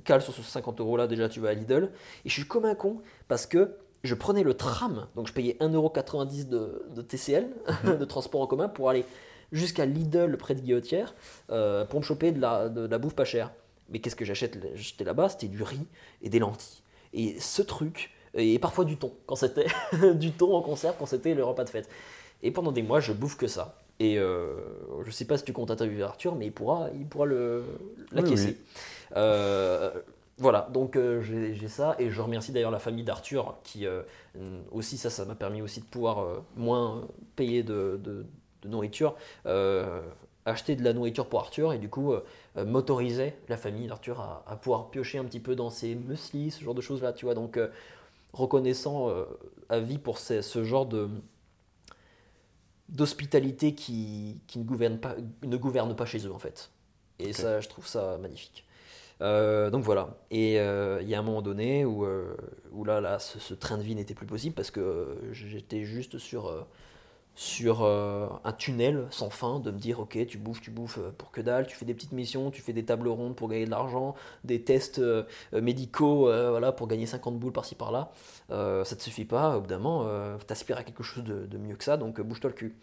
cales 0.05 0.23
sur 0.23 0.33
ce 0.33 0.41
50 0.41 0.81
euros 0.81 0.97
là, 0.97 1.07
déjà 1.07 1.29
tu 1.29 1.41
vas 1.41 1.51
à 1.51 1.53
Lidl. 1.55 1.91
Et 2.25 2.31
je 2.31 2.33
suis 2.33 2.47
comme 2.47 2.65
un 2.65 2.75
con 2.75 3.03
parce 3.27 3.45
que 3.47 3.77
je 4.05 4.15
prenais 4.15 4.43
le 4.43 4.55
tram, 4.55 5.07
donc 5.17 5.27
je 5.27 5.33
payais 5.33 5.57
1,90€ 5.61 6.49
de, 6.49 6.87
de 6.95 7.03
TCL, 7.03 7.49
de 7.85 8.05
transport 8.05 8.41
en 8.41 8.47
commun, 8.47 8.69
pour 8.69 8.91
aller 8.91 9.05
jusqu'à 9.53 9.87
Lidl 9.87 10.37
près 10.37 10.55
de 10.55 10.61
Guillotière 10.61 11.15
euh, 11.51 11.85
pour 11.85 12.01
me 12.01 12.05
choper 12.05 12.33
de 12.33 12.41
la, 12.41 12.69
de, 12.69 12.87
la 12.87 12.99
bouffe 12.99 13.15
pas 13.15 13.25
chère. 13.25 13.53
Mais 13.91 14.01
qu'est-ce 14.01 14.17
que 14.17 14.25
j'achète 14.25 14.59
J'étais 14.75 15.05
là-bas, 15.05 15.31
c'était 15.31 15.49
du 15.49 15.63
riz 15.63 15.87
et 16.23 16.29
des 16.29 16.39
lentilles. 16.39 16.83
Et 17.15 17.41
ce 17.41 17.63
truc, 17.63 18.13
et 18.35 18.59
parfois 18.59 18.85
du 18.85 18.99
thon, 18.99 19.13
quand 19.27 19.37
c'était 19.37 19.67
du 20.15 20.33
thon 20.33 20.55
en 20.55 20.61
conserve, 20.61 20.97
quand 20.99 21.07
c'était 21.07 21.35
le 21.35 21.45
repas 21.45 21.65
de 21.65 21.71
fête. 21.71 21.89
Et 22.43 22.51
pendant 22.51 22.71
des 22.71 22.83
mois, 22.83 23.01
je 23.01 23.13
bouffe 23.13 23.37
que 23.37 23.47
ça. 23.47 23.79
Et 23.99 24.19
euh, 24.19 24.55
je 25.05 25.11
sais 25.11 25.25
pas 25.25 25.39
si 25.39 25.45
tu 25.45 25.53
comptes 25.53 25.71
interviewer 25.71 26.05
Arthur, 26.05 26.37
mais 26.37 26.47
il 26.47 26.53
pourra, 26.53 26.89
il 26.95 27.07
pourra 27.07 27.27
le 27.27 27.65
l'acquiescer. 28.13 28.49
Oui, 28.51 28.57
Euh, 29.17 29.91
voilà, 30.39 30.69
donc 30.73 30.97
euh, 30.97 31.21
j'ai 31.21 31.69
ça, 31.69 31.97
et 31.99 32.11
je 32.11 32.21
remercie 32.21 32.53
d'ailleurs 32.53 32.71
la 32.71 32.79
famille 32.79 33.05
d'Arthur, 33.05 33.57
qui 33.65 33.87
euh, 33.87 34.03
aussi, 34.71 34.97
ça, 34.97 35.11
ça 35.11 35.25
m'a 35.25 35.35
permis 35.35 35.63
aussi 35.63 35.81
de 35.81 35.87
pouvoir 35.87 36.21
euh, 36.21 36.39
moins 36.57 37.09
payer 37.37 37.63
de, 37.63 38.01
de- 38.03 38.25
de 38.63 38.69
nourriture, 38.69 39.15
acheter 40.47 40.77
de 40.77 40.83
la 40.83 40.93
nourriture 40.93 41.29
pour 41.29 41.41
Arthur, 41.41 41.73
et 41.73 41.79
du 41.79 41.89
coup, 41.89 42.13
m'autorisait 42.57 43.37
la 43.49 43.57
famille 43.57 43.87
d'Arthur 43.87 44.21
à, 44.21 44.45
à 44.49 44.57
pouvoir 44.57 44.91
piocher 44.91 45.19
un 45.19 45.25
petit 45.25 45.41
peu 45.41 45.55
dans 45.55 45.71
ses 45.71 45.95
muesli, 45.95 46.51
ce 46.51 46.65
genre 46.65 46.75
de 46.75 46.81
choses-là, 46.81 47.13
tu 47.13 47.27
vois, 47.27 47.35
donc 47.35 47.59
reconnaissant 48.33 49.11
à 49.69 49.81
vie 49.81 49.99
pour 49.99 50.19
ces- 50.19 50.43
ce 50.43 50.65
genre 50.65 50.87
de 50.87 51.09
d'hospitalité 52.89 53.75
qui, 53.75 54.41
qui 54.47 54.59
ne, 54.59 54.65
gouverne 54.65 54.99
pas, 54.99 55.15
ne 55.43 55.57
gouverne 55.57 55.95
pas 55.95 56.07
chez 56.07 56.27
eux 56.27 56.33
en 56.33 56.39
fait. 56.39 56.71
Et 57.19 57.33
ça, 57.33 57.61
je 57.61 57.69
trouve 57.69 57.87
ça 57.87 58.17
magnifique. 58.19 58.65
Donc 59.21 59.83
voilà. 59.83 60.17
Et 60.31 60.55
il 60.55 61.09
y 61.09 61.15
a 61.15 61.19
un 61.19 61.23
moment 61.23 61.43
donné 61.43 61.85
où, 61.85 62.07
où 62.73 62.85
là, 62.85 63.01
là 63.01 63.19
ce, 63.19 63.55
train 63.55 63.79
de 63.79 63.83
vie 63.83 63.95
n'était 63.95 64.15
plus 64.15 64.27
possible 64.27 64.55
parce 64.55 64.71
que 64.71 65.19
j'étais 65.33 65.85
juste 65.85 66.19
sur 66.19 66.67
sur 67.39 67.85
euh, 67.85 68.27
un 68.43 68.53
tunnel 68.53 69.07
sans 69.11 69.31
fin, 69.31 69.61
de 69.61 69.71
me 69.71 69.79
dire 69.79 70.01
ok 70.01 70.27
tu 70.27 70.39
bouffes, 70.39 70.61
tu 70.61 70.73
bouffes 70.73 70.99
euh, 70.99 71.13
pour 71.17 71.31
que 71.31 71.41
dalle, 71.41 71.69
tu 71.69 71.77
fais 71.77 71.85
des 71.85 71.95
petites 71.95 72.11
missions, 72.11 72.51
tu 72.51 72.63
fais 72.63 72.73
des 72.73 72.85
tables 72.85 73.07
rondes 73.07 73.37
pour 73.37 73.49
gagner 73.49 73.65
de 73.65 73.71
l'argent, 73.71 74.17
des 74.43 74.65
tests 74.65 74.99
euh, 74.99 75.23
médicaux 75.53 76.23
voilà, 76.25 76.73
pour 76.73 76.89
gagner 76.89 77.07
50 77.07 77.39
boules 77.39 77.53
par-ci 77.53 77.77
par-là, 77.77 78.11
ça 78.49 78.97
te 78.97 79.03
suffit 79.03 79.25
pas, 79.25 79.61
moment 79.61 80.37
t'aspires 80.49 80.79
à 80.79 80.83
quelque 80.83 81.05
chose 81.05 81.23
de, 81.23 81.59
mieux 81.59 81.77
que 81.77 81.85
ça, 81.85 81.97
donc 81.97 82.21
bouge-toi 82.21 82.51
le 82.51 82.57
cul. 82.57 82.77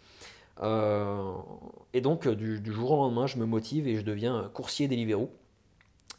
et 1.92 2.00
donc 2.00 2.26
du, 2.26 2.72
jour 2.72 2.92
au 2.92 2.96
lendemain 2.96 3.26
je 3.26 3.36
me 3.36 3.44
motive 3.44 3.86
et 3.86 3.96
je 3.96 4.02
deviens 4.02 4.50
coursier 4.54 4.88
Deliveroo. 4.88 5.28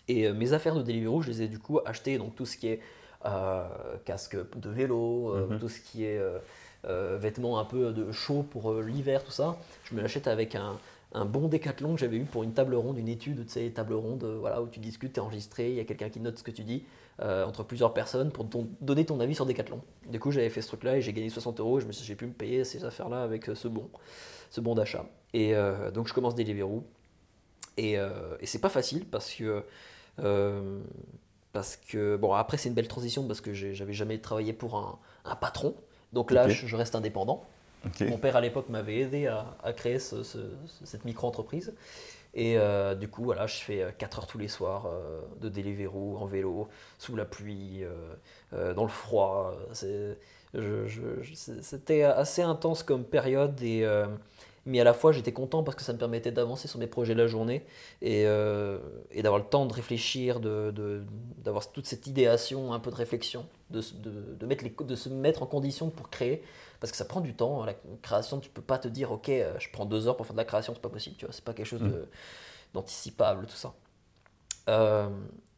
Et 0.07 0.31
mes 0.31 0.53
affaires 0.53 0.75
de 0.75 0.81
Deliveroo 0.81 1.21
je 1.21 1.29
les 1.29 1.41
ai 1.43 1.47
du 1.47 1.59
coup 1.59 1.79
achetées, 1.85 2.17
donc 2.17 2.35
tout 2.35 2.45
ce 2.45 2.57
qui 2.57 2.67
est 2.67 2.81
casque 4.05 4.37
de 4.55 4.69
vélo, 4.69 5.35
mhm. 5.35 5.59
tout 5.59 5.69
ce 5.69 5.79
qui 5.79 6.05
est... 6.05 6.19
Euh, 6.85 7.17
vêtements 7.19 7.59
un 7.59 7.65
peu 7.65 7.91
de 7.91 8.11
chaud 8.11 8.45
pour 8.49 8.71
euh, 8.71 8.81
l'hiver, 8.81 9.23
tout 9.23 9.31
ça. 9.31 9.57
Je 9.83 9.95
me 9.95 10.01
l'achète 10.01 10.27
avec 10.27 10.55
un, 10.55 10.77
bon 11.25 11.47
décathlon 11.47 11.95
que 11.95 11.99
j'avais 11.99 12.17
eu 12.17 12.23
pour 12.23 12.43
une 12.43 12.53
table 12.53 12.75
ronde, 12.75 12.97
une 12.97 13.09
étude, 13.09 13.45
tu 13.45 13.51
sais, 13.51 13.69
table 13.71 13.93
ronde, 13.93 14.23
euh, 14.23 14.37
voilà, 14.39 14.61
où 14.61 14.67
tu 14.67 14.79
discutes, 14.79 15.13
tu 15.13 15.19
es 15.19 15.23
enregistré, 15.23 15.69
il 15.69 15.75
y 15.75 15.79
a 15.79 15.83
quelqu'un 15.83 16.09
qui 16.09 16.19
note 16.19 16.37
ce 16.37 16.43
que 16.43 16.51
tu 16.51 16.63
dis 16.63 16.83
entre 17.19 17.63
plusieurs 17.63 17.95
personnes 17.95 18.29
pour 18.29 18.45
donner 18.79 19.03
ton 19.03 19.19
avis 19.19 19.33
sur 19.33 19.47
Decathlon. 19.47 19.81
Du 20.07 20.19
coup, 20.19 20.29
j'avais 20.29 20.51
fait 20.51 20.61
ce 20.61 20.67
truc-là 20.67 20.97
et 20.97 21.01
j'ai 21.01 21.13
gagné 21.13 21.31
60 21.31 21.59
euros 21.59 21.79
et 21.79 21.81
je 21.81 21.87
me 21.87 21.91
suis 21.91 22.05
j'ai 22.05 22.13
pu 22.13 22.27
me 22.27 22.31
payer 22.31 22.63
ces 22.63 22.85
affaires-là 22.85 23.23
avec 23.23 23.45
ce 23.55 23.67
bon, 23.67 23.89
ce 24.51 24.61
bon 24.61 24.75
d'achat. 24.75 25.03
Et 25.33 25.55
donc, 25.95 26.07
je 26.07 26.13
commence 26.13 26.35
Deliveroo. 26.35 26.83
Et, 27.77 27.93
et 27.93 28.45
c'est 28.45 28.61
pas 28.61 28.69
facile 28.69 29.03
parce 29.05 29.33
que. 29.33 29.63
Parce 30.17 31.77
que, 31.77 32.17
bon, 32.17 32.33
après, 32.33 32.57
c'est 32.57 32.69
une 32.69 32.75
belle 32.75 32.87
transition 32.87 33.25
parce 33.27 33.41
que 33.41 33.53
j'avais 33.53 33.93
jamais 33.93 34.17
travaillé 34.19 34.53
pour 34.53 34.75
un, 34.75 34.99
un 35.25 35.35
patron. 35.35 35.75
Donc 36.13 36.31
là, 36.31 36.47
je, 36.49 36.75
reste 36.75 36.95
indépendant. 36.95 37.43
Mon 38.01 38.17
père 38.17 38.35
à 38.35 38.41
l'époque 38.41 38.69
m'avait 38.69 38.99
aidé 38.99 39.27
à, 39.27 39.73
créer 39.73 39.99
cette 39.99 41.05
micro-entreprise. 41.05 41.73
Et 42.33 42.57
euh, 42.57 42.93
du 42.93 43.07
coup, 43.07 43.23
voilà, 43.23 43.47
je 43.47 43.55
fais 43.55 43.87
4 43.97 44.17
euh, 44.17 44.21
heures 44.21 44.27
tous 44.27 44.37
les 44.37 44.47
soirs 44.47 44.85
euh, 44.85 45.21
de 45.41 45.49
Deliveroo 45.49 46.17
en 46.17 46.25
vélo, 46.25 46.67
sous 46.99 47.15
la 47.15 47.25
pluie, 47.25 47.83
dans 48.51 48.83
le 48.83 48.89
froid. 48.89 49.57
C'était 51.63 52.03
assez 52.03 52.41
intense 52.41 52.83
comme 52.83 53.03
période 53.03 53.61
et 53.61 53.85
mais 54.67 54.81
à 54.81 54.83
la 54.83 54.93
fois 54.93 55.11
j'étais 55.13 55.31
content 55.31 55.63
parce 55.63 55.75
que 55.75 55.81
ça 55.81 55.93
me 55.93 55.97
permettait 55.97 56.31
d'avancer 56.31 56.67
sur 56.67 56.77
mes 56.77 56.87
projets 56.87 57.15
de 57.15 57.21
la 57.21 57.27
journée 57.27 57.65
et, 58.01 58.27
euh, 58.27 58.79
et 59.11 59.23
d'avoir 59.23 59.41
le 59.41 59.47
temps 59.47 59.65
de 59.65 59.73
réfléchir, 59.73 60.39
d'avoir 60.41 60.73
de, 60.73 61.71
toute 61.73 61.87
cette 61.87 62.05
idéation, 62.05 62.73
un 62.73 62.79
peu 62.79 62.91
de 62.91 62.95
réflexion, 62.95 63.45
de, 63.71 63.81
de, 64.35 64.45
mettre 64.45 64.65
les, 64.65 64.75
de 64.79 64.95
se 64.95 65.07
mettre 65.07 65.41
en 65.41 65.45
condition 65.45 65.89
pour 65.89 66.09
créer, 66.09 66.43
parce 66.81 66.91
que 66.91 66.97
ça 66.97 67.05
prend 67.05 67.21
du 67.21 67.33
temps. 67.33 67.63
La 67.63 67.75
création, 68.01 68.39
tu 68.39 68.49
peux 68.49 68.61
pas 68.61 68.77
te 68.77 68.89
dire, 68.89 69.11
ok, 69.11 69.29
euh, 69.29 69.57
je 69.57 69.69
prends 69.71 69.85
deux 69.85 70.07
heures 70.07 70.17
pour 70.17 70.25
faire 70.25 70.35
de 70.35 70.41
la 70.41 70.45
création, 70.45 70.73
c'est 70.73 70.81
pas 70.81 70.89
possible, 70.89 71.15
tu 71.17 71.25
vois, 71.25 71.33
c'est 71.33 71.43
pas 71.43 71.53
quelque 71.53 71.65
chose 71.65 71.81
mm. 71.81 72.05
d'anticipable, 72.73 73.47
tout 73.47 73.55
ça. 73.55 73.73
Euh, 74.69 75.09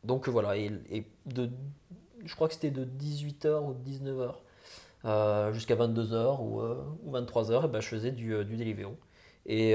donc 0.04 0.30
voilà, 0.30 0.56
et, 0.56 0.72
et, 0.91 1.06
de, 1.26 1.50
je 2.24 2.36
crois 2.36 2.48
que 2.48 2.54
c'était 2.54 2.72
de 2.72 2.86
18h 2.86 3.60
ou 3.63 3.74
19h 3.74 4.19
euh, 4.19 4.32
jusqu'à 5.04 5.76
22h 5.76 6.42
ou, 6.42 6.62
euh, 6.62 6.76
ou 7.04 7.12
23h, 7.12 7.66
et 7.66 7.68
ben, 7.68 7.80
je 7.80 7.88
faisais 7.88 8.12
du, 8.12 8.34
euh, 8.34 8.44
du. 8.44 8.58
Et 9.46 9.74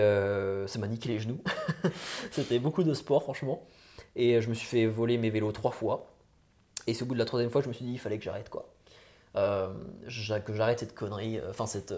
ça 0.68 0.78
m'a 0.78 0.86
niqué 0.86 1.08
les 1.08 1.18
genoux. 1.18 1.40
C'était 2.30 2.58
beaucoup 2.58 2.84
de 2.84 2.94
sport, 2.94 3.22
franchement. 3.22 3.66
Et 4.16 4.40
je 4.40 4.48
me 4.48 4.54
suis 4.54 4.66
fait 4.66 4.86
voler 4.86 5.18
mes 5.18 5.30
vélos 5.30 5.52
trois 5.52 5.72
fois. 5.72 6.06
Et 6.86 6.94
c'est 6.94 7.02
au 7.02 7.06
bout 7.06 7.14
de 7.14 7.18
la 7.18 7.24
troisième 7.24 7.50
fois 7.50 7.62
je 7.62 7.68
me 7.68 7.72
suis 7.72 7.84
dit, 7.84 7.92
il 7.92 7.98
fallait 7.98 8.18
que 8.18 8.24
j'arrête, 8.24 8.50
quoi. 8.50 8.72
que 9.34 10.52
j'arrête 10.52 10.78
cette 10.78 10.94
connerie. 10.94 11.40
Enfin, 11.48 11.66
cette, 11.66 11.94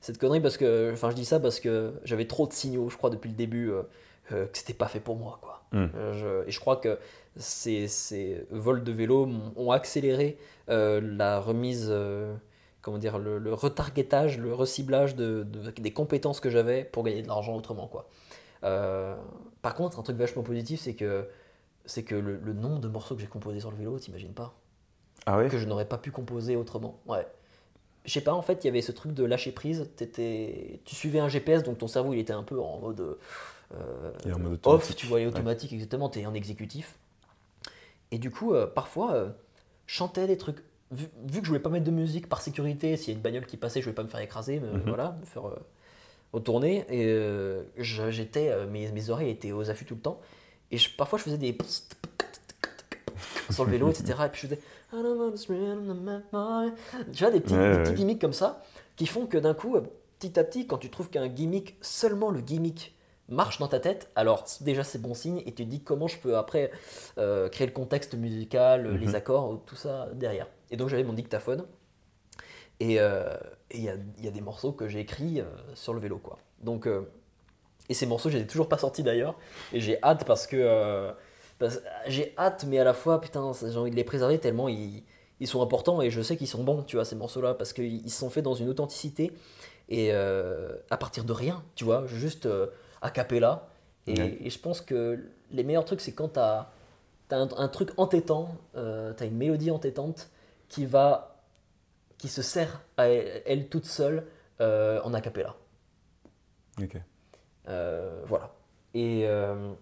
cette 0.00 0.18
connerie, 0.18 0.40
parce 0.40 0.56
que. 0.56 0.90
Enfin, 0.92 1.10
je 1.10 1.14
dis 1.14 1.24
ça 1.24 1.40
parce 1.40 1.60
que 1.60 1.94
j'avais 2.04 2.26
trop 2.26 2.46
de 2.46 2.52
signaux, 2.52 2.90
je 2.90 2.96
crois, 2.96 3.10
depuis 3.10 3.30
le 3.30 3.36
début, 3.36 3.72
que 4.28 4.48
c'était 4.52 4.74
pas 4.74 4.88
fait 4.88 5.00
pour 5.00 5.16
moi, 5.16 5.38
quoi. 5.40 5.62
Hmm. 5.72 5.88
et 6.46 6.52
je 6.52 6.60
crois 6.60 6.76
que 6.76 6.98
ces, 7.36 7.88
ces 7.88 8.46
vols 8.50 8.84
de 8.84 8.92
vélo 8.92 9.28
ont 9.56 9.70
accéléré 9.70 10.36
la 10.68 11.40
remise 11.40 11.90
comment 12.84 12.98
dire, 12.98 13.18
le, 13.18 13.54
retargetage, 13.54 14.38
le 14.38 14.52
reciblage 14.52 15.16
de, 15.16 15.42
des 15.42 15.92
compétences 15.92 16.38
que 16.38 16.50
j'avais 16.50 16.84
pour 16.84 17.02
gagner 17.02 17.22
de 17.22 17.28
l'argent 17.28 17.56
autrement. 17.56 17.88
Quoi. 17.88 18.08
Euh, 18.62 19.16
par 19.62 19.74
contre, 19.74 19.98
un 19.98 20.02
truc 20.02 20.18
vachement 20.18 20.42
positif, 20.42 20.80
c'est 20.82 20.92
que, 20.94 21.26
c'est 21.86 22.02
que 22.02 22.14
le, 22.14 22.52
nombre 22.52 22.80
de 22.80 22.88
morceaux 22.88 23.14
que 23.14 23.22
j'ai 23.22 23.26
composés 23.26 23.60
sur 23.60 23.70
le 23.70 23.78
vélo, 23.78 23.98
t'imagines 23.98 24.34
pas 24.34 24.54
Ah 25.24 25.38
ouais? 25.38 25.48
Que 25.48 25.56
je 25.56 25.64
n'aurais 25.64 25.88
pas 25.88 25.96
pu 25.96 26.10
composer 26.10 26.56
autrement. 26.56 27.00
Ouais. 27.06 27.26
Je 28.04 28.12
sais 28.12 28.20
pas, 28.20 28.34
en 28.34 28.42
fait, 28.42 28.64
il 28.64 28.66
y 28.66 28.70
avait 28.70 28.82
ce 28.82 28.92
truc 28.92 29.14
de 29.14 29.24
lâcher 29.24 29.52
prise. 29.52 29.90
Étais, 29.98 30.82
tu 30.84 30.94
suivais 30.94 31.20
un 31.20 31.28
GPS, 31.28 31.62
donc 31.62 31.78
ton 31.78 31.88
cerveau, 31.88 32.12
il 32.12 32.18
était 32.18 32.34
un 32.34 32.42
peu 32.42 32.60
en 32.60 32.80
mode, 32.80 33.00
euh, 33.00 34.12
off, 34.64 34.94
tu 34.94 35.06
vois, 35.06 35.20
les 35.20 35.26
automatiques, 35.26 35.72
exactement, 35.72 36.10
tu 36.10 36.20
es 36.20 36.26
en 36.26 36.34
exécutif. 36.34 36.98
Et 38.10 38.18
du 38.18 38.30
coup, 38.30 38.52
euh, 38.52 38.66
parfois, 38.66 39.28
je 39.86 39.94
chantais 39.94 40.26
des 40.26 40.36
trucs 40.36 40.62
vu, 40.94 41.40
que 41.40 41.44
je 41.44 41.48
voulais 41.48 41.60
pas 41.60 41.70
mettre 41.70 41.84
de 41.84 41.90
musique 41.90 42.28
par 42.28 42.40
sécurité, 42.40 42.96
s'il 42.96 43.08
y 43.08 43.10
a 43.12 43.16
une 43.16 43.22
bagnole 43.22 43.46
qui 43.46 43.56
passait, 43.56 43.80
je 43.80 43.86
voulais 43.86 43.94
pas 43.94 44.02
me 44.02 44.08
faire 44.08 44.20
écraser, 44.20 44.60
mais, 44.60 44.68
mhm. 44.68 44.82
voilà, 44.86 45.16
me 45.20 45.26
faire 45.26 45.48
euh, 45.48 45.58
retourner. 46.32 46.84
Et 46.88 47.06
euh, 47.06 47.62
j'étais, 47.78 48.50
euh, 48.50 48.66
mes, 48.66 48.90
mes, 48.92 49.10
oreilles 49.10 49.30
étaient 49.30 49.52
aux 49.52 49.70
affûts 49.70 49.84
tout 49.84 49.94
le 49.94 50.00
temps. 50.00 50.20
Et 50.70 50.78
je, 50.78 50.94
parfois, 50.94 51.18
je 51.18 51.24
faisais 51.24 51.38
des 51.38 51.56
sur 53.50 53.64
le 53.64 53.70
vélo, 53.70 53.90
etc. 53.90 54.14
Et 54.26 54.28
puis 54.28 54.42
je 54.42 54.46
faisais. 54.46 54.60
Tu 57.12 57.24
vois, 57.24 57.30
des 57.30 57.40
petits, 57.40 57.54
des 57.54 57.82
petits 57.82 57.94
gimmicks 57.94 58.20
comme 58.20 58.32
ça 58.32 58.62
qui 58.96 59.06
font 59.06 59.26
que 59.26 59.38
d'un 59.38 59.54
coup, 59.54 59.76
petit 60.18 60.38
à 60.38 60.44
petit, 60.44 60.66
quand 60.66 60.78
tu 60.78 60.88
trouves 60.88 61.10
qu'un 61.10 61.28
gimmick, 61.28 61.76
seulement 61.80 62.30
le 62.30 62.40
gimmick 62.40 62.94
marche 63.28 63.58
dans 63.58 63.68
ta 63.68 63.80
tête, 63.80 64.10
alors 64.16 64.44
déjà 64.60 64.84
c'est 64.84 65.00
bon 65.00 65.14
signe 65.14 65.38
et 65.46 65.52
tu 65.52 65.52
te 65.54 65.62
dis 65.62 65.82
comment 65.82 66.06
je 66.06 66.18
peux 66.18 66.36
après 66.36 66.70
créer 67.16 67.66
le 67.66 67.72
contexte 67.72 68.14
musical, 68.14 68.96
les 68.96 69.08
mhm. 69.08 69.14
accords, 69.14 69.62
tout 69.66 69.76
ça 69.76 70.08
derrière. 70.14 70.46
Et 70.74 70.76
donc 70.76 70.88
j'avais 70.88 71.04
mon 71.04 71.12
dictaphone. 71.12 71.64
Et 72.80 72.98
euh, 72.98 73.22
il 73.70 73.84
y, 73.84 73.88
a, 73.88 73.94
y, 74.20 74.26
a, 74.26 74.32
des 74.32 74.40
morceaux 74.40 74.72
que 74.72 74.88
j'ai 74.88 74.98
écrits 74.98 75.40
euh, 75.40 75.44
sur 75.74 75.94
le 75.94 76.00
vélo. 76.00 76.18
quoi. 76.18 76.36
Donc, 76.64 76.88
euh, 76.88 77.02
et 77.88 77.94
ces 77.94 78.06
morceaux, 78.06 78.28
je 78.28 78.38
les 78.38 78.42
ai 78.42 78.46
toujours 78.48 78.68
pas 78.68 78.76
sortis 78.76 79.04
d'ailleurs. 79.04 79.36
Et 79.72 79.80
j'ai 79.80 80.02
hâte 80.02 80.24
parce 80.24 80.48
que. 80.48 81.12
j'ai 82.08 82.34
hâte, 82.36 82.64
mais 82.66 82.80
à 82.80 82.84
la 82.84 82.92
fois, 82.92 83.20
putain, 83.20 83.52
j'ai 83.52 83.76
envie 83.76 83.92
de 83.92 83.94
les 83.94 84.02
préserver 84.02 84.40
tellement 84.40 84.68
ils, 84.68 85.04
ils 85.38 85.46
sont 85.46 85.62
importants 85.62 86.02
et 86.02 86.10
je 86.10 86.20
sais 86.22 86.36
qu'ils 86.36 86.48
sont 86.48 86.64
bons, 86.64 86.82
tu 86.82 86.96
vois, 86.96 87.04
ces 87.04 87.14
morceaux-là, 87.14 87.54
parce 87.54 87.72
qu'ils 87.72 88.10
sont 88.10 88.30
faits 88.30 88.42
dans 88.42 88.54
une 88.54 88.68
authenticité 88.68 89.30
et 89.88 90.10
à 90.12 90.96
partir 90.98 91.22
de 91.22 91.32
rien, 91.32 91.62
tu 91.76 91.84
vois, 91.84 92.04
juste 92.06 92.48
à 93.00 93.10
cappella. 93.10 93.68
Et, 94.08 94.46
et, 94.46 94.50
je 94.50 94.58
pense 94.58 94.80
que 94.80 95.24
les 95.52 95.62
meilleurs 95.62 95.84
trucs, 95.84 96.00
c'est 96.00 96.12
quand 96.12 96.30
tu 96.30 96.40
as, 96.40 96.72
un, 97.30 97.48
un, 97.56 97.68
truc 97.68 97.90
entêtant, 97.98 98.56
tu 98.74 98.80
as 98.80 99.24
une 99.24 99.36
mélodie 99.36 99.70
entêtante 99.70 100.30
qui 100.68 100.86
va 100.86 101.34
qui 102.18 102.28
se 102.28 102.40
sert 102.40 102.80
à 102.96 103.08
elle, 103.08 103.68
toute 103.68 103.84
seule 103.84 104.26
euh, 104.60 104.98
en 105.02 105.12
acapella. 105.12 105.56
Ok. 106.80 106.96
Euh, 107.68 108.22
voilà. 108.26 108.54
Et 108.94 109.24
euh, 109.26 109.72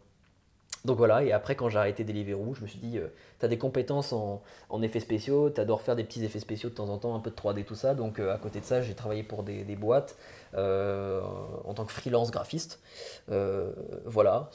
donc 0.85 0.97
voilà, 0.97 1.23
et 1.23 1.31
après 1.31 1.55
quand 1.55 1.69
j'ai 1.69 1.79
arrêté 1.79 2.03
Deliveroo, 2.03 2.55
je 2.55 2.63
me 2.63 2.67
suis 2.67 2.81
dit, 2.81 2.99
tu 3.39 3.45
as 3.45 3.49
des 3.49 3.59
compétences 3.59 4.13
en, 4.13 4.43
en 4.71 4.83
effets 4.83 4.99
spéciaux, 4.99 5.51
tu 5.51 5.61
adores 5.61 5.83
faire 5.83 5.95
des 5.95 6.03
petits 6.03 6.25
effets 6.25 6.41
spéciaux 6.41 6.71
de 6.71 6.75
temps 6.75 6.89
en 6.89 6.99
temps, 6.99 7.15
un 7.15 7.21
peu 7.21 7.31
de 7.31 7.37
3D, 7.37 7.65
tout 7.65 7.77
ça. 7.77 7.95
Donc 7.95 8.19
à 8.19 8.39
côté 8.39 8.59
de 8.59 8.65
ça, 8.65 8.83
j'ai 8.83 8.95
travaillé 8.95 9.23
pour 9.23 9.45
des, 9.45 9.63
des 9.63 9.77
boîtes 9.77 10.17
en 10.55 11.75
tant 11.75 11.85
que 11.85 11.93
freelance 11.93 12.33
graphiste. 12.33 12.81
voilà, 13.29 14.51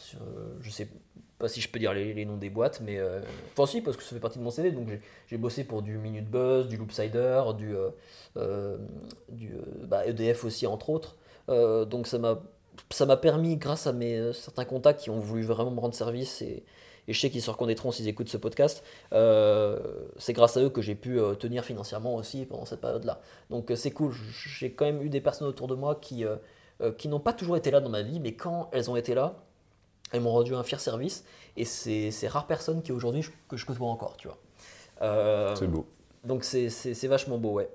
je 0.60 0.70
sais 0.70 0.90
pas 1.40 1.48
si 1.48 1.62
je 1.62 1.70
peux 1.70 1.80
dire 1.80 1.94
les, 1.94 2.26
noms 2.26 2.38
des 2.38 2.50
boîtes, 2.50 2.82
mais 2.84 2.98
euh, 2.98 3.22
enfin 3.54 3.70
si 3.70 3.82
parce 3.82 3.96
que 3.96 4.04
ça 4.04 4.10
fait 4.10 4.20
partie 4.20 4.40
de 4.40 4.44
mon 4.44 4.50
CV. 4.50 4.72
Donc 4.72 4.88
j'ai 5.28 5.38
bossé 5.38 5.64
pour 5.64 5.82
du 5.82 5.98
Minute 5.98 6.30
Buzz, 6.30 6.68
du 6.68 6.78
Loopsider, 6.78 7.44
du, 7.58 7.76
euh, 7.76 7.90
euh, 8.38 8.78
du 9.30 9.54
bah, 9.84 10.06
EDF 10.06 10.44
aussi 10.46 10.66
entre 10.66 10.90
autres. 10.90 11.18
donc 11.48 12.08
ça 12.08 12.18
m'a 12.18 12.42
ça 12.92 13.06
m'a 13.06 13.18
permis 13.18 13.58
grâce 13.58 13.88
à 13.88 13.94
mes 13.94 14.34
certains 14.34 14.66
contacts 14.66 15.02
qui 15.02 15.10
ont 15.10 15.20
voulu 15.20 15.44
vraiment 15.44 15.72
me 15.72 15.80
rendre 15.80 15.96
service 15.96 16.42
et, 16.44 16.64
et 17.08 17.14
je 17.14 17.20
sais 17.20 17.30
qu'ils 17.30 17.42
se 17.42 17.50
reconnaîtront 17.50 17.92
s'ils 17.92 18.08
écoutent 18.08 18.30
ce 18.30 18.38
podcast. 18.38 18.84
c'est 19.12 20.34
grâce 20.34 20.58
à 20.58 20.62
eux 20.62 20.70
que 20.70 20.82
j'ai 20.82 20.96
pu 20.96 21.20
tenir 21.40 21.64
financièrement 21.66 22.16
aussi 22.16 22.46
pendant 22.46 22.66
cette 22.66 22.82
période-là. 22.82 23.22
Donc 23.50 23.72
c'est 23.76 23.92
cool. 23.92 24.14
J'ai 24.60 24.72
quand 24.72 24.86
même 24.86 25.02
eu 25.04 25.10
des 25.10 25.22
personnes 25.22 25.48
autour 25.48 25.68
de 25.68 25.76
moi 25.76 25.96
qui 26.02 26.26
qui 26.98 27.08
n'ont 27.08 27.20
pas 27.20 27.34
toujours 27.34 27.58
été 27.58 27.72
là 27.72 27.80
dans 27.80 27.90
ma 27.90 28.02
vie, 28.02 28.20
mais 28.20 28.34
quand 28.34 28.70
elles 28.72 28.92
ont 28.92 28.96
été 28.96 29.16
là, 29.16 29.36
elles 30.12 30.22
m'ont 30.22 30.32
rendu 30.32 30.56
un 30.56 30.64
fier 30.64 30.80
service 30.80 31.24
et 31.56 31.66
c'est 31.66 32.12
ces 32.12 32.28
rares 32.28 32.48
personnes 32.48 32.82
qui 32.82 32.92
aujourd'hui 32.92 33.26
que 33.50 33.58
je 33.58 33.66
côtoie 33.66 33.88
encore, 33.88 34.16
tu 34.18 34.28
vois. 34.28 34.38
Euh, 35.02 35.56
c'est 35.56 35.68
beau. 35.68 35.86
Donc 36.24 36.44
c'est 36.44 37.08
vachement 37.08 37.38
beau, 37.38 37.54
ouais. 37.54 37.70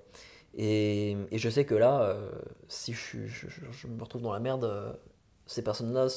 Et, 0.54 1.16
et, 1.30 1.38
je 1.38 1.48
sais 1.48 1.64
que 1.64 1.74
là, 1.74 2.02
euh, 2.02 2.30
si 2.68 2.92
je, 2.92 3.26
je, 3.26 3.86
me 3.86 4.02
retrouve 4.02 4.20
dans 4.20 4.34
la 4.34 4.40
merde, 4.40 4.64
euh, 4.64 4.92
ces 5.46 5.62
personnes-là 5.62 6.08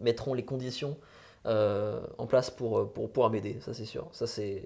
mettront 0.00 0.32
les 0.32 0.44
conditions 0.44 0.96
en 1.44 2.26
place 2.26 2.50
pour, 2.50 2.92
pour 2.92 3.10
pouvoir 3.12 3.30
m'aider, 3.30 3.58
ça 3.60 3.74
c'est 3.74 3.84
sûr. 3.84 4.08
Ça 4.12 4.26
c'est 4.26 4.64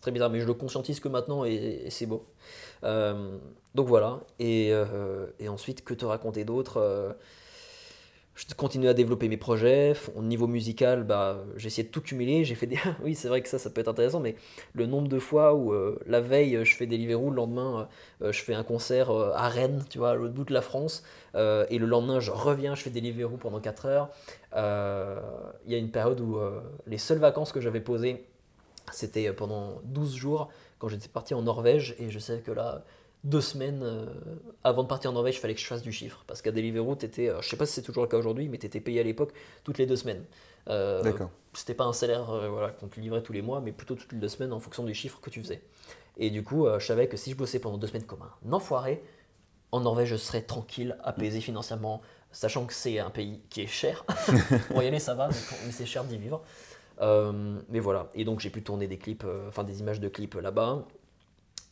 très 0.00 0.10
bizarre, 0.10 0.30
mais 0.30 0.40
je 0.40 0.46
le 0.46 0.54
conscientise 0.54 0.98
que 0.98 1.08
maintenant 1.08 1.44
et, 1.44 1.86
c'est 1.90 2.06
beau. 2.06 2.26
donc 2.82 3.86
voilà, 3.86 4.20
et, 4.38 4.72
et, 5.38 5.48
ensuite, 5.48 5.84
que 5.84 5.94
te 5.94 6.04
raconter 6.04 6.44
d'autre 6.44 7.16
je 8.36 8.44
continue 8.54 8.88
à 8.88 8.94
développer 8.94 9.28
mes 9.28 9.38
projets. 9.38 9.94
Au 10.14 10.22
niveau 10.22 10.46
musical, 10.46 11.04
bah, 11.04 11.42
de 11.56 11.82
tout 11.82 12.02
cumuler. 12.02 12.44
J'ai 12.44 12.54
fait 12.54 12.66
des... 12.66 12.78
oui, 13.02 13.14
c'est 13.14 13.28
vrai 13.28 13.40
que 13.40 13.48
ça, 13.48 13.58
ça 13.58 13.70
peut 13.70 13.80
être 13.80 13.88
intéressant, 13.88 14.20
mais 14.20 14.36
le 14.74 14.84
nombre 14.84 15.08
de 15.08 15.18
fois 15.18 15.54
où 15.54 15.72
euh, 15.72 15.98
la 16.06 16.20
veille, 16.20 16.60
je 16.62 16.76
fais 16.76 16.86
Deliveroo, 16.86 17.30
le 17.30 17.36
lendemain, 17.36 17.88
euh, 18.20 18.32
je 18.32 18.42
fais 18.42 18.52
un 18.52 18.62
concert 18.62 19.10
euh, 19.10 19.32
à 19.34 19.48
Rennes, 19.48 19.84
tu 19.88 19.96
vois, 19.98 20.16
bout 20.16 20.44
de 20.44 20.52
la 20.52 20.60
France, 20.60 21.02
et 21.34 21.78
le 21.78 21.84
lendemain, 21.84 22.18
je 22.18 22.30
reviens, 22.30 22.74
je 22.74 22.82
fais 22.82 22.90
Deliveroo 22.90 23.36
pendant 23.36 23.60
4 23.60 23.86
heures. 23.86 24.08
Il 24.54 25.72
y 25.72 25.74
a 25.74 25.78
une 25.78 25.90
période 25.90 26.18
où 26.20 26.38
les 26.86 26.96
seules 26.96 27.18
vacances 27.18 27.52
que 27.52 27.60
j'avais 27.60 27.80
posées, 27.80 28.24
c'était 28.90 29.30
pendant 29.34 29.82
12 29.84 30.14
jours, 30.14 30.48
quand 30.78 30.88
j'étais 30.88 31.08
parti 31.08 31.34
en 31.34 31.42
Norvège, 31.42 31.94
et 31.98 32.08
je 32.08 32.18
sais 32.18 32.38
que 32.38 32.52
là, 32.52 32.84
deux 33.26 33.40
semaines 33.40 33.82
euh, 33.82 34.06
avant 34.62 34.84
de 34.84 34.88
partir 34.88 35.10
en 35.10 35.14
Norvège, 35.14 35.36
il 35.36 35.40
fallait 35.40 35.54
que 35.54 35.60
je 35.60 35.66
fasse 35.66 35.82
du 35.82 35.92
chiffre. 35.92 36.22
Parce 36.28 36.42
qu'à 36.42 36.52
Deliveroo, 36.52 36.94
étais, 36.94 37.28
euh, 37.28 37.42
je 37.42 37.48
sais 37.48 37.56
pas 37.56 37.66
si 37.66 37.72
c'est 37.72 37.82
toujours 37.82 38.04
le 38.04 38.08
cas 38.08 38.16
aujourd'hui, 38.16 38.48
mais 38.48 38.56
tu 38.56 38.66
étais 38.66 38.80
payé 38.80 39.00
à 39.00 39.02
l'époque 39.02 39.32
toutes 39.64 39.78
les 39.78 39.86
deux 39.86 39.96
semaines. 39.96 40.24
Euh, 40.68 41.02
D'accord. 41.02 41.30
C'était 41.52 41.74
pas 41.74 41.84
un 41.84 41.92
salaire 41.92 42.30
euh, 42.30 42.48
voilà, 42.48 42.70
qu'on 42.70 42.86
te 42.86 43.00
livrait 43.00 43.22
tous 43.22 43.32
les 43.32 43.42
mois, 43.42 43.60
mais 43.60 43.72
plutôt 43.72 43.96
toutes 43.96 44.12
les 44.12 44.18
deux 44.18 44.28
semaines 44.28 44.52
en 44.52 44.60
fonction 44.60 44.84
du 44.84 44.94
chiffre 44.94 45.20
que 45.20 45.30
tu 45.30 45.42
faisais. 45.42 45.60
Et 46.18 46.30
du 46.30 46.44
coup, 46.44 46.66
je 46.78 46.86
savais 46.86 47.08
que 47.08 47.16
si 47.18 47.32
je 47.32 47.36
bossais 47.36 47.58
pendant 47.58 47.76
deux 47.76 47.88
semaines 47.88 48.06
comme 48.06 48.22
un 48.22 48.52
enfoiré, 48.52 49.02
en 49.70 49.80
Norvège, 49.80 50.08
je 50.10 50.16
serais 50.16 50.40
tranquille, 50.40 50.96
apaisé 51.04 51.42
financièrement, 51.42 52.00
sachant 52.32 52.64
que 52.64 52.72
c'est 52.72 53.00
un 53.00 53.10
pays 53.10 53.42
qui 53.50 53.60
est 53.60 53.66
cher. 53.66 54.06
pour 54.68 54.82
y 54.82 54.86
aller, 54.86 54.98
ça 54.98 55.14
va, 55.14 55.28
mais, 55.28 55.72
c'est 55.72 55.84
cher 55.84 56.04
d'y 56.04 56.16
vivre. 56.16 56.42
mais 57.68 57.80
voilà, 57.80 58.08
et 58.14 58.24
donc 58.24 58.40
j'ai 58.40 58.48
pu 58.48 58.62
tourner 58.62 58.86
des 58.86 58.96
clips, 58.96 59.26
enfin 59.46 59.62
des 59.62 59.80
images 59.80 60.00
de 60.00 60.08
clips 60.08 60.36
là-bas. 60.36 60.86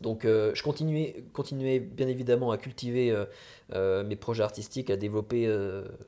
Donc 0.04 0.26
euh, 0.26 0.54
je 0.54 0.62
continuais, 0.62 1.24
continuais, 1.32 1.80
bien 1.80 2.06
évidemment 2.06 2.50
à 2.50 2.58
cultiver 2.58 3.10
euh, 3.10 3.24
euh, 3.72 4.04
mes 4.04 4.16
projets 4.16 4.42
artistiques, 4.42 4.90
à 4.90 4.96
développer 4.96 5.50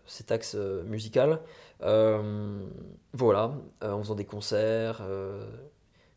cet 0.05 0.31
axe 0.31 0.55
musical. 0.55 1.41
voilà, 1.81 3.55
en 3.81 4.03
faisant 4.03 4.15
des 4.15 4.27
concerts. 4.27 5.03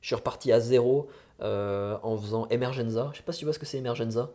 je 0.01 0.07
suis 0.07 0.15
reparti 0.15 0.51
à 0.51 0.59
zéro 0.59 1.07
en 1.39 2.17
faisant 2.17 2.47
Emergenza. 2.49 3.11
Je 3.13 3.19
sais 3.19 3.23
pas 3.23 3.31
si 3.31 3.39
tu 3.39 3.45
vois 3.45 3.53
ce 3.53 3.59
que 3.59 3.65
c'est 3.65 3.77
Emergenza. 3.77 4.29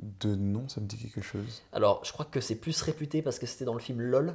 De 0.00 0.34
nom, 0.34 0.66
ça 0.68 0.80
me 0.80 0.86
dit 0.86 0.96
quelque 0.96 1.20
chose. 1.20 1.62
Alors, 1.72 2.02
je 2.04 2.12
crois 2.12 2.24
que 2.24 2.40
c'est 2.40 2.56
plus 2.56 2.80
réputé 2.80 3.20
parce 3.20 3.38
que 3.38 3.44
c'était 3.44 3.66
dans 3.66 3.74
le 3.74 3.80
film 3.80 4.00
LOL. 4.00 4.34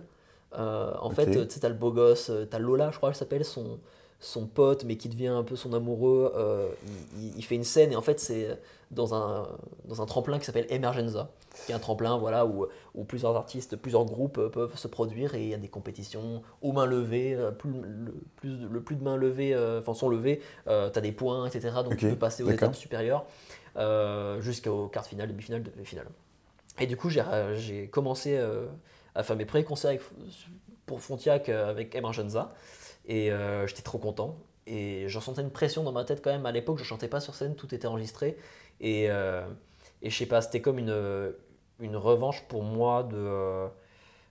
en 0.51 1.09
fait, 1.09 1.31
tu 1.31 1.53
sais, 1.55 1.59
t'as 1.59 1.69
le 1.69 1.75
beau 1.75 1.91
gosse, 1.91 2.31
t'as 2.51 2.59
Lola, 2.59 2.91
je 2.91 2.97
crois 2.97 3.09
qu'elle 3.09 3.17
s'appelle, 3.17 3.43
son, 3.43 3.79
son 4.19 4.47
pote, 4.47 4.83
mais 4.83 4.97
qui 4.97 5.09
devient 5.09 5.27
un 5.27 5.43
peu 5.43 5.55
son 5.55 5.73
amoureux, 5.73 6.33
euh, 6.35 6.69
il, 7.35 7.43
fait 7.43 7.55
une 7.55 7.63
scène 7.63 7.91
et 7.91 7.95
en 7.95 8.01
fait 8.01 8.19
c'est 8.19 8.59
dans 8.89 9.13
un, 9.13 9.47
dans 9.85 10.01
un 10.01 10.05
tremplin 10.05 10.39
qui 10.39 10.45
s'appelle 10.45 10.65
Emergenza, 10.69 11.29
qui 11.65 11.71
est 11.71 11.75
un 11.75 11.79
tremplin 11.79 12.17
voilà, 12.17 12.45
où, 12.47 12.65
où, 12.95 13.03
plusieurs 13.03 13.35
artistes, 13.35 13.75
plusieurs 13.75 14.05
groupes 14.05 14.39
euh, 14.39 14.49
peuvent 14.49 14.75
se 14.75 14.87
produire 14.87 15.35
et 15.35 15.43
il 15.43 15.49
y 15.49 15.53
a 15.53 15.57
des 15.57 15.67
compétitions 15.67 16.41
aux 16.63 16.71
mains 16.71 16.87
levées, 16.87 17.35
euh, 17.35 17.51
plus, 17.51 17.69
le, 17.69 18.13
plus, 18.37 18.57
le 18.67 18.81
plus 18.81 18.95
de 18.95 19.03
mains 19.03 19.17
levées, 19.17 19.55
enfin 19.77 19.93
sont 19.93 20.09
levées, 20.09 20.41
tu 20.65 20.71
as 20.71 20.89
des 20.89 21.11
points, 21.11 21.45
etc. 21.45 21.75
Donc 21.83 21.97
tu 21.97 22.09
peux 22.09 22.15
passer 22.15 22.43
aux 22.43 22.49
étapes 22.49 22.75
supérieures 22.75 23.25
jusqu'aux 24.39 24.87
quarts 24.87 25.05
finales, 25.05 25.27
demi-finales, 25.27 25.63
finales. 25.83 26.07
Et 26.79 26.87
du 26.87 26.97
coup 26.97 27.09
j'ai 27.09 27.87
commencé 27.89 28.39
à 29.13 29.21
faire 29.21 29.35
mes 29.35 29.45
premiers 29.45 29.63
concerts 29.63 29.99
pour 30.87 31.01
Fontiac 31.01 31.49
avec 31.49 31.93
Emergenza. 31.93 32.49
Et 33.07 33.31
euh, 33.31 33.65
j'étais 33.67 33.81
trop 33.81 33.97
content. 33.97 34.37
Et 34.67 35.07
je 35.07 35.19
sentais 35.19 35.41
une 35.41 35.49
pression 35.49 35.83
dans 35.83 35.93
ma 35.93 36.03
tête 36.03 36.21
quand 36.21 36.31
même. 36.31 36.45
À 36.45 36.51
l'époque, 36.51 36.77
je 36.77 36.83
chantais 36.83 37.07
pas 37.07 37.21
sur 37.21 37.35
scène, 37.35 37.55
tout 37.55 37.73
était 37.73 37.87
enregistré. 37.87 38.37
Et, 38.81 39.09
euh, 39.09 39.47
et 40.01 40.09
je 40.09 40.17
sais 40.17 40.25
pas, 40.25 40.41
c'était 40.41 40.61
comme 40.61 40.77
une, 40.77 41.33
une 41.79 41.95
revanche 41.95 42.43
pour 42.49 42.63
moi 42.63 43.03
de, 43.03 43.67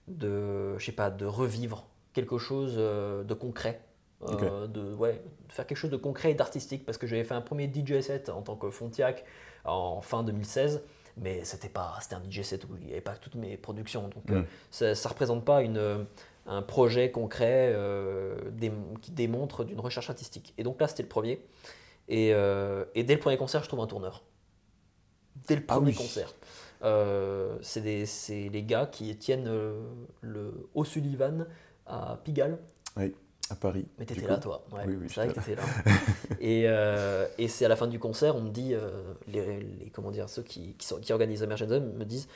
de, 0.07 0.77
je 0.77 0.85
sais 0.85 0.91
pas, 0.91 1.09
de 1.09 1.25
revivre 1.25 1.87
quelque 2.13 2.37
chose 2.37 2.75
euh, 2.77 3.23
de 3.23 3.33
concret. 3.33 3.81
de, 4.21 4.93
ouais, 4.95 5.21
de 5.47 5.53
faire 5.53 5.65
quelque 5.65 5.77
chose 5.77 5.91
de 5.91 5.97
concret 5.97 6.31
et 6.31 6.33
d'artistique 6.35 6.85
parce 6.85 6.97
que 6.97 7.05
j'avais 7.07 7.23
fait 7.23 7.35
un 7.35 7.41
premier 7.41 7.71
DJ 7.71 8.01
set 8.01 8.29
en 8.29 8.41
tant 8.41 8.55
que 8.55 8.71
Fontiac 8.71 9.23
en 9.63 10.01
fin 10.01 10.23
2016 10.23 10.81
mais 11.17 11.43
c'était 11.43 11.69
pas 11.69 11.95
c'était 12.01 12.15
un 12.15 12.23
DJ 12.27 12.41
set 12.41 12.63
où 12.63 12.69
il 12.79 12.87
n'y 12.87 12.93
avait 12.93 13.01
pas 13.01 13.15
toutes 13.15 13.35
mes 13.35 13.57
productions 13.57 14.07
donc 14.07 14.27
mm. 14.27 14.45
ça, 14.71 14.95
ça 14.95 15.09
représente 15.09 15.45
pas 15.45 15.61
une 15.61 16.07
un 16.47 16.61
projet 16.61 17.11
concret 17.11 17.73
euh, 17.75 18.35
qui 19.01 19.11
démontre 19.11 19.65
d'une 19.65 19.79
recherche 19.79 20.09
artistique. 20.09 20.53
Et 20.57 20.63
donc 20.63 20.79
là, 20.79 20.87
c'était 20.87 21.03
le 21.03 21.09
premier. 21.09 21.45
Et, 22.07 22.33
euh, 22.33 22.85
et, 22.95 23.03
dès 23.03 23.15
le 23.15 23.19
premier 23.19 23.37
concert, 23.37 23.63
je 23.63 23.67
trouve 23.67 23.81
un 23.81 23.87
tourneur. 23.87 24.23
Dès 25.47 25.55
le 25.55 25.63
ah 25.67 25.75
premier 25.75 25.93
concert. 25.93 26.33
Euh, 26.83 27.57
c'est 27.61 28.49
les 28.49 28.63
gars 28.63 28.85
qui 28.85 29.15
tiennent 29.17 29.51
le 30.21 30.69
O'Sullivan 30.73 31.47
à 31.85 32.19
Pigalle. 32.23 32.59
Oui, 32.95 33.13
à 33.49 33.55
Paris. 33.55 33.85
Mais 33.99 34.05
t'étais 34.05 34.25
là, 34.25 34.37
toi. 34.37 34.65
oui, 34.71 34.95
oui, 34.95 35.07
c'est 35.09 35.25
vrai 35.25 35.33
que 35.33 35.39
t'étais 35.39 35.55
là. 35.55 35.63
et, 36.39 37.43
et 37.43 37.47
c'est 37.49 37.65
à 37.65 37.67
la 37.67 37.75
fin 37.75 37.87
du 37.87 37.99
concert, 37.99 38.37
on 38.37 38.41
me 38.41 38.49
dit, 38.49 38.73
les, 39.27 39.59
les, 39.59 39.89
comment 39.91 40.11
dire, 40.11 40.29
ceux 40.29 40.43
qui, 40.43 40.75
qui, 40.75 40.87
sont, 40.87 40.99
qui 40.99 41.11
organisent 41.11 41.43
Emergency 41.43 41.81
me 41.81 42.05
disent 42.05 42.29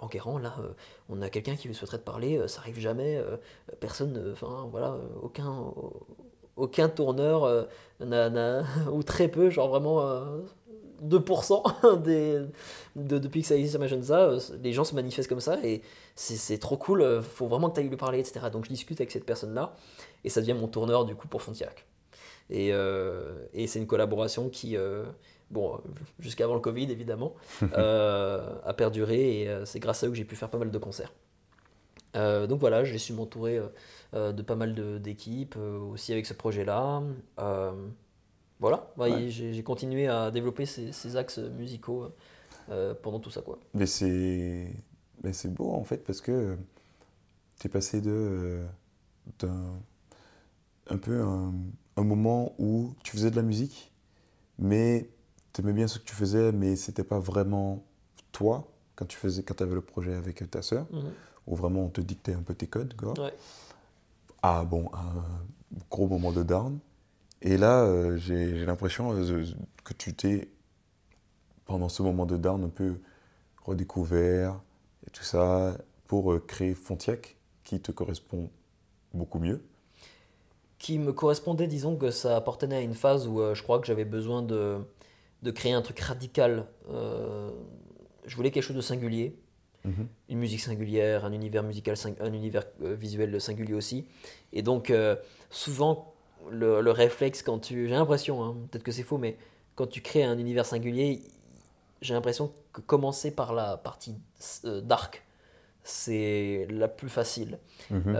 en 0.00 0.06
Guérant, 0.08 0.38
là, 0.38 0.54
euh, 0.60 0.72
on 1.08 1.22
a 1.22 1.30
quelqu'un 1.30 1.56
qui 1.56 1.72
souhaiterait 1.74 1.98
te 1.98 2.04
parler, 2.04 2.38
euh, 2.38 2.48
ça 2.48 2.60
arrive 2.60 2.78
jamais, 2.78 3.20
personne, 3.80 4.30
enfin 4.32 4.68
voilà, 4.70 4.96
aucun, 5.22 5.72
aucun 6.56 6.88
tourneur 6.88 7.66
n'a, 8.00 8.64
ou 8.92 9.02
très 9.02 9.28
peu, 9.28 9.50
genre 9.50 9.68
vraiment 9.68 10.00
2% 11.02 12.02
des, 12.02 12.42
de, 12.96 13.18
depuis 13.18 13.42
que 13.42 13.48
ça 13.48 13.56
existe 13.56 13.78
les 14.62 14.72
gens 14.72 14.84
se 14.84 14.94
manifestent 14.94 15.28
comme 15.28 15.40
ça 15.40 15.58
et 15.64 15.82
c'est, 16.14 16.58
trop 16.58 16.76
cool, 16.76 17.22
faut 17.22 17.46
vraiment 17.46 17.70
que 17.70 17.74
tu 17.74 17.80
ailles 17.80 17.88
lui 17.88 17.96
parler, 17.96 18.18
etc. 18.18 18.46
Donc 18.52 18.64
je 18.66 18.70
discute 18.70 19.00
avec 19.00 19.10
cette 19.10 19.26
personne-là 19.26 19.74
et 20.24 20.28
ça 20.28 20.40
devient 20.40 20.54
mon 20.54 20.68
tourneur 20.68 21.04
du 21.04 21.14
coup 21.14 21.28
pour 21.28 21.42
Fontiac. 21.42 21.86
Et, 22.50 22.68
et 22.68 23.66
c'est 23.66 23.78
une 23.78 23.86
collaboration 23.86 24.50
qui, 24.50 24.76
bon, 25.52 25.80
jusqu'avant 26.18 26.54
le 26.54 26.60
Covid 26.60 26.90
évidemment, 26.90 27.34
euh, 27.74 28.58
a 28.64 28.74
perduré 28.74 29.42
et 29.42 29.48
euh, 29.48 29.64
c'est 29.64 29.78
grâce 29.78 30.02
à 30.02 30.06
eux 30.06 30.10
que 30.10 30.16
j'ai 30.16 30.24
pu 30.24 30.34
faire 30.34 30.50
pas 30.50 30.58
mal 30.58 30.70
de 30.70 30.78
concerts. 30.78 31.12
Euh, 32.16 32.46
donc 32.46 32.60
voilà, 32.60 32.84
j'ai 32.84 32.98
su 32.98 33.12
m'entourer 33.12 33.60
de 34.12 34.42
pas 34.42 34.56
mal 34.56 35.00
d'équipes 35.00 35.56
aussi 35.56 36.12
avec 36.12 36.26
ce 36.26 36.34
projet-là. 36.34 37.02
voilà, 38.58 38.90
j'ai 39.28 39.62
continué 39.62 40.08
à 40.08 40.30
développer 40.30 40.66
ces, 40.66 41.16
axes 41.16 41.38
musicaux 41.38 42.08
pendant 43.02 43.20
tout 43.20 43.30
ça. 43.30 43.42
Quoi. 43.42 43.58
Mais 43.74 43.86
c'est 43.86 44.74
beau 45.48 45.70
en 45.70 45.84
fait 45.84 46.04
parce 46.04 46.20
que 46.20 46.56
tu 47.60 47.68
es 47.68 47.70
passé 47.70 48.00
de 48.00 48.60
d'un 49.38 49.80
un 50.88 50.98
peu 50.98 51.22
un, 51.22 51.54
un, 51.96 52.02
moment 52.02 52.54
où 52.58 52.92
tu 53.04 53.12
faisais 53.12 53.30
de 53.30 53.36
la 53.36 53.42
musique, 53.42 53.92
mais 54.58 55.08
tu 55.52 55.60
aimais 55.60 55.72
bien 55.72 55.86
ce 55.86 55.98
que 55.98 56.04
tu 56.04 56.14
faisais, 56.14 56.52
mais 56.52 56.76
c'était 56.76 57.04
pas 57.04 57.18
vraiment 57.18 57.84
toi 58.32 58.68
quand 58.94 59.06
tu 59.06 59.16
faisais, 59.16 59.42
quand 59.42 59.60
avais 59.60 59.74
le 59.74 59.80
projet 59.80 60.14
avec 60.14 60.48
ta 60.50 60.62
sœur, 60.62 60.86
mhm. 60.90 61.12
où 61.46 61.56
vraiment 61.56 61.84
on 61.84 61.88
te 61.88 62.00
dictait 62.00 62.34
un 62.34 62.42
peu 62.42 62.54
tes 62.54 62.66
codes, 62.66 62.94
quoi. 62.94 63.14
Ah 64.42 64.64
bon, 64.64 64.90
un 64.92 65.80
gros 65.90 66.08
moment 66.08 66.32
de 66.32 66.42
down. 66.42 66.78
Et 67.42 67.56
là, 67.56 67.84
euh, 67.84 68.16
j'ai 68.16 68.64
l'impression 68.64 69.12
euh, 69.12 69.44
que 69.84 69.92
tu 69.94 70.14
t'es, 70.14 70.48
pendant 71.64 71.88
ce 71.88 72.02
moment 72.02 72.26
de 72.26 72.36
down, 72.36 72.62
un 72.64 72.68
peu 72.68 73.00
redécouvert 73.64 74.60
et 75.06 75.10
tout 75.10 75.24
ça, 75.24 75.76
pour 76.06 76.32
euh, 76.32 76.38
créer 76.38 76.74
Fontiac, 76.74 77.36
qui 77.64 77.80
te 77.80 77.90
correspond 77.92 78.50
beaucoup 79.14 79.38
mieux. 79.38 79.62
Qui 80.78 80.98
me 80.98 81.12
correspondait, 81.12 81.68
disons 81.68 81.96
que 81.96 82.10
ça 82.10 82.36
appartenait 82.36 82.76
à 82.76 82.80
une 82.80 82.94
phase 82.94 83.28
où 83.28 83.40
je 83.54 83.62
crois 83.62 83.78
que 83.78 83.86
j'avais 83.86 84.04
besoin 84.04 84.42
de, 84.42 84.78
de 85.42 85.50
créer 85.50 85.72
un 85.72 85.82
truc 85.82 85.98
radical. 86.00 86.66
Euh, 86.90 87.50
je 88.24 88.36
voulais 88.36 88.50
quelque 88.50 88.62
chose 88.62 88.76
de 88.76 88.80
singulier, 88.80 89.36
mhm. 89.84 90.06
une 90.28 90.38
musique 90.38 90.60
singulière, 90.60 91.24
un 91.24 91.32
univers 91.32 91.62
musical, 91.62 91.96
un 92.20 92.32
univers 92.32 92.64
euh, 92.82 92.94
visuel 92.94 93.40
singulier 93.40 93.74
aussi. 93.74 94.06
Et 94.52 94.62
donc, 94.62 94.90
euh, 94.90 95.16
souvent, 95.50 96.14
le, 96.50 96.78
réflexe, 96.90 97.42
quand 97.42 97.58
tu. 97.58 97.88
J'ai 97.88 97.94
l'impression, 97.94 98.42
hein, 98.44 98.56
peut-être 98.70 98.84
que 98.84 98.92
c'est 98.92 99.02
faux, 99.02 99.18
mais 99.18 99.36
quand 99.74 99.86
tu 99.86 100.00
crées 100.00 100.22
un 100.22 100.38
univers 100.38 100.66
singulier, 100.66 101.22
j'ai 102.00 102.14
l'impression 102.14 102.52
que 102.72 102.80
commencer 102.80 103.34
par 103.34 103.52
la 103.52 103.76
partie 103.76 104.14
dark, 104.64 105.24
c'est 105.82 106.66
la 106.70 106.88
plus 106.88 107.08
facile. 107.08 107.58
Mhm. 107.90 108.16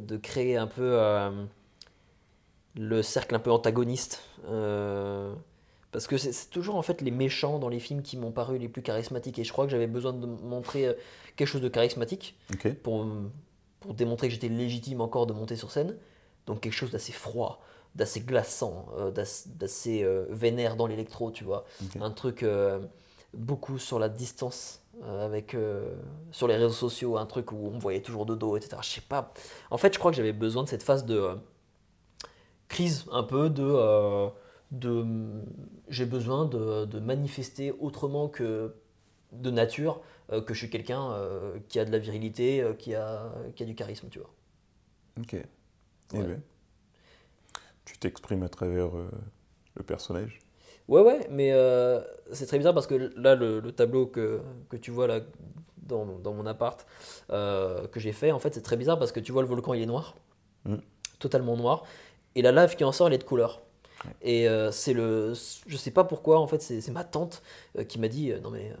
De 0.00 0.16
créer 0.16 0.56
un 0.56 0.66
peu 0.66 0.98
le 2.76 3.02
cercle 3.02 3.34
un 3.34 3.38
peu 3.38 3.50
antagoniste. 3.50 4.22
Parce 5.92 6.06
que 6.06 6.16
c'est 6.16 6.50
toujours 6.50 6.76
en 6.76 6.82
fait 6.82 7.00
les 7.00 7.10
méchants 7.10 7.58
dans 7.58 7.68
les 7.68 7.80
films 7.80 8.02
qui 8.02 8.16
m'ont 8.16 8.30
paru 8.30 8.58
les 8.58 8.68
plus 8.68 8.82
charismatiques. 8.82 9.38
Et 9.38 9.44
je 9.44 9.52
crois 9.52 9.64
que 9.64 9.70
j'avais 9.72 9.88
besoin 9.88 10.12
de 10.12 10.24
montrer 10.26 10.86
euh, 10.86 10.92
quelque 11.36 11.48
chose 11.48 11.60
de 11.62 11.68
charismatique 11.68 12.36
pour 12.74 13.06
pour 13.80 13.94
démontrer 13.94 14.28
que 14.28 14.34
j'étais 14.34 14.48
légitime 14.48 15.00
encore 15.00 15.26
de 15.26 15.32
monter 15.32 15.56
sur 15.56 15.70
scène. 15.70 15.96
Donc 16.46 16.60
quelque 16.60 16.72
chose 16.74 16.90
d'assez 16.90 17.12
froid, 17.12 17.60
d'assez 17.94 18.20
glaçant, 18.20 18.86
euh, 18.98 19.10
d'ass- 19.10 19.48
d'assez 19.48 20.02
euh, 20.04 20.26
vénère 20.30 20.76
dans 20.76 20.86
l'électro, 20.86 21.30
tu 21.30 21.44
vois. 21.44 21.64
Un 22.00 22.10
truc 22.10 22.42
euh, 22.42 22.78
beaucoup 23.34 23.78
sur 23.78 23.98
la 23.98 24.08
distance, 24.08 24.82
euh, 25.02 25.24
avec, 25.26 25.54
euh, 25.54 25.94
sur 26.30 26.46
les 26.46 26.56
réseaux 26.56 26.70
sociaux, 26.70 27.16
un 27.16 27.26
truc 27.26 27.52
où 27.52 27.68
on 27.68 27.70
me 27.72 27.80
voyait 27.80 28.02
toujours 28.02 28.26
de 28.26 28.34
dos, 28.34 28.56
etc. 28.56 28.76
Je 28.82 28.88
sais 28.88 29.00
pas. 29.00 29.32
En 29.70 29.78
fait, 29.78 29.92
je 29.94 29.98
crois 29.98 30.10
que 30.10 30.16
j'avais 30.16 30.32
besoin 30.34 30.62
de 30.62 30.68
cette 30.68 30.82
phase 30.82 31.04
de 31.04 31.18
euh, 31.18 31.34
crise, 32.68 33.06
un 33.10 33.22
peu 33.22 33.50
de... 33.50 33.62
de 34.70 35.04
j'ai 35.88 36.06
besoin 36.06 36.44
de, 36.46 36.84
de 36.84 37.00
manifester 37.00 37.72
autrement 37.80 38.28
que 38.28 38.74
de 39.32 39.50
nature 39.50 40.00
euh, 40.32 40.40
que 40.40 40.54
je 40.54 40.60
suis 40.60 40.70
quelqu'un 40.70 41.12
euh, 41.12 41.58
qui 41.68 41.78
a 41.80 41.84
de 41.84 41.90
la 41.92 41.98
virilité, 41.98 42.62
euh, 42.62 42.74
qui, 42.74 42.94
a, 42.94 43.32
qui 43.56 43.62
a 43.62 43.66
du 43.66 43.74
charisme, 43.74 44.08
tu 44.10 44.18
vois. 44.20 44.30
Ok. 45.18 45.34
Eh 45.34 45.46
Ouais. 46.18 46.24
ben, 46.24 46.40
tu 47.84 47.98
t'exprimes 47.98 48.42
à 48.42 48.48
travers 48.48 48.90
le 49.74 49.82
personnage? 49.82 50.38
Ouais, 50.88 51.02
ouais, 51.02 51.26
mais 51.30 51.52
c'est 52.32 52.46
très 52.46 52.58
bizarre 52.58 52.74
parce 52.74 52.86
que 52.86 53.12
là, 53.16 53.34
le, 53.34 53.60
le 53.60 53.72
tableau 53.72 54.06
que, 54.06 54.40
que 54.68 54.76
tu 54.76 54.90
vois 54.90 55.06
là 55.06 55.20
dans, 55.82 56.04
dans 56.18 56.32
mon 56.32 56.46
appart 56.46 56.86
que 57.28 58.00
j'ai 58.00 58.12
fait, 58.12 58.32
en 58.32 58.38
fait, 58.38 58.54
c'est 58.54 58.62
très 58.62 58.76
bizarre 58.76 58.98
parce 58.98 59.12
que 59.12 59.20
tu 59.20 59.32
vois 59.32 59.42
le 59.42 59.48
volcan, 59.48 59.74
il 59.74 59.82
est 59.82 59.86
noir, 59.86 60.16
Mm. 60.64 60.76
totalement 61.18 61.56
noir, 61.56 61.84
et 62.34 62.42
la 62.42 62.52
lave 62.52 62.76
qui 62.76 62.84
en 62.84 62.92
sort, 62.92 63.06
elle 63.06 63.14
est 63.14 63.18
de 63.18 63.24
couleur. 63.24 63.62
Et 64.22 64.48
euh, 64.48 64.70
c'est 64.70 64.92
le. 64.92 65.34
Je 65.66 65.76
sais 65.76 65.90
pas 65.90 66.04
pourquoi, 66.04 66.40
en 66.40 66.46
fait, 66.46 66.60
c'est 66.62 66.90
ma 66.90 67.04
tante 67.04 67.42
euh, 67.78 67.84
qui 67.84 67.98
m'a 67.98 68.08
dit 68.08 68.32
euh, 68.32 68.40
Non, 68.40 68.50
mais 68.50 68.72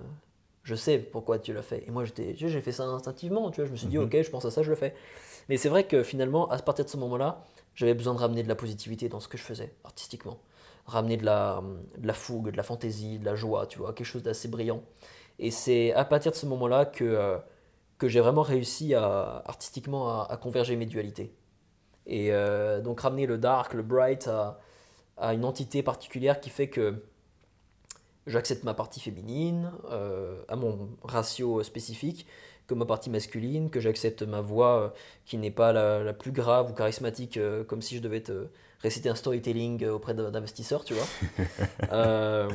je 0.62 0.74
sais 0.74 0.98
pourquoi 0.98 1.38
tu 1.38 1.52
l'as 1.52 1.62
fait. 1.62 1.84
Et 1.86 1.90
moi, 1.90 2.04
j'ai 2.04 2.60
fait 2.60 2.72
ça 2.72 2.84
instinctivement, 2.84 3.50
tu 3.50 3.60
vois, 3.60 3.66
je 3.66 3.72
me 3.72 3.76
suis 3.76 3.86
dit 3.86 3.98
Mhm. 3.98 4.04
Ok, 4.04 4.22
je 4.22 4.30
pense 4.30 4.44
à 4.44 4.50
ça, 4.50 4.62
je 4.62 4.70
le 4.70 4.76
fais. 4.76 4.94
Mais 5.48 5.56
c'est 5.56 5.68
vrai 5.68 5.84
que 5.84 6.02
finalement, 6.02 6.48
à 6.50 6.58
partir 6.58 6.84
de 6.84 6.90
ce 6.90 6.96
moment-là, 6.98 7.44
j'avais 7.74 7.94
besoin 7.94 8.14
de 8.14 8.20
ramener 8.20 8.42
de 8.42 8.48
la 8.48 8.54
positivité 8.54 9.08
dans 9.08 9.20
ce 9.20 9.28
que 9.28 9.36
je 9.38 9.42
faisais 9.42 9.74
artistiquement. 9.84 10.38
Ramener 10.86 11.16
de 11.16 11.24
la, 11.24 11.62
de 11.98 12.06
la 12.06 12.14
fougue, 12.14 12.50
de 12.50 12.56
la 12.56 12.62
fantaisie, 12.62 13.18
de 13.18 13.24
la 13.24 13.34
joie, 13.34 13.66
tu 13.66 13.78
vois, 13.78 13.92
quelque 13.92 14.06
chose 14.06 14.22
d'assez 14.22 14.48
brillant. 14.48 14.82
Et 15.38 15.50
c'est 15.50 15.92
à 15.92 16.04
partir 16.04 16.32
de 16.32 16.36
ce 16.36 16.46
moment-là 16.46 16.84
que, 16.84 17.38
que 17.98 18.08
j'ai 18.08 18.20
vraiment 18.20 18.42
réussi 18.42 18.94
à, 18.94 19.42
artistiquement 19.46 20.08
à, 20.08 20.26
à 20.30 20.36
converger 20.36 20.76
mes 20.76 20.86
dualités. 20.86 21.34
Et 22.06 22.32
donc 22.82 23.00
ramener 23.00 23.26
le 23.26 23.38
dark, 23.38 23.74
le 23.74 23.82
bright 23.82 24.26
à, 24.26 24.58
à 25.20 25.34
une 25.34 25.44
entité 25.44 25.82
particulière 25.82 26.40
qui 26.40 26.50
fait 26.50 26.68
que 26.68 27.02
j'accepte 28.26 28.64
ma 28.64 28.74
partie 28.74 29.00
féminine, 29.00 29.72
euh, 29.90 30.42
à 30.48 30.56
mon 30.56 30.90
ratio 31.02 31.62
spécifique, 31.62 32.26
que 32.66 32.74
ma 32.74 32.84
partie 32.86 33.10
masculine, 33.10 33.70
que 33.70 33.80
j'accepte 33.80 34.22
ma 34.22 34.40
voix 34.40 34.80
euh, 34.80 34.88
qui 35.24 35.38
n'est 35.38 35.50
pas 35.50 35.72
la, 35.72 36.02
la 36.04 36.12
plus 36.12 36.30
grave 36.32 36.70
ou 36.70 36.74
charismatique, 36.74 37.36
euh, 37.36 37.64
comme 37.64 37.82
si 37.82 37.96
je 37.96 38.02
devais 38.02 38.20
te 38.22 38.46
réciter 38.80 39.08
un 39.08 39.14
storytelling 39.14 39.86
auprès 39.86 40.14
d'un- 40.14 40.30
d'investisseurs, 40.30 40.84
tu 40.84 40.94
vois. 40.94 41.06
Euh, 41.92 42.48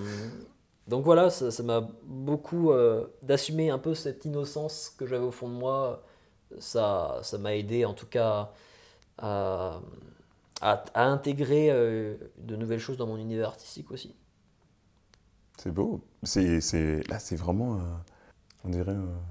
donc 0.88 1.04
voilà, 1.04 1.30
ça 1.30 1.64
m'a 1.64 1.82
beaucoup 2.04 2.72
d'assumer 3.22 3.70
un 3.70 3.80
peu 3.80 3.94
cette 3.96 4.24
innocence 4.26 4.94
que 4.98 5.06
j'avais 5.06 5.26
au 5.26 5.32
fond 5.32 5.50
de 5.50 5.54
moi. 5.54 6.04
Ça, 6.60 7.20
ça 7.24 7.38
m'a 7.38 7.56
aidé 7.56 7.86
en 7.86 7.94
tout 7.94 8.06
cas 8.06 8.52
à, 9.18 9.28
à, 9.28 9.82
à 10.62 11.06
intégrer 11.06 11.72
euh, 11.72 12.16
de 12.38 12.56
nouvelles 12.56 12.80
choses 12.80 12.98
dans 12.98 13.08
mon 13.08 13.18
univers 13.18 13.48
artistique 13.50 13.92
aussi. 13.92 14.16
C'est 15.58 15.72
beau. 15.72 16.02
C'est, 16.24 16.62
c'est, 16.62 17.08
là, 17.10 17.20
c'est 17.20 17.36
vraiment, 17.36 17.76
un- 17.80 18.04
on 18.66 18.70
dirait, 18.70 18.94
un, 18.94 19.22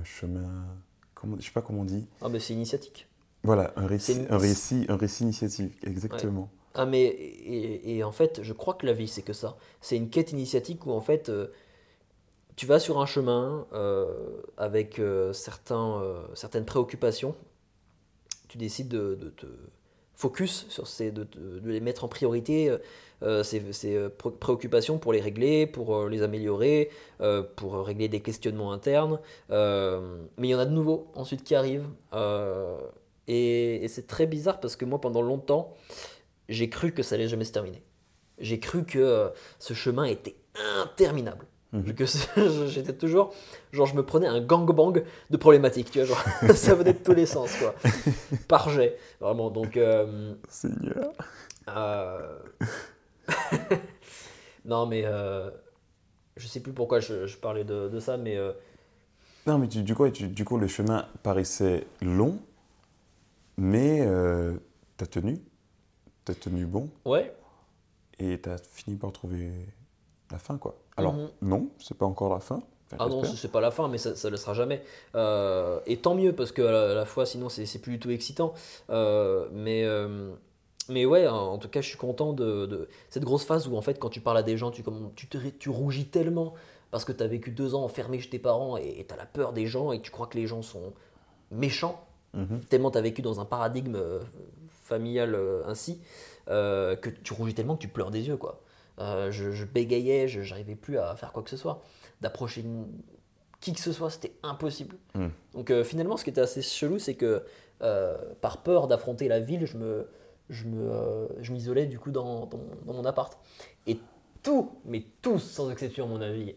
un 0.00 0.04
chemin. 0.04 0.66
Comment, 1.14 1.36
je 1.38 1.46
sais 1.46 1.52
pas 1.52 1.62
comment 1.62 1.82
on 1.82 1.86
dit. 1.86 2.06
Ah 2.20 2.28
mais 2.28 2.38
c'est 2.40 2.54
initiatique. 2.54 3.08
Voilà, 3.42 3.72
un 3.76 3.86
récit, 3.86 4.12
une- 4.12 4.26
un 4.30 4.38
récit, 4.38 4.86
un 4.88 4.96
récit 4.96 5.24
initiatique, 5.24 5.72
exactement. 5.84 6.50
Ah 6.74 6.86
mais 6.86 7.02
et, 7.04 7.96
et 7.96 8.04
en 8.04 8.12
fait, 8.12 8.42
je 8.42 8.52
crois 8.52 8.74
que 8.74 8.86
la 8.86 8.92
vie 8.92 9.08
c'est 9.08 9.22
que 9.22 9.32
ça. 9.32 9.56
C'est 9.80 9.96
une 9.96 10.10
quête 10.10 10.32
initiatique 10.32 10.86
où 10.86 10.92
en 10.92 11.00
fait 11.00 11.28
euh, 11.28 11.48
tu 12.56 12.66
vas 12.66 12.80
sur 12.80 13.00
un 13.00 13.06
chemin 13.06 13.66
euh, 13.72 14.42
avec 14.56 15.00
certains, 15.32 16.02
certaines 16.34 16.64
préoccupations. 16.64 17.34
Tu 18.48 18.58
décides 18.58 18.88
de, 18.88 19.14
de 19.14 19.28
te 19.30 19.46
focus 20.18 20.66
sur 20.68 20.88
ces, 20.88 21.12
de, 21.12 21.28
les 21.64 21.78
mettre 21.80 22.02
en 22.04 22.08
priorité, 22.08 22.68
euh, 22.68 22.78
euh, 23.22 23.42
ces, 23.44 23.72
ces, 23.72 23.94
euh, 23.94 24.08
pré- 24.08 24.32
préoccupations 24.32 24.98
pour 24.98 25.12
les 25.12 25.20
régler, 25.20 25.66
pour 25.66 26.06
les 26.08 26.22
améliorer, 26.22 26.90
pour 27.56 27.86
régler 27.86 28.08
des 28.08 28.20
questionnements 28.20 28.72
internes. 28.72 29.20
Mais 29.48 30.48
il 30.48 30.50
y 30.50 30.54
en 30.54 30.58
a 30.58 30.66
de 30.66 30.72
nouveaux 30.72 31.06
ensuite 31.14 31.44
qui 31.44 31.54
arrivent. 31.54 31.88
Et 33.28 33.86
c'est 33.88 34.06
très 34.06 34.26
bizarre 34.26 34.58
parce 34.60 34.74
que 34.76 34.84
moi 34.84 35.00
pendant 35.00 35.22
longtemps, 35.22 35.74
j'ai 36.48 36.68
cru 36.68 36.92
que 36.92 37.02
ça 37.02 37.14
allait 37.14 37.28
jamais 37.28 37.44
se 37.44 37.52
terminer. 37.52 37.82
J'ai 38.38 38.58
cru 38.58 38.84
que 38.84 39.30
ce 39.58 39.74
chemin 39.74 40.04
était 40.04 40.36
interminable. 40.82 41.46
Mhm. 41.72 41.94
Que 41.94 42.04
j'étais 42.68 42.94
toujours, 42.94 43.34
genre 43.72 43.86
je 43.86 43.94
me 43.94 44.02
prenais 44.02 44.26
un 44.26 44.40
gangbang 44.40 45.02
de 45.30 45.36
problématiques, 45.36 45.90
tu 45.90 46.02
vois, 46.02 46.06
genre 46.16 46.24
ça 46.56 46.74
venait 46.74 46.94
de 46.94 46.98
tous 46.98 47.12
les 47.14 47.26
sens, 47.26 47.54
quoi, 47.56 47.74
par 48.48 48.70
jet, 48.70 48.96
vraiment. 49.20 49.50
Donc, 49.50 49.76
euh, 49.76 50.34
Seigneur. 50.48 51.12
euh, 51.68 52.38
non 54.64 54.86
mais 54.86 55.02
euh, 55.04 55.50
je 56.36 56.46
sais 56.46 56.60
plus 56.60 56.72
pourquoi 56.72 57.00
je, 57.00 57.26
je 57.26 57.36
parlais 57.36 57.64
de, 57.64 57.88
de 57.88 58.00
ça, 58.00 58.16
mais 58.16 58.36
euh, 58.36 58.52
Non, 59.46 59.58
mais 59.58 59.66
du, 59.66 59.94
coup, 59.94 60.08
tu- 60.10 60.28
du 60.28 60.44
coup, 60.44 60.56
le 60.58 60.68
chemin 60.68 61.06
paraissait 61.22 61.86
long, 62.00 62.38
mais 63.56 64.06
t'as 64.96 65.06
tenu. 65.06 65.38
T'as 66.24 66.34
tenu 66.34 66.66
bon 66.66 66.90
ouais, 67.06 67.34
et 68.18 68.38
t'as 68.38 68.58
fini 68.58 68.96
par 68.96 69.12
trouver 69.12 69.50
la 70.30 70.38
fin, 70.38 70.58
quoi. 70.58 70.78
Alors, 70.98 71.14
Mhm. 71.14 71.28
non, 71.42 71.68
c'est 71.78 71.96
pas 71.96 72.06
encore 72.06 72.32
la 72.32 72.40
fin. 72.40 72.62
Ah 72.98 73.06
non, 73.08 73.22
c'est 73.22 73.52
pas 73.52 73.60
la 73.60 73.70
fin, 73.70 73.86
mais 73.88 73.98
ça, 73.98 74.16
ça 74.16 74.30
le 74.30 74.36
sera 74.38 74.54
jamais. 74.54 74.82
Euh, 75.14 75.78
et 75.86 75.98
tant 75.98 76.14
mieux, 76.14 76.32
parce 76.34 76.52
que 76.52 76.62
à 76.62 76.72
la, 76.72 76.90
à 76.90 76.94
la 76.94 77.04
fois, 77.04 77.26
sinon, 77.26 77.48
c'est 77.50 77.78
plus 77.80 77.92
du 77.92 77.98
tout 77.98 78.10
excitant. 78.10 78.54
Euh, 78.90 79.46
mais, 79.52 79.84
euh, 79.84 80.32
mais 80.88 81.04
ouais, 81.04 81.28
en, 81.28 81.58
tout 81.58 81.68
cas, 81.68 81.82
je 81.82 81.88
suis 81.88 81.98
content 81.98 82.32
de, 82.32 82.64
de 82.66 82.88
cette 83.10 83.24
grosse 83.24 83.44
phase 83.44 83.68
où, 83.68 83.76
en 83.76 83.82
fait, 83.82 83.98
quand 83.98 84.08
tu 84.08 84.20
parles 84.22 84.38
à 84.38 84.42
des 84.42 84.56
gens, 84.56 84.70
tu, 84.70 84.82
comme, 84.82 85.10
tu, 85.16 85.26
te- 85.28 85.36
tu 85.36 85.68
rougis 85.68 86.06
tellement 86.06 86.54
parce 86.90 87.04
que 87.04 87.12
tu 87.12 87.22
as 87.22 87.26
vécu 87.26 87.50
deux 87.50 87.74
ans 87.74 87.84
enfermé 87.84 88.18
chez 88.20 88.30
tes 88.30 88.38
parents 88.38 88.78
et 88.78 89.04
tu 89.06 89.12
as 89.12 89.18
la 89.18 89.26
peur 89.26 89.52
des 89.52 89.66
gens 89.66 89.92
et 89.92 90.00
tu 90.00 90.10
crois 90.10 90.26
que 90.26 90.38
les 90.38 90.46
gens 90.46 90.62
sont 90.62 90.94
méchants, 91.50 92.02
Mhm. 92.32 92.60
tellement 92.70 92.90
tu 92.90 92.96
as 92.96 93.02
vécu 93.02 93.20
dans 93.20 93.38
un 93.40 93.44
paradigme 93.44 93.96
euh, 93.96 94.20
familial 94.84 95.34
euh, 95.34 95.62
ainsi, 95.66 96.00
euh, 96.48 96.96
que 96.96 97.10
tu 97.10 97.34
rougis 97.34 97.52
tellement 97.54 97.76
que 97.76 97.82
tu 97.82 97.88
pleures 97.88 98.10
des 98.10 98.26
yeux, 98.28 98.38
quoi. 98.38 98.60
Euh, 98.98 99.30
je, 99.30 99.52
je 99.52 99.64
bégayais, 99.64 100.28
je 100.28 100.42
j'arrivais 100.42 100.74
plus 100.74 100.98
à 100.98 101.14
faire 101.16 101.32
quoi 101.32 101.42
que 101.42 101.50
ce 101.50 101.56
soit. 101.56 101.82
D'approcher 102.20 102.64
qui 103.60 103.72
que 103.72 103.80
ce 103.80 103.92
soit, 103.92 104.10
c'était 104.10 104.32
impossible. 104.42 104.96
Mm. 105.14 105.28
Donc 105.54 105.70
euh, 105.70 105.84
finalement, 105.84 106.16
ce 106.16 106.24
qui 106.24 106.30
était 106.30 106.40
assez 106.40 106.62
chelou, 106.62 106.98
c'est 106.98 107.14
que 107.14 107.44
euh, 107.82 108.16
par 108.40 108.62
peur 108.62 108.88
d'affronter 108.88 109.28
la 109.28 109.40
ville, 109.40 109.66
je 109.66 109.76
me, 109.76 110.08
je 110.48 110.66
me, 110.66 111.28
je 111.40 111.52
m'isolais 111.52 111.86
du 111.86 111.98
coup 111.98 112.10
dans, 112.10 112.46
dans, 112.46 112.60
dans 112.86 112.92
mon 112.92 113.04
appart. 113.04 113.38
Et 113.86 113.98
tout, 114.42 114.80
mais 114.84 115.04
tous 115.22 115.38
sans 115.38 115.70
exception 115.70 116.04
à 116.04 116.08
mon 116.08 116.20
avis, 116.20 116.54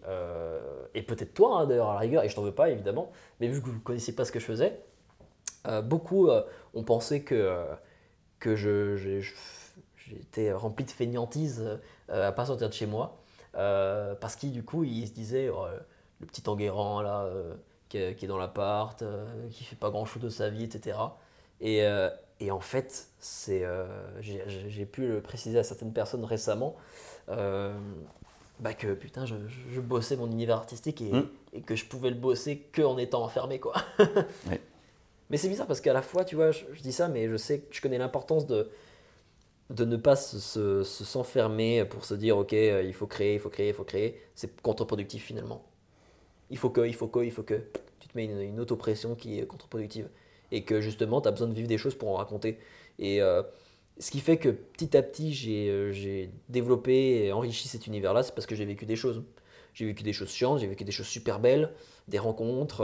et 0.93 1.01
peut-être 1.01 1.33
toi 1.33 1.61
hein, 1.61 1.65
d'ailleurs 1.65 1.89
à 1.89 1.93
la 1.95 1.99
rigueur, 1.99 2.23
et 2.23 2.29
je 2.29 2.35
t'en 2.35 2.43
veux 2.43 2.53
pas 2.53 2.69
évidemment, 2.69 3.11
mais 3.39 3.47
vu 3.47 3.59
que 3.59 3.65
vous 3.65 3.73
ne 3.73 3.79
connaissiez 3.79 4.13
pas 4.13 4.23
ce 4.23 4.31
que 4.31 4.39
je 4.39 4.45
faisais, 4.45 4.79
beaucoup 5.83 6.29
ont 6.75 6.83
pensé 6.83 7.23
que, 7.23 7.65
que 8.39 8.55
j'étais 8.55 10.53
rempli 10.53 10.85
de 10.85 10.91
fainéantise 10.91 11.79
à 12.12 12.32
pas 12.32 12.45
sortir 12.45 12.70
de 12.70 12.74
chez 12.74 12.86
moi. 12.86 13.18
Euh, 13.55 14.16
parce 14.16 14.38
qu'ils 14.38 14.53
du 14.53 14.64
coup 14.64 14.86
ils 14.86 15.07
se 15.07 15.12
disaient 15.12 15.49
oh, 15.49 15.66
le 16.22 16.26
petit 16.26 16.41
Enguerrand 16.47 17.01
là 17.01 17.24
euh, 17.24 17.53
qui, 17.89 17.97
est, 17.97 18.16
qui 18.16 18.26
est 18.26 18.28
dans 18.28 18.38
l'appart, 18.38 19.01
euh, 19.01 19.26
qui 19.49 19.66
fait 19.66 19.76
pas 19.76 19.89
grand 19.89 20.05
chose 20.05 20.24
de 20.24 20.30
sa 20.30 20.49
vie, 20.49 20.64
etc. 20.64 20.97
Et, 21.59 21.84
euh, 21.84 22.09
et 22.39 22.49
en 22.49 22.62
fait, 22.62 23.07
c'est, 23.20 23.64
euh, 23.64 23.86
j'ai, 24.22 24.86
pu 24.86 25.07
le 25.07 25.22
préciser 25.22 25.59
à 25.59 25.64
certaines 25.64 25.93
personnes 25.93 26.24
récemment 26.24 26.76
euh, 27.30 27.74
bah 28.59 28.74
que 28.74 28.93
putain, 28.93 29.26
je, 29.26 29.80
bossais 29.80 30.16
mon 30.16 30.28
univers 30.28 30.57
artistique 30.57 31.01
et, 31.01 31.12
Mm. 31.12 31.28
et 31.53 31.62
que 31.62 31.76
je 31.76 31.86
pouvais 31.86 32.09
le 32.09 32.16
bosser 32.16 32.57
que 32.72 32.82
en 32.82 32.97
étant 32.97 33.24
enfermé 33.24 33.59
quoi. 33.59 33.74
Mais 35.30 35.38
c'est 35.38 35.49
bizarre 35.49 35.68
parce 35.68 35.82
qu'à 35.82 35.93
la 35.93 36.01
fois, 36.01 36.26
tu 36.26 36.36
vois, 36.36 36.51
je, 36.51 36.66
je 36.74 36.82
dis 36.82 36.91
ça, 36.91 37.07
mais 37.07 37.30
je 37.30 37.38
sais 37.38 37.59
que 37.59 37.74
je 37.74 37.82
connais 37.82 37.97
l'importance 37.97 38.47
de, 38.47 38.70
de 39.72 39.86
ne 39.86 39.97
pas 39.97 40.15
se, 40.15 40.39
se- 40.39 40.84
se- 40.84 41.05
s'enfermer 41.05 41.86
pour 41.86 42.05
se 42.05 42.13
dire, 42.15 42.38
ok, 42.38 42.53
euh, 42.53 42.84
il 42.84 42.93
faut 42.93 43.07
créer, 43.07 43.36
il 43.36 43.39
faut 43.39 43.49
créer, 43.49 43.69
il 43.69 43.74
faut 43.74 43.84
créer. 43.86 44.22
C'est 44.36 44.61
contre-productif 44.61 45.24
finalement. 45.26 45.65
Il 46.49 46.57
faut 46.57 46.69
que, 46.69 46.82
il 46.88 46.93
faut 46.95 47.07
que, 47.07 47.19
il 47.24 47.32
faut 47.32 47.43
que. 47.43 47.55
Tu 47.99 48.07
te 48.09 48.17
mets 48.17 48.26
une, 48.26 48.41
une 48.41 48.59
autopression 48.59 49.15
qui 49.15 49.39
est 49.39 49.45
contre-productive. 49.47 50.09
Et 50.51 50.63
que 50.65 50.82
justement, 50.82 51.22
tu 51.22 51.28
as 51.30 51.32
besoin 51.32 51.47
de 51.47 51.53
vivre 51.53 51.67
des 51.67 51.78
choses 51.78 51.95
pour 51.95 52.09
en 52.09 52.15
raconter. 52.15 52.59
Et 52.99 53.22
euh, 53.22 53.43
ce 53.99 54.11
qui 54.11 54.19
fait 54.19 54.38
que 54.38 54.49
petit 54.49 54.97
à 54.97 55.03
petit, 55.03 55.34
j'ai, 55.34 55.69
euh, 55.69 56.28
développé 56.49 57.26
et 57.26 57.32
enrichi 57.34 57.67
cet 57.67 57.88
univers-là, 57.88 58.24
c'est 58.24 58.36
parce 58.36 58.47
que 58.47 58.55
j'ai 58.55 58.65
vécu 58.65 58.86
des 58.86 58.95
choses. 58.97 59.24
J'ai 59.74 59.86
vécu 59.86 60.03
des 60.03 60.13
choses 60.13 60.32
chiantes, 60.32 60.59
j'ai 60.59 60.67
vécu 60.67 60.84
des 60.84 60.91
choses 60.91 61.07
super 61.07 61.39
belles, 61.39 61.72
des 62.09 62.19
rencontres. 62.19 62.84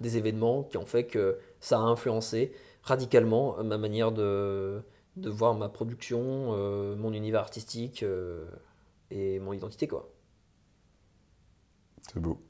des 0.00 0.16
événements 0.16 0.62
qui 0.64 0.76
ont 0.76 0.86
fait 0.86 1.04
que 1.04 1.38
ça 1.60 1.78
a 1.78 1.82
influencé 1.82 2.52
radicalement 2.82 3.62
ma 3.64 3.78
manière 3.78 4.12
de, 4.12 4.82
de 5.16 5.30
voir 5.30 5.54
ma 5.54 5.68
production, 5.68 6.52
euh, 6.52 6.94
mon 6.94 7.12
univers 7.12 7.40
artistique 7.40 8.02
euh, 8.02 8.44
et 9.10 9.38
mon 9.38 9.52
identité 9.52 9.88
quoi. 9.88 10.10
C'est 12.02 12.20
beau. 12.20 12.40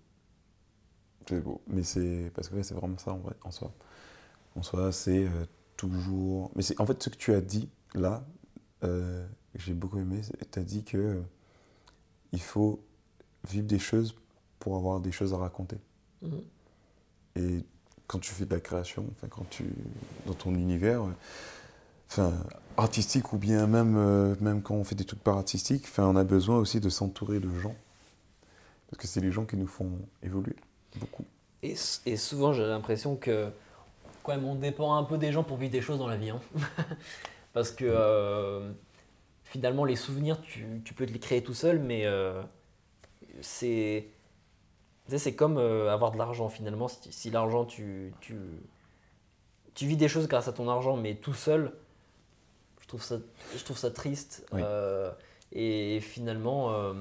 C'est 1.29 1.41
beau. 1.41 1.63
Mais 1.69 1.83
c'est. 1.83 2.31
Parce 2.35 2.49
que 2.49 2.63
c'est 2.63 2.75
vraiment 2.75 2.99
ça 2.99 3.13
en 3.13 3.19
vrai, 3.19 3.35
en 3.43 3.51
soi. 3.51 3.73
En 4.57 4.63
soi, 4.63 4.93
c'est 4.93 5.27
euh, 5.27 5.47
toujours. 5.77 6.51
Mais 6.57 6.63
c'est 6.63 6.81
en 6.81 6.87
fait 6.87 7.03
ce 7.03 7.09
que 7.09 7.17
tu 7.17 7.33
as 7.33 7.41
dit 7.41 7.69
là, 7.95 8.27
j'ai 9.55 9.75
beaucoup 9.75 9.99
aimé. 9.99 10.21
Tu 10.53 10.59
as 10.59 10.63
dit 10.63 10.85
que 10.85 11.23
il 12.33 12.41
faut 12.41 12.85
vivre 13.49 13.67
des 13.67 13.79
choses 13.79 14.15
pour 14.59 14.77
avoir 14.77 15.01
des 15.01 15.13
choses 15.13 15.33
à 15.33 15.39
raconter. 15.39 15.79
Mhm. 16.23 16.43
Et 17.37 17.65
quand 18.07 18.19
tu 18.19 18.33
fais 18.33 18.45
de 18.45 18.55
la 18.55 18.61
création, 18.61 19.07
enfin, 19.13 19.29
quand 19.29 19.49
tu. 19.51 19.65
dans 20.27 20.35
ton 20.35 20.55
univers, 20.55 21.03
enfin, 22.11 22.33
artistique 22.77 23.33
ou 23.33 23.39
bien 23.39 23.67
même, 23.67 23.97
euh, 23.97 24.35
même 24.41 24.63
quand 24.63 24.75
on 24.75 24.85
fait 24.85 24.95
des 24.95 25.05
trucs 25.05 25.23
pas 25.23 25.33
artistiques, 25.33 25.85
enfin, 25.85 26.05
on 26.07 26.17
a 26.17 26.25
besoin 26.25 26.59
aussi 26.59 26.81
de 26.81 26.89
s'entourer 26.89 27.41
de 27.41 27.49
gens. 27.51 27.75
Parce 28.91 29.03
que 29.03 29.07
c'est 29.09 29.21
les 29.21 29.33
gens 29.33 29.45
qui 29.45 29.57
nous 29.57 29.67
font 29.67 29.91
évoluer 30.23 30.57
beaucoup. 30.97 31.25
Et, 31.63 31.75
et 32.05 32.17
souvent 32.17 32.53
j'ai 32.53 32.65
l'impression 32.65 33.17
que 33.17 33.51
quand 34.23 34.33
même 34.33 34.45
on 34.45 34.55
dépend 34.55 34.95
un 34.95 35.05
peu 35.05 35.19
des 35.19 35.33
gens 35.33 35.43
pour 35.43 35.57
vivre 35.57 35.73
des 35.73 35.81
choses 35.81 35.99
dans 35.99 36.07
la 36.07 36.17
vie. 36.17 36.31
hein. 36.31 36.41
Parce 37.53 37.71
que 37.73 37.85
euh, 37.85 38.71
finalement 39.45 39.85
les 39.85 39.97
souvenirs 39.97 40.41
tu, 40.41 40.83
tu 40.85 40.95
peux 40.95 41.07
te 41.07 41.13
les 41.13 41.19
créer 41.19 41.43
tout 41.43 41.55
seul 41.55 41.79
mais 41.81 42.07
euh, 42.07 42.43
c'est 43.41 44.09
c'est 45.09 45.35
comme 45.35 45.59
avoir 45.59 46.13
de 46.13 46.19
l'argent 46.19 46.49
finalement. 46.49 46.89
Si, 46.89 47.13
si 47.13 47.31
l'argent 47.31 47.65
tu, 47.65 48.13
tu, 48.21 48.37
tu 49.75 49.87
vis 49.87 49.97
des 49.97 50.09
choses 50.09 50.29
grâce 50.29 50.49
à 50.49 50.53
ton 50.53 50.69
argent 50.69 50.97
mais 50.97 51.15
tout 51.15 51.35
seul, 51.35 51.73
je 52.87 52.89
trouve 52.89 53.03
ça, 53.03 53.17
je 53.57 53.65
trouve 53.65 53.77
ça 53.77 53.91
triste. 53.91 54.47
Oui. 54.53 54.61
Euh, 54.65 55.11
et 55.53 56.01
finalement, 56.01 56.73
euh, 56.73 56.95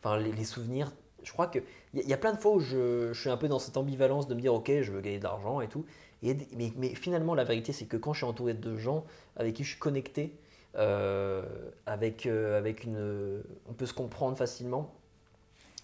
enfin, 0.00 0.16
les, 0.18 0.32
les 0.32 0.44
souvenirs, 0.44 0.92
je 1.22 1.32
crois 1.32 1.46
que 1.46 1.58
il 1.92 2.00
y, 2.00 2.08
y 2.08 2.14
a 2.14 2.16
plein 2.16 2.32
de 2.32 2.38
fois 2.38 2.52
où 2.52 2.60
je, 2.60 3.12
je 3.12 3.20
suis 3.20 3.30
un 3.30 3.36
peu 3.36 3.48
dans 3.48 3.58
cette 3.58 3.76
ambivalence 3.76 4.26
de 4.28 4.34
me 4.34 4.40
dire 4.40 4.54
ok, 4.54 4.70
je 4.82 4.92
veux 4.92 5.00
gagner 5.00 5.18
de 5.18 5.24
l'argent 5.24 5.60
et 5.60 5.68
tout. 5.68 5.84
Et, 6.22 6.36
mais, 6.56 6.72
mais 6.76 6.94
finalement, 6.94 7.34
la 7.34 7.44
vérité, 7.44 7.72
c'est 7.72 7.84
que 7.84 7.98
quand 7.98 8.14
je 8.14 8.18
suis 8.18 8.26
entouré 8.26 8.54
de 8.54 8.76
gens 8.76 9.04
avec 9.36 9.54
qui 9.54 9.64
je 9.64 9.70
suis 9.70 9.78
connecté, 9.78 10.34
euh, 10.76 11.42
avec, 11.86 12.26
avec 12.26 12.84
une, 12.84 13.42
on 13.68 13.74
peut 13.74 13.86
se 13.86 13.92
comprendre 13.92 14.36
facilement. 14.36 14.92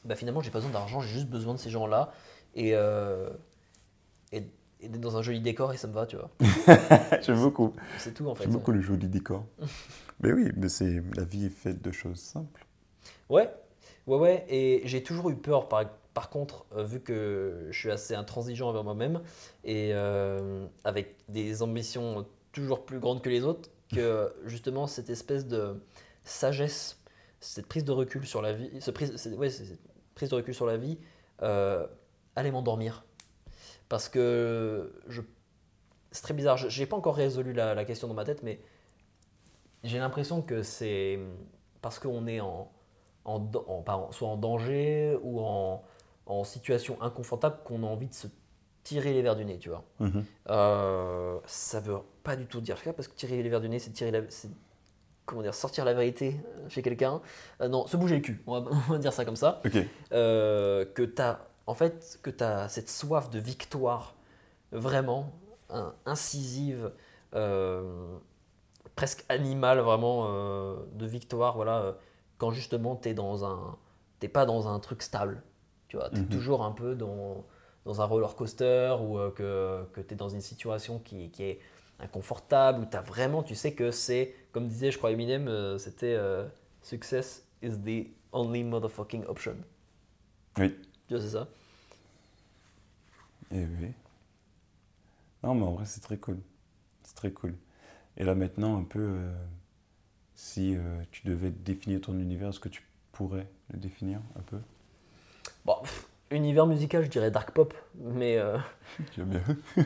Bah 0.05 0.17
finalement, 0.17 0.41
j'ai 0.41 0.51
pas 0.51 0.59
besoin 0.61 0.73
d'argent, 0.73 1.01
j'ai 1.03 1.11
juste 1.11 1.29
besoin 1.29 1.53
de 1.53 1.59
ces 1.59 1.69
gens-là 1.69 2.13
et, 2.55 2.75
euh, 2.75 3.29
et, 4.33 4.45
et 4.83 4.89
d'être 4.89 5.01
dans 5.01 5.17
un 5.17 5.23
joli 5.23 5.41
décor 5.41 5.73
et 5.73 5.77
ça 5.77 5.89
me 5.89 5.93
va, 5.93 6.07
tu 6.07 6.17
vois. 6.17 6.31
J'aime 7.23 7.41
beaucoup. 7.41 7.73
C'est 7.99 8.15
tout 8.15 8.27
en 8.29 8.35
fait. 8.35 8.45
J'aime 8.45 8.53
beaucoup 8.53 8.73
le 8.73 8.81
joli 8.81 9.09
décor. 9.09 9.45
mais 10.21 10.33
oui, 10.33 10.51
mais 10.57 10.69
c'est 10.69 11.03
la 11.17 11.25
vie 11.25 11.47
est 11.47 11.51
faite 11.51 11.83
de 11.83 11.91
choses 11.91 12.19
simples. 12.19 12.67
Ouais, 13.29 13.51
ouais, 14.07 14.19
ouais. 14.19 14.47
Et 14.49 14.83
j'ai 14.85 15.03
toujours 15.03 15.31
eu 15.31 15.37
peur, 15.37 15.69
par, 15.69 15.85
par 16.15 16.31
contre, 16.31 16.67
euh, 16.75 16.85
vu 16.85 17.01
que 17.01 17.69
je 17.71 17.79
suis 17.79 17.91
assez 17.91 18.15
intransigeant 18.15 18.69
envers 18.69 18.85
moi-même 18.85 19.23
et 19.65 19.91
euh, 19.93 20.67
avec 20.85 21.17
des 21.29 21.63
ambitions 21.63 22.27
toujours 22.53 22.85
plus 22.85 22.99
grandes 22.99 23.23
que 23.23 23.31
les 23.31 23.45
autres, 23.45 23.71
que 23.93 24.33
justement 24.47 24.87
cette 24.87 25.11
espèce 25.11 25.47
de 25.47 25.81
sagesse, 26.25 26.99
cette 27.41 27.67
prise 27.67 27.85
de 27.85 27.93
recul 27.93 28.27
sur 28.27 28.43
la 28.43 28.53
vie, 28.53 28.71
ce 28.81 28.91
prise, 28.91 29.27
ouais, 29.37 29.51
cette 29.51 29.79
prise 30.15 30.31
de 30.31 30.35
recul 30.35 30.55
sur 30.55 30.67
la 30.67 30.77
vie, 30.77 30.99
euh, 31.43 31.87
allait 32.37 32.51
m'endormir. 32.51 33.05
Parce 33.91 34.09
que 34.09 34.95
je, 35.09 35.21
c'est 36.13 36.23
très 36.23 36.33
bizarre. 36.33 36.57
Je 36.57 36.81
n'ai 36.81 36.87
pas 36.87 36.97
encore 36.97 37.17
résolu 37.17 37.53
la, 37.53 37.75
la 37.75 37.85
question 37.85 38.09
dans 38.09 38.15
ma 38.15 38.25
tête, 38.25 38.43
mais 38.43 38.61
j'ai 39.85 39.99
l'impression 39.99 40.41
que 40.41 40.63
c'est 40.63 41.19
parce 41.83 41.99
qu'on 41.99 42.27
est 42.29 42.41
en, 42.41 42.71
soit 44.13 44.29
en 44.29 44.37
danger 44.37 45.19
ou 45.23 45.41
en, 45.41 45.83
en 46.27 46.45
situation 46.45 47.03
inconfortable 47.03 47.59
qu'on 47.65 47.83
a 47.83 47.87
envie 47.87 48.07
de 48.07 48.15
se 48.15 48.29
tirer 48.85 49.13
les 49.13 49.23
verres 49.23 49.37
du 49.37 49.45
nez, 49.45 49.59
tu 49.59 49.71
vois. 49.71 49.85
Mhm. 49.99 50.25
Euh, 50.51 51.39
ça 51.47 51.81
veut 51.81 51.99
pas 52.23 52.37
du 52.37 52.47
tout 52.47 52.61
dire 52.61 52.79
ça 52.79 52.93
parce 52.93 53.09
que 53.09 53.17
tirer 53.17 53.43
les 53.43 53.49
verres 53.49 53.61
du 53.61 53.69
nez, 53.69 53.81
c'est 53.81 53.91
tirer 53.91 54.13
la, 54.13 54.21
comment 55.27 55.43
dire, 55.43 55.55
sortir 55.55 55.85
la 55.85 55.95
vérité 55.95 56.37
chez 56.69 56.83
quelqu'un. 56.83 57.21
Euh, 57.61 57.67
non, 57.67 57.89
se 57.89 57.97
bouger 57.97 58.17
le 58.17 58.23
cul. 58.23 58.41
On 58.47 58.61
va, 58.61 58.71
on 58.89 58.93
va 58.93 58.99
dire 58.99 59.13
ça 59.13 59.25
comme 59.25 59.37
ça. 59.37 59.61
Ok. 59.65 59.77
Euh, 60.13 60.85
que 60.85 61.03
t'as, 61.03 61.41
en 61.71 61.75
fait, 61.75 62.19
que 62.23 62.31
t'as 62.31 62.69
cette 62.69 62.91
soif 62.91 63.31
de 63.31 63.39
victoire 63.39 64.17
vraiment 64.73 65.31
hein, 65.71 65.95
incisive, 66.05 66.91
euh, 67.35 68.19
presque 68.97 69.25
animale 69.29 69.79
vraiment 69.79 70.27
euh, 70.29 70.77
de 70.95 71.07
victoire. 71.07 71.55
Voilà, 71.55 71.81
euh, 71.83 71.93
quand 72.39 72.51
justement 72.51 72.97
t'es 72.97 73.15
dans 73.15 73.45
un, 73.45 73.77
t'es 74.19 74.29
pas 74.29 74.47
dans 74.47 74.67
un 74.67 74.81
truc 74.81 75.01
stable. 75.03 75.43
Tu 75.87 75.97
vois, 75.97 76.11
t'es 76.11 76.23
Mhm. 76.23 76.29
toujours 76.29 76.65
un 76.65 76.73
peu 76.73 76.95
dans 76.97 77.45
dans 77.87 78.01
un 78.03 78.05
roller 78.05 78.35
coaster 78.35 78.97
ou 79.01 79.19
euh, 79.19 79.31
que, 79.31 79.85
que 79.95 80.01
tu 80.01 80.15
es 80.15 80.17
dans 80.17 80.29
une 80.29 80.43
situation 80.43 80.99
qui, 80.99 81.31
qui 81.31 81.45
est 81.45 81.61
inconfortable, 82.01 82.81
où 82.83 82.87
tu 82.87 82.97
as 82.97 83.01
vraiment, 83.01 83.43
tu 83.43 83.55
sais 83.55 83.73
que 83.75 83.91
c'est, 83.91 84.35
comme 84.53 84.67
disait, 84.69 84.91
je 84.91 84.99
crois, 84.99 85.13
Eminem, 85.13 85.49
euh, 85.49 85.79
c'était 85.79 86.15
euh, 86.15 86.47
Success 86.83 87.47
is 87.63 87.79
the 87.79 88.09
only 88.33 88.65
motherfucking 88.65 89.25
option. 89.27 89.57
Oui. 90.59 90.77
Tu 91.09 91.15
vois, 91.15 91.23
c'est 91.23 91.31
ça 91.31 91.49
Et 93.53 93.65
oui. 93.65 93.93
Non, 95.43 95.55
mais 95.55 95.65
en 95.65 95.73
vrai, 95.73 95.85
c'est 95.87 96.01
très 96.01 96.19
cool. 96.19 96.39
C'est 97.05 97.17
très 97.17 97.33
cool. 97.33 97.57
Et 98.17 98.25
là, 98.25 98.35
maintenant, 98.35 98.79
un 98.79 98.85
peu, 98.85 98.99
euh, 99.01 99.33
si 100.35 100.75
euh, 100.77 101.03
tu 101.13 101.27
devais 101.27 101.51
définir 101.51 102.01
ton 102.01 102.19
univers, 102.19 102.51
est-ce 102.51 102.61
que 102.61 102.69
tu 102.69 102.83
pourrais 103.13 103.47
le 103.73 103.79
définir 103.79 104.21
un 104.37 104.43
peu? 104.43 104.59
Bon, 105.65 105.77
pff, 105.83 106.09
univers 106.31 106.67
musical, 106.67 107.05
je 107.05 107.09
dirais 107.11 107.31
dark 107.31 107.53
pop, 107.53 107.75
mais. 107.95 108.37
euh, 108.39 108.59
J'aime 109.17 109.31
bien. 109.31 109.43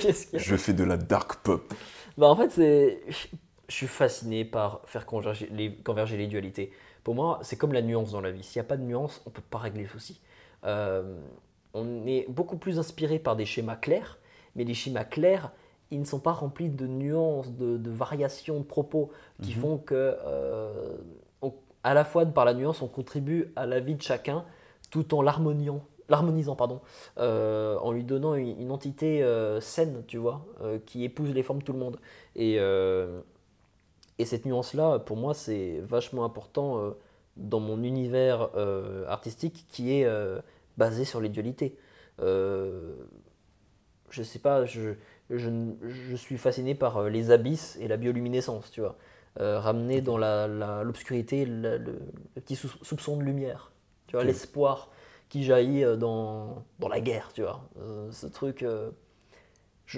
Qu'est-ce 0.00 0.26
qu'il 0.26 0.38
y 0.38 0.42
a? 0.42 0.44
Je 0.44 0.56
fais 0.56 0.74
de 0.74 0.84
la 0.84 0.96
dark 0.96 1.36
pop. 1.42 1.74
Bah, 2.16 2.26
en 2.28 2.36
fait, 2.36 2.50
c'est. 2.50 3.00
Je 3.68 3.74
suis 3.74 3.86
fasciné 3.86 4.44
par 4.44 4.82
faire 4.86 5.06
converger 5.06 5.48
les, 5.50 5.74
converger 5.74 6.16
les 6.18 6.26
dualités. 6.26 6.70
Pour 7.04 7.14
moi, 7.14 7.38
c'est 7.42 7.56
comme 7.56 7.72
la 7.72 7.82
nuance 7.82 8.10
dans 8.12 8.20
la 8.20 8.30
vie. 8.30 8.42
S'il 8.42 8.60
n'y 8.60 8.66
a 8.66 8.68
pas 8.68 8.76
de 8.76 8.82
nuance, 8.82 9.20
on 9.26 9.30
ne 9.30 9.34
peut 9.34 9.42
pas 9.48 9.58
régler 9.58 9.82
le 9.82 9.88
souci. 9.88 10.20
Euh, 10.64 11.18
on 11.74 12.06
est 12.06 12.26
beaucoup 12.30 12.56
plus 12.56 12.78
inspiré 12.78 13.18
par 13.18 13.36
des 13.36 13.44
schémas 13.44 13.76
clairs, 13.76 14.18
mais 14.56 14.64
les 14.64 14.74
schémas 14.74 15.04
clairs, 15.04 15.52
ils 15.90 16.00
ne 16.00 16.04
sont 16.06 16.18
pas 16.18 16.32
remplis 16.32 16.70
de 16.70 16.86
nuances, 16.86 17.52
de, 17.52 17.76
de 17.76 17.90
variations 17.90 18.58
de 18.58 18.64
propos 18.64 19.10
qui 19.42 19.54
Mhm. 19.54 19.60
font 19.60 19.78
que, 19.78 20.16
euh, 20.24 20.96
on- 21.42 21.52
à 21.82 21.92
la 21.94 22.04
fois 22.04 22.24
par 22.24 22.44
la 22.46 22.54
nuance, 22.54 22.80
on 22.80 22.88
contribue 22.88 23.52
à 23.54 23.66
la 23.66 23.80
vie 23.80 23.94
de 23.94 24.02
chacun 24.02 24.44
tout 24.90 25.14
en 25.14 25.20
l'harmoniant. 25.22 25.82
L'harmonisant, 26.08 26.54
pardon, 26.54 26.80
euh, 27.18 27.78
en 27.78 27.90
lui 27.90 28.04
donnant 28.04 28.34
une, 28.34 28.60
une 28.60 28.70
entité 28.70 29.22
euh, 29.22 29.60
saine, 29.60 30.04
tu 30.06 30.18
vois, 30.18 30.44
euh, 30.62 30.78
qui 30.84 31.02
épouse 31.04 31.32
les 31.32 31.42
formes 31.42 31.60
de 31.60 31.64
tout 31.64 31.72
le 31.72 31.78
monde. 31.78 31.98
Et, 32.36 32.56
et 34.18 34.24
cette 34.24 34.46
nuance-là, 34.46 34.98
pour 35.00 35.16
moi, 35.16 35.34
c'est 35.34 35.80
vachement 35.80 36.24
important 36.24 36.78
euh, 36.78 36.90
dans 37.36 37.60
mon 37.60 37.82
univers 37.82 38.50
euh, 38.56 39.06
artistique 39.08 39.66
qui 39.70 39.92
est 39.98 40.04
euh, 40.04 40.40
basé 40.76 41.04
sur 41.04 41.20
les 41.20 41.28
dualités. 41.28 41.76
Je 44.10 44.22
sais 44.22 44.38
pas, 44.38 44.64
je, 44.64 44.94
je, 45.30 45.50
je 45.82 46.16
suis 46.16 46.38
fasciné 46.38 46.74
par 46.74 47.08
les 47.08 47.30
abysses 47.30 47.76
et 47.80 47.88
la 47.88 47.96
bioluminescence, 47.96 48.70
tu 48.70 48.80
vois. 48.80 48.96
Ramener 49.36 50.00
dans 50.00 50.16
la- 50.16 50.46
la- 50.46 50.84
l'obscurité 50.84 51.44
la, 51.44 51.76
le, 51.78 51.98
le 52.36 52.40
petit 52.40 52.54
sou- 52.54 52.68
soupçon 52.82 53.16
de 53.16 53.22
lumière, 53.24 53.72
tu 54.06 54.14
vois, 54.14 54.24
l'espoir 54.24 54.90
qui 55.28 55.42
jaillit 55.42 55.84
dans, 55.98 56.62
dans 56.78 56.88
la 56.88 57.00
guerre, 57.00 57.32
tu 57.34 57.42
vois. 57.42 57.68
Euh, 57.80 58.12
ce 58.12 58.26
truc, 58.28 58.62
euh, 58.62 58.90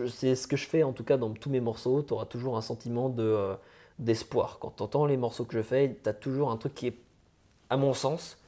c'est 0.09 0.35
ce 0.35 0.47
que 0.47 0.57
je 0.57 0.67
fais 0.67 0.83
en 0.83 0.93
tout 0.93 1.05
cas 1.05 1.17
dans 1.17 1.31
tous 1.33 1.51
mes 1.51 1.61
morceaux, 1.61 2.03
tu 2.03 2.13
auras 2.15 2.27
toujours 2.27 2.57
un 2.57 2.61
sentiment 2.63 3.09
de, 3.09 3.55
d'espoir. 3.99 4.59
Quand 4.59 4.77
tu 4.77 4.83
entends 4.83 5.07
les 5.07 5.17
morceaux 5.17 5.45
que 5.45 5.55
je 5.55 5.63
fais, 5.63 5.99
tu 6.03 6.09
as 6.09 6.15
toujours 6.15 6.51
un 6.51 6.57
truc 6.57 6.75
qui 6.75 6.89
est, 6.89 6.99
à 7.71 7.77
mon 7.77 7.95
sens, 7.95 8.39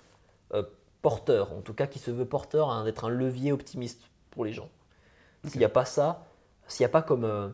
euh, 0.55 0.63
porteur, 1.03 1.53
en 1.53 1.61
tout 1.61 1.75
cas 1.75 1.87
qui 1.87 1.99
se 1.99 2.11
veut 2.11 2.27
porteur, 2.27 2.71
hein, 2.71 2.85
d'être 2.85 3.05
un 3.05 3.09
levier 3.09 3.53
optimiste 3.53 4.03
pour 4.31 4.45
les 4.45 4.53
gens. 4.53 4.69
S'il 5.45 5.59
n'y 5.59 5.65
a 5.65 5.71
pas 5.71 5.85
ça, 5.85 6.27
s'il 6.67 6.85
n'y 6.85 6.87
a 6.87 6.91
pas 6.91 7.03
comme 7.03 7.25
euh, 7.25 7.49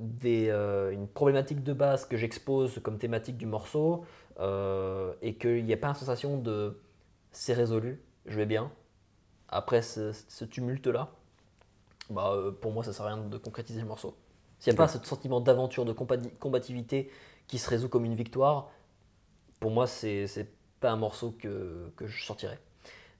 des, 0.00 0.48
euh, 0.50 0.90
une 0.90 1.08
problématique 1.08 1.62
de 1.62 1.72
base 1.72 2.04
que 2.04 2.16
j'expose 2.16 2.80
comme 2.82 2.98
thématique 2.98 3.36
du 3.36 3.46
morceau, 3.46 4.04
et 5.22 5.36
qu'il 5.36 5.64
n'y 5.64 5.72
a 5.72 5.76
pas 5.76 5.86
une 5.86 5.94
sensation 5.94 6.38
de 6.38 6.80
c'est 7.30 7.54
résolu, 7.54 8.02
je 8.26 8.36
vais 8.36 8.46
bien, 8.46 8.72
après 9.48 9.80
ce, 9.80 10.10
ce 10.12 10.44
tumulte-là, 10.44 11.12
bah, 12.10 12.34
pour 12.60 12.72
moi 12.72 12.82
ça 12.82 12.92
sert 12.92 13.06
à 13.06 13.14
rien 13.14 13.18
de 13.18 13.38
concrétiser 13.38 13.80
le 13.80 13.86
morceau. 13.86 14.16
S'il 14.64 14.72
n'y 14.72 14.78
a 14.78 14.82
pas 14.82 14.88
ce 14.88 14.96
sentiment 15.06 15.42
d'aventure, 15.42 15.84
de 15.84 15.92
combativité 15.92 17.10
qui 17.46 17.58
se 17.58 17.68
résout 17.68 17.90
comme 17.90 18.06
une 18.06 18.14
victoire, 18.14 18.70
pour 19.60 19.70
moi 19.70 19.86
c'est 19.86 20.48
pas 20.80 20.90
un 20.90 20.96
morceau 20.96 21.34
que, 21.38 21.92
que 21.96 22.06
je 22.06 22.24
sortirais. 22.24 22.58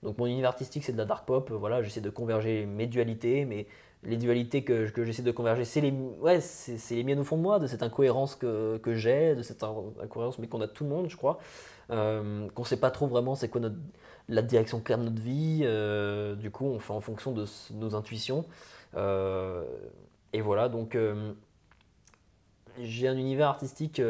Donc 0.01 0.17
mon 0.17 0.25
univers 0.25 0.49
artistique, 0.49 0.83
c'est 0.83 0.93
de 0.93 0.97
la 0.97 1.05
dark 1.05 1.27
pop. 1.27 1.51
Voilà, 1.51 1.83
j'essaie 1.83 2.01
de 2.01 2.09
converger 2.09 2.65
mes 2.65 2.87
dualités, 2.87 3.45
mais 3.45 3.67
les 4.01 4.17
dualités 4.17 4.63
que, 4.63 4.89
que 4.89 5.03
j'essaie 5.03 5.21
de 5.21 5.29
converger, 5.29 5.65
c'est 5.65 5.81
les, 5.81 5.91
ouais, 5.91 6.41
c'est, 6.41 6.95
les 6.95 7.03
miennes 7.03 7.19
au 7.19 7.23
fond 7.23 7.37
de 7.37 7.43
moi, 7.43 7.59
de 7.59 7.67
cette 7.67 7.83
incohérence 7.83 8.35
que, 8.35 8.77
que 8.77 8.95
j'ai, 8.95 9.35
de 9.35 9.43
cette 9.43 9.61
incohérence, 9.61 10.39
mais 10.39 10.47
qu'on 10.47 10.61
a 10.61 10.67
tout 10.67 10.83
le 10.83 10.89
monde, 10.89 11.09
je 11.09 11.15
crois. 11.15 11.37
Euh, 11.91 12.49
qu'on 12.55 12.63
sait 12.63 12.79
pas 12.79 12.89
trop 12.89 13.05
vraiment 13.05 13.35
c'est 13.35 13.49
quoi 13.49 13.61
notre, 13.61 13.75
la 14.29 14.41
direction 14.41 14.79
claire 14.79 14.97
de 14.97 15.03
notre 15.03 15.21
vie. 15.21 15.59
Euh, 15.61 16.33
du 16.33 16.49
coup, 16.49 16.65
on 16.65 16.79
fait 16.79 16.93
en 16.93 17.01
fonction 17.01 17.33
de 17.33 17.45
nos 17.75 17.93
intuitions. 17.93 18.45
Euh, 18.95 19.63
et 20.35 20.41
voilà, 20.41 20.69
donc 20.69 20.95
euh, 20.95 21.33
j'ai 22.81 23.07
un 23.07 23.17
univers 23.17 23.47
artistique 23.47 24.01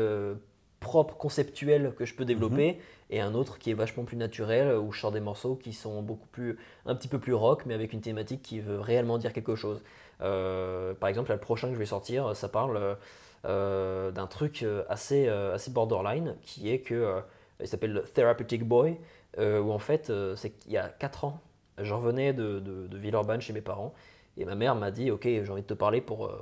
propre, 0.80 1.16
conceptuel 1.16 1.94
que 1.98 2.06
je 2.06 2.16
peux 2.16 2.26
développer, 2.26 2.74
mhm. 2.74 2.80
et 3.12 3.22
un 3.22 3.34
autre 3.34 3.58
qui 3.58 3.72
est 3.72 3.74
vachement 3.74 4.04
plus 4.04 4.18
naturel, 4.18 4.78
où 4.78 4.92
je 4.92 5.00
sors 5.00 5.12
des 5.12 5.20
morceaux 5.20 5.56
qui 5.56 5.74
sont 5.74 6.02
beaucoup 6.02 6.28
plus, 6.28 6.58
un 6.86 6.96
petit 6.96 7.08
peu 7.08 7.20
plus 7.20 7.34
rock, 7.34 7.64
mais 7.66 7.74
avec 7.74 7.94
une 7.94 8.02
thématique 8.02 8.42
qui 8.42 8.60
veut 8.60 8.80
réellement 8.80 9.18
dire 9.18 9.34
quelque 9.34 9.56
chose. 9.56 9.82
par 10.20 11.10
exemple, 11.10 11.32
le 11.32 11.38
prochain 11.38 11.68
que 11.68 11.74
je 11.74 11.80
vais 11.80 11.86
sortir, 11.86 12.36
ça 12.36 12.50
parle 12.50 12.98
d'un 13.44 14.28
truc 14.28 14.66
assez, 14.90 15.28
assez 15.28 15.72
borderline, 15.72 16.36
qui 16.42 16.70
est 16.70 16.80
que 16.80 17.22
il 17.62 17.68
s'appelle 17.68 18.04
Therapeutic 18.14 18.66
Boy, 18.66 18.98
euh, 19.38 19.60
où 19.60 19.72
en 19.72 19.80
fait, 19.80 20.10
euh, 20.10 20.36
c'est 20.36 20.52
qu'il 20.52 20.72
y 20.72 20.78
a 20.78 20.88
4 20.88 21.26
ans, 21.26 21.42
je 21.78 21.94
revenais 21.94 22.34
de, 22.34 22.60
de, 22.60 22.98
Villeurbanne 22.98 23.42
chez 23.42 23.54
mes 23.54 23.62
parents, 23.62 23.94
et 24.38 24.46
ma 24.46 24.56
mère 24.56 24.76
m'a 24.76 24.92
dit, 24.92 25.12
ok, 25.12 25.24
j'ai 25.24 25.50
envie 25.50 25.62
de 25.62 25.68
te 25.68 25.74
parler 25.74 26.02
pour, 26.02 26.26
euh, 26.26 26.38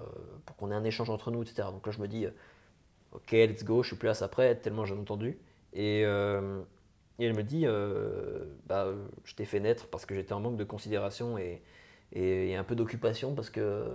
pour 0.46 0.56
qu'on 0.56 0.72
ait 0.72 0.76
un 0.76 0.84
échange 0.84 1.10
entre 1.10 1.32
nous, 1.32 1.44
etc. 1.44 1.68
Donc 1.72 1.86
là, 1.86 1.92
je 1.92 2.00
me 2.00 2.08
dis, 2.08 2.26
ok, 3.12 3.32
let's 3.32 3.64
go, 3.64 3.84
je 3.84 3.88
suis 3.88 3.96
plus 3.96 4.10
à 4.10 4.14
ça 4.14 4.28
près, 4.28 4.56
tellement 4.56 4.86
j'ai 4.86 4.96
entendu. 4.96 5.38
Et, 5.74 6.02
et, 6.02 7.26
elle 7.26 7.36
me 7.36 7.44
dit, 7.44 7.66
bah, 8.68 8.88
je 9.24 9.36
t'ai 9.36 9.46
fait 9.46 9.60
naître 9.60 9.88
parce 9.88 10.06
que 10.06 10.16
j'étais 10.16 10.34
en 10.34 10.40
manque 10.40 10.58
de 10.58 10.64
considération 10.64 11.38
et, 11.38 11.62
et, 12.12 12.56
un 12.56 12.64
peu 12.64 12.76
d'occupation 12.76 13.34
parce 13.36 13.50
que 13.50 13.86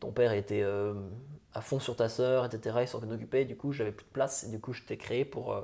ton 0.00 0.12
père 0.12 0.32
était 0.32 0.64
à 1.52 1.60
fond 1.60 1.78
sur 1.78 1.96
ta 1.96 2.08
sœur, 2.08 2.44
etc. 2.44 2.78
Il 2.82 2.88
s'en 2.88 3.02
occupait, 3.10 3.44
du 3.44 3.56
coup, 3.56 3.72
j'avais 3.72 3.92
plus 3.92 4.04
de 4.04 4.10
place, 4.10 4.44
et 4.44 4.50
du 4.50 4.60
coup, 4.60 4.72
je 4.72 4.82
t'ai 4.82 4.96
créé 4.96 5.24
pour 5.24 5.56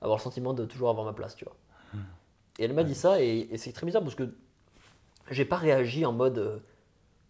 avoir 0.00 0.18
le 0.18 0.22
sentiment 0.22 0.54
de 0.54 0.64
toujours 0.64 0.90
avoir 0.90 1.04
ma 1.04 1.12
place, 1.12 1.36
tu 1.36 1.44
vois. 1.44 1.56
Hmm. 1.94 2.04
Et 2.58 2.64
elle 2.64 2.72
m'a 2.72 2.84
dit 2.84 2.94
ça, 2.94 3.22
et, 3.22 3.48
c'est 3.56 3.72
très 3.72 3.86
bizarre 3.86 4.02
parce 4.02 4.14
que 4.14 4.34
j'ai 5.30 5.44
pas 5.44 5.56
réagi 5.56 6.04
en 6.06 6.12
mode 6.12 6.38
euh, 6.38 6.58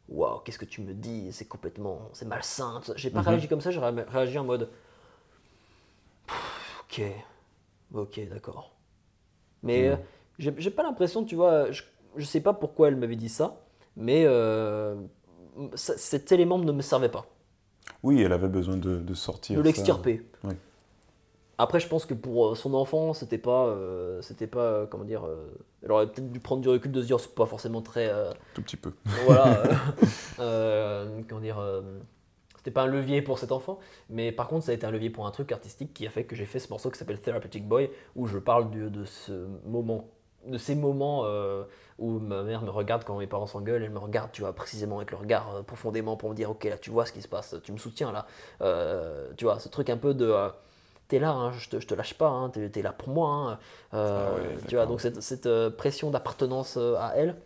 waouh, 0.09 0.41
qu'est-ce 0.41 0.59
que 0.59 0.65
tu 0.65 0.81
me 0.81 0.93
dis, 0.93 1.33
c'est 1.33 1.47
complètement, 1.47 2.09
c'est 2.13 2.27
malsain. 2.27 2.81
J'ai 2.97 3.11
pas 3.11 3.21
mhm. 3.21 3.29
réagi 3.29 3.49
comme 3.49 3.61
ça, 3.61 3.71
j'ai 3.71 3.81
réagi 3.81 4.39
en 4.39 4.45
mode 4.45 4.71
ok, 6.83 7.03
ok, 7.95 8.29
d'accord. 8.29 8.73
Mais 9.63 9.91
hmm. 9.91 9.99
euh, 10.49 10.53
j'ai 10.59 10.71
pas 10.71 10.83
l'impression, 10.83 11.25
tu 11.25 11.35
vois, 11.35 11.71
je, 11.71 11.83
je, 12.17 12.25
sais 12.25 12.41
pas 12.41 12.53
pourquoi 12.53 12.89
elle 12.89 12.97
m'avait 12.97 13.17
dit 13.17 13.29
ça, 13.29 13.61
mais 13.97 14.25
euh, 14.27 14.95
cet 15.75 16.31
élément 16.33 16.59
ne 16.59 16.73
me 16.73 16.83
servait 16.83 17.09
pas. 17.09 17.27
Oui, 18.03 18.21
elle 18.23 18.33
avait 18.33 18.49
besoin 18.49 18.77
de, 18.77 18.97
de 18.97 19.15
sortir. 19.15 19.57
De 19.57 19.63
l'extirper. 19.63 20.23
Oui. 20.45 20.55
Après, 21.59 21.81
je 21.81 21.89
pense 21.89 22.05
que 22.05 22.15
pour 22.15 22.49
euh, 22.49 22.55
son 22.55 22.75
enfant, 22.75 23.15
c'était 23.15 23.39
pas, 23.39 23.67
euh, 23.67 24.21
c'était 24.21 24.47
pas, 24.47 24.61
euh, 24.61 24.87
comment 24.87 25.05
dire, 25.05 25.27
elle 25.83 25.91
aurait 25.91 26.07
peut-être 26.07 26.31
dû 26.31 26.41
prendre 26.41 26.61
du 26.61 26.69
recul 26.69 26.93
de 26.93 27.01
se 27.01 27.07
dire, 27.07 27.19
c'est 27.19 27.35
pas 27.35 27.47
forcément 27.47 27.81
très. 27.81 28.13
Tout 28.55 28.63
petit 28.63 28.77
peu. 28.77 28.93
Voilà. 29.25 29.63
comment 31.29 31.41
dire, 31.41 31.59
c'était 32.57 32.71
pas 32.71 32.83
un 32.83 32.87
levier 32.87 33.23
pour 33.23 33.39
cet 33.39 33.53
enfant, 33.53 33.79
mais 34.11 34.33
par 34.33 34.49
contre, 34.49 34.67
ça 34.67 34.73
a 34.73 34.75
été 34.75 34.87
un 34.87 34.91
levier 34.91 35.11
pour 35.11 35.27
un 35.27 35.31
truc 35.31 35.53
artistique 35.53 35.95
qui 35.95 36.07
a 36.07 36.11
fait 36.11 36.25
que 36.25 36.37
j'ai 36.37 36.47
fait 36.47 36.59
ce 36.59 36.69
morceau 36.69 36.91
qui 36.91 36.99
s'appelle 36.99 37.21
Therapeutic 37.21 37.67
Boy, 37.67 37.91
où 38.17 38.27
je 38.27 38.39
parle 38.39 38.71
de, 38.71 38.89
de 38.89 39.05
ce 39.05 39.47
moment, 39.65 40.09
de 40.47 40.59
ces 40.59 40.75
moments 40.75 41.25
où 41.99 42.19
ma 42.19 42.43
mère 42.43 42.63
me 42.63 42.71
regarde 42.71 43.05
quand 43.05 43.19
mes 43.19 43.27
parents 43.27 43.47
s'engueulent, 43.47 43.83
elle 43.83 43.91
me 43.91 43.99
regarde, 43.99 44.31
tu 44.33 44.43
vois, 44.43 44.53
précisément 44.53 44.97
avec 44.99 45.11
le 45.11 45.17
regard 45.17 45.65
profondément 45.65 46.17
pour 46.17 46.29
me 46.29 46.35
dire, 46.35 46.51
ok, 46.51 46.65
là, 46.65 46.77
tu 46.77 46.91
vois 46.91 47.07
ce 47.07 47.13
qui 47.13 47.23
se 47.23 47.29
passe, 47.29 47.57
tu 47.63 47.73
me 47.73 47.79
soutiens 47.79 48.13
là, 48.13 48.27
tu 49.37 49.45
vois, 49.47 49.59
ce 49.59 49.71
truc 49.71 49.89
un 49.89 49.97
peu 49.97 50.13
de 50.13 50.35
t'es 51.09 51.19
là, 51.19 51.31
hein, 51.31 51.53
je, 51.53 51.69
te, 51.69 51.81
je 51.81 51.87
te 51.87 51.95
lâche 51.95 52.15
pas, 52.15 52.29
hein, 52.29 52.51
t'es 52.51 52.71
es 52.75 52.83
là 52.83 52.93
pour 52.93 53.09
moi. 53.09 53.31
Hein. 53.31 53.59
Euh, 53.95 54.37
ah 54.37 54.65
tu 54.69 54.75
vois, 54.75 54.87
donc 54.87 55.01
cette, 55.01 55.23
cette 55.23 55.47
euh, 55.47 55.71
pression 55.71 56.11
d'appartenance 56.11 56.77
euh, 56.77 56.97
à 56.97 57.13
elle. 57.17 57.37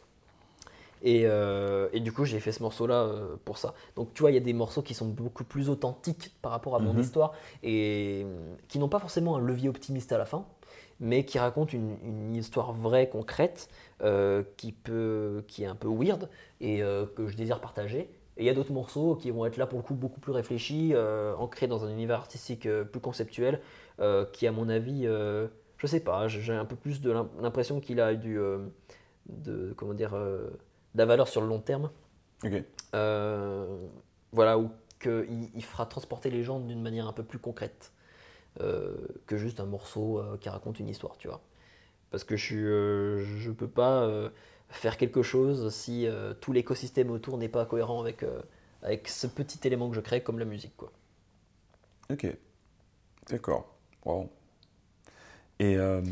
Et, 1.03 1.23
et, 1.23 2.01
du 2.01 2.13
coup, 2.13 2.27
j'ai 2.27 2.41
fait 2.41 2.53
ce 2.53 2.63
morceau-là 2.63 3.11
pour 3.47 3.57
ça. 3.57 3.73
Donc, 3.97 4.13
tu 4.13 4.21
vois, 4.21 4.33
il 4.33 4.35
y 4.35 4.37
a 4.37 4.41
des 4.41 4.53
morceaux 4.53 4.83
qui 4.83 4.93
sont 4.93 5.07
beaucoup 5.07 5.45
plus 5.45 5.71
authentiques 5.71 6.31
par 6.43 6.53
rapport 6.53 6.77
à 6.77 6.79
mon 6.79 6.93
mhm. 6.93 7.01
histoire 7.01 7.33
et 7.63 8.27
qui 8.69 8.79
n'ont 8.79 8.91
pas 8.91 8.99
forcément 8.99 9.37
un 9.37 9.41
levier 9.41 9.71
optimiste 9.71 10.13
à 10.13 10.19
la 10.19 10.27
fin, 10.27 10.45
mais 11.01 11.25
qui 11.25 11.39
racontent 11.39 11.73
une, 11.73 11.97
une 12.05 12.37
histoire 12.37 12.75
vraie, 12.75 13.09
concrète, 13.09 13.71
qui, 14.59 14.73
peut, 14.73 15.43
qui 15.49 15.63
est 15.63 15.67
un 15.67 15.75
peu 15.75 15.89
weird 15.89 16.29
et 16.61 16.81
que 16.81 17.29
je 17.29 17.35
désire 17.35 17.63
partager 17.63 18.11
et 18.37 18.45
il 18.45 18.47
y 18.47 18.49
a 18.49 18.55
d'autres 18.55 18.73
morceaux 18.73 19.17
qui 19.17 19.31
vont 19.31 19.45
être 19.45 19.57
là 19.57 19.67
pour 19.67 19.79
le 19.79 19.85
coup 19.85 19.95
beaucoup 19.95 20.21
plus 20.21 20.33
réfléchis, 20.33 20.93
euh, 20.95 21.35
ancrés 21.37 21.67
dans 21.67 21.85
un 21.85 21.91
univers 21.91 22.19
artistique 22.19 22.67
euh, 22.67 22.85
plus 22.85 23.01
conceptuel, 23.01 23.61
euh, 24.01 24.25
qui 24.33 24.47
à 24.47 24.53
mon 24.53 24.69
avis, 24.69 25.05
je 25.05 25.87
sais 25.87 26.01
pas, 26.01 26.29
j'ai 26.29 26.53
un 26.55 26.65
peu 26.65 26.77
plus 26.77 27.01
de 27.01 27.11
l'impression 27.41 27.81
qu'il 27.81 28.01
a 28.01 28.15
du, 28.15 28.39
de, 29.27 29.75
comment 29.77 29.95
dire, 29.95 30.13
de 30.13 30.51
la 30.95 31.07
valeur 31.07 31.29
sur 31.29 31.41
le 31.41 31.49
long 31.49 31.61
terme. 31.61 31.91
voilà, 34.33 34.59
ou 34.59 34.71
qu'il 35.01 35.51
il 35.55 35.65
fera 35.65 35.87
transporter 35.87 36.31
les 36.31 36.43
gens 36.43 36.61
d'une 36.61 36.83
manière 36.83 37.07
un 37.09 37.13
peu 37.13 37.25
plus 37.25 37.39
concrète 37.39 37.93
que 38.59 39.37
juste 39.37 39.61
un 39.61 39.67
morceau 39.67 40.23
qui 40.41 40.49
raconte 40.49 40.79
une 40.81 40.89
histoire, 40.89 41.17
tu 41.19 41.29
vois. 41.29 41.41
Parce 42.11 42.25
que 42.25 42.37
je 42.37 43.19
ne 43.19 43.25
je 43.39 43.51
peux 43.51 43.69
pas 43.69 44.31
faire 44.71 44.97
quelque 44.97 45.23
chose 45.23 45.73
si 45.75 46.07
euh, 46.07 46.35
tout 46.35 46.53
l'écosystème 46.53 47.11
autour 47.11 47.39
n'est 47.39 47.49
pas 47.49 47.67
cohérent 47.67 48.01
avec, 48.01 48.23
euh, 48.23 48.41
avec 48.83 49.09
ce 49.09 49.27
petit 49.27 49.67
élément 49.67 49.89
que 49.91 49.97
je 49.97 50.01
crée 50.01 50.23
comme 50.23 50.39
la 50.39 50.45
musique. 50.45 50.77
Quoi. 50.77 50.93
Ok, 52.11 52.27
d'accord. 53.29 53.75
Wow. 54.05 54.31
Et 55.59 55.77
euh, 55.77 56.03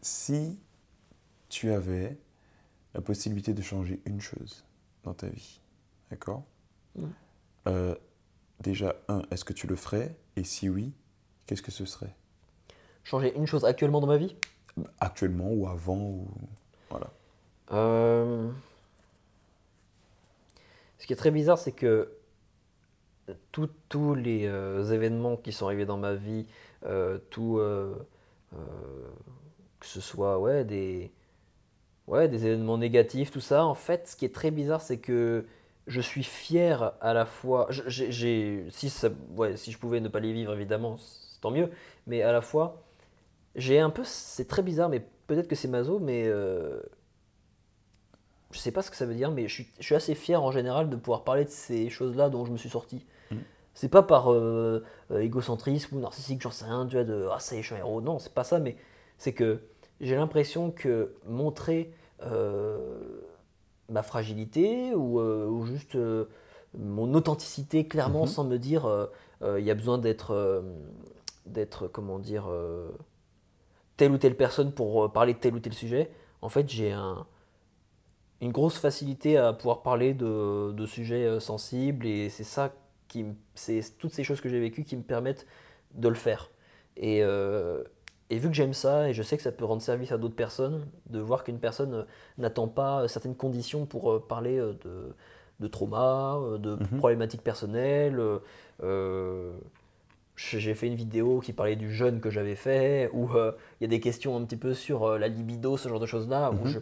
si 0.00 0.58
tu 1.48 1.70
avais 1.70 2.16
la 2.94 3.00
possibilité 3.00 3.54
de 3.54 3.62
changer 3.62 4.00
une 4.06 4.20
chose 4.20 4.64
dans 5.04 5.14
ta 5.14 5.28
vie, 5.28 5.60
d'accord? 6.10 6.42
Mm. 6.96 7.94
Déjà, 8.60 8.94
un, 9.08 9.22
est-ce 9.30 9.44
que 9.44 9.52
tu 9.52 9.66
le 9.66 9.76
ferais? 9.76 10.16
Et 10.36 10.44
si 10.44 10.68
oui, 10.68 10.92
qu'est-ce 11.46 11.62
que 11.62 11.70
ce 11.70 11.84
serait? 11.84 12.14
Changer 13.02 13.36
une 13.36 13.46
chose 13.46 13.64
actuellement 13.64 14.00
dans 14.00 14.06
ma 14.06 14.16
vie? 14.16 14.36
Actuellement 15.00 15.50
ou 15.50 15.66
avant 15.68 15.98
ou... 15.98 16.28
Voilà. 16.88 17.10
Euh, 17.74 18.48
ce 20.98 21.06
qui 21.06 21.12
est 21.12 21.16
très 21.16 21.30
bizarre, 21.30 21.58
c'est 21.58 21.72
que 21.72 22.08
tous 23.50 24.14
les 24.14 24.46
euh, 24.46 24.84
événements 24.92 25.36
qui 25.36 25.52
sont 25.52 25.66
arrivés 25.66 25.86
dans 25.86 25.96
ma 25.96 26.14
vie, 26.14 26.46
euh, 26.86 27.18
tout, 27.30 27.60
que 29.80 29.86
ce 29.86 30.00
soit 30.00 30.38
ouais, 30.38 30.64
des, 30.64 31.10
ouais, 32.06 32.28
des 32.28 32.46
événements 32.46 32.78
négatifs, 32.78 33.30
tout 33.30 33.40
ça, 33.40 33.64
en 33.64 33.74
fait, 33.74 34.08
ce 34.08 34.16
qui 34.16 34.24
est 34.24 34.34
très 34.34 34.50
bizarre, 34.50 34.80
c'est 34.80 34.98
que 34.98 35.44
je 35.86 36.00
suis 36.00 36.22
fier 36.22 36.92
à 37.00 37.12
la 37.12 37.26
fois. 37.26 37.68
Si 37.88 38.10
je 38.90 39.78
pouvais 39.78 40.00
ne 40.00 40.08
pas 40.08 40.20
les 40.20 40.32
vivre, 40.32 40.54
évidemment, 40.54 40.96
tant 41.40 41.50
mieux, 41.50 41.70
mais 42.06 42.22
à 42.22 42.32
la 42.32 42.40
fois, 42.40 42.82
j'ai 43.56 43.80
un 43.80 43.90
peu. 43.90 44.02
C'est 44.04 44.46
très 44.46 44.62
bizarre, 44.62 44.88
mais 44.88 45.02
peut-être 45.26 45.48
que 45.48 45.56
c'est 45.56 45.68
maso, 45.68 45.98
mais 45.98 46.30
je 48.54 48.60
sais 48.60 48.70
pas 48.70 48.82
ce 48.82 48.90
que 48.90 48.96
ça 48.96 49.04
veut 49.04 49.14
dire, 49.14 49.32
mais 49.32 49.48
je 49.48 49.64
suis, 49.80 49.94
assez 49.96 50.14
fier 50.14 50.40
en 50.40 50.52
général 50.52 50.88
de 50.88 50.94
pouvoir 50.94 51.24
parler 51.24 51.44
de 51.44 51.50
ces 51.50 51.90
choses-là 51.90 52.30
dont 52.30 52.44
je 52.44 52.52
me 52.52 52.56
suis 52.56 52.68
sorti. 52.68 53.04
Mm. 53.32 53.38
C'est 53.74 53.88
pas 53.88 54.04
par 54.04 54.32
euh, 54.32 54.84
euh, 55.10 55.18
égocentrisme 55.18 55.96
ou 55.96 56.00
narcissique, 56.00 56.40
j'en 56.40 56.52
sais 56.52 56.64
rien, 56.64 56.86
tu 56.86 56.94
vois, 56.94 57.04
de 57.04 57.26
ah, 57.32 57.40
ça 57.40 57.56
y 57.56 57.58
est, 57.58 57.62
je 57.62 57.66
suis 57.66 57.74
un 57.74 57.78
héros. 57.78 58.00
Non, 58.00 58.20
c'est 58.20 58.32
pas 58.32 58.44
ça, 58.44 58.60
mais 58.60 58.76
c'est 59.18 59.32
que 59.32 59.58
j'ai 60.00 60.14
l'impression 60.14 60.70
que 60.70 61.16
montrer 61.26 61.92
euh, 62.22 62.78
ma 63.88 64.04
fragilité 64.04 64.94
ou, 64.94 65.66
juste 65.66 65.98
mon 66.78 67.12
authenticité 67.14 67.88
clairement 67.88 68.24
mm-hmm. 68.24 68.28
sans 68.28 68.44
me 68.44 68.56
dire 68.56 69.08
il 69.42 69.64
y 69.64 69.70
a 69.70 69.74
besoin 69.74 69.98
d'être, 69.98 70.62
d'être 71.46 71.88
comment 71.88 72.20
dire, 72.20 72.48
telle 73.96 74.12
ou 74.12 74.18
telle 74.18 74.36
personne 74.36 74.70
pour 74.70 75.10
parler 75.10 75.34
de 75.34 75.38
tel 75.38 75.54
ou 75.54 75.58
tel 75.58 75.74
sujet. 75.74 76.12
En 76.40 76.48
fait, 76.48 76.68
j'ai 76.68 76.92
un, 76.92 77.26
une 78.44 78.52
grosse 78.52 78.78
facilité 78.78 79.36
à 79.36 79.52
pouvoir 79.52 79.82
parler 79.82 80.14
de, 80.14 80.72
de 80.72 80.86
sujets 80.86 81.24
euh, 81.24 81.40
sensibles 81.40 82.06
et 82.06 82.28
c'est 82.28 82.44
ça 82.44 82.72
qui 83.08 83.24
c'est 83.54 83.80
toutes 83.98 84.12
ces 84.12 84.24
choses 84.24 84.40
que 84.40 84.48
j'ai 84.48 84.60
vécues 84.60 84.84
qui 84.84 84.96
me 84.96 85.02
permettent 85.02 85.46
de 85.94 86.08
le 86.08 86.14
faire 86.14 86.50
et, 86.96 87.22
euh, 87.22 87.82
et 88.30 88.38
vu 88.38 88.48
que 88.48 88.54
j'aime 88.54 88.74
ça 88.74 89.08
et 89.08 89.14
je 89.14 89.22
sais 89.22 89.36
que 89.36 89.42
ça 89.42 89.52
peut 89.52 89.64
rendre 89.64 89.82
service 89.82 90.12
à 90.12 90.18
d'autres 90.18 90.36
personnes 90.36 90.86
de 91.10 91.18
voir 91.20 91.44
qu'une 91.44 91.58
personne 91.58 91.94
euh, 91.94 92.02
n'attend 92.38 92.68
pas 92.68 93.06
certaines 93.08 93.36
conditions 93.36 93.86
pour 93.86 94.26
parler 94.26 94.56
de, 94.58 95.14
de 95.60 95.66
trauma 95.66 96.38
de 96.58 96.76
mhm. 96.76 96.98
problématiques 96.98 97.42
personnelles 97.42 98.20
j'ai 100.36 100.74
fait 100.74 100.86
une 100.86 100.94
vidéo 100.94 101.40
qui 101.40 101.52
parlait 101.52 101.76
du 101.76 101.92
jeûne 101.92 102.20
que 102.20 102.30
j'avais 102.30 102.56
fait, 102.56 103.08
où 103.12 103.30
euh, 103.34 103.52
il 103.80 103.84
y 103.84 103.86
a 103.86 103.88
des 103.88 104.00
questions 104.00 104.36
un 104.36 104.44
petit 104.44 104.56
peu 104.56 104.74
sur 104.74 105.04
euh, 105.04 105.18
la 105.18 105.28
libido, 105.28 105.76
ce 105.76 105.88
genre 105.88 106.00
de 106.00 106.06
choses-là, 106.06 106.50
où 106.50 106.64
Mhm. 106.64 106.66
je, 106.66 106.78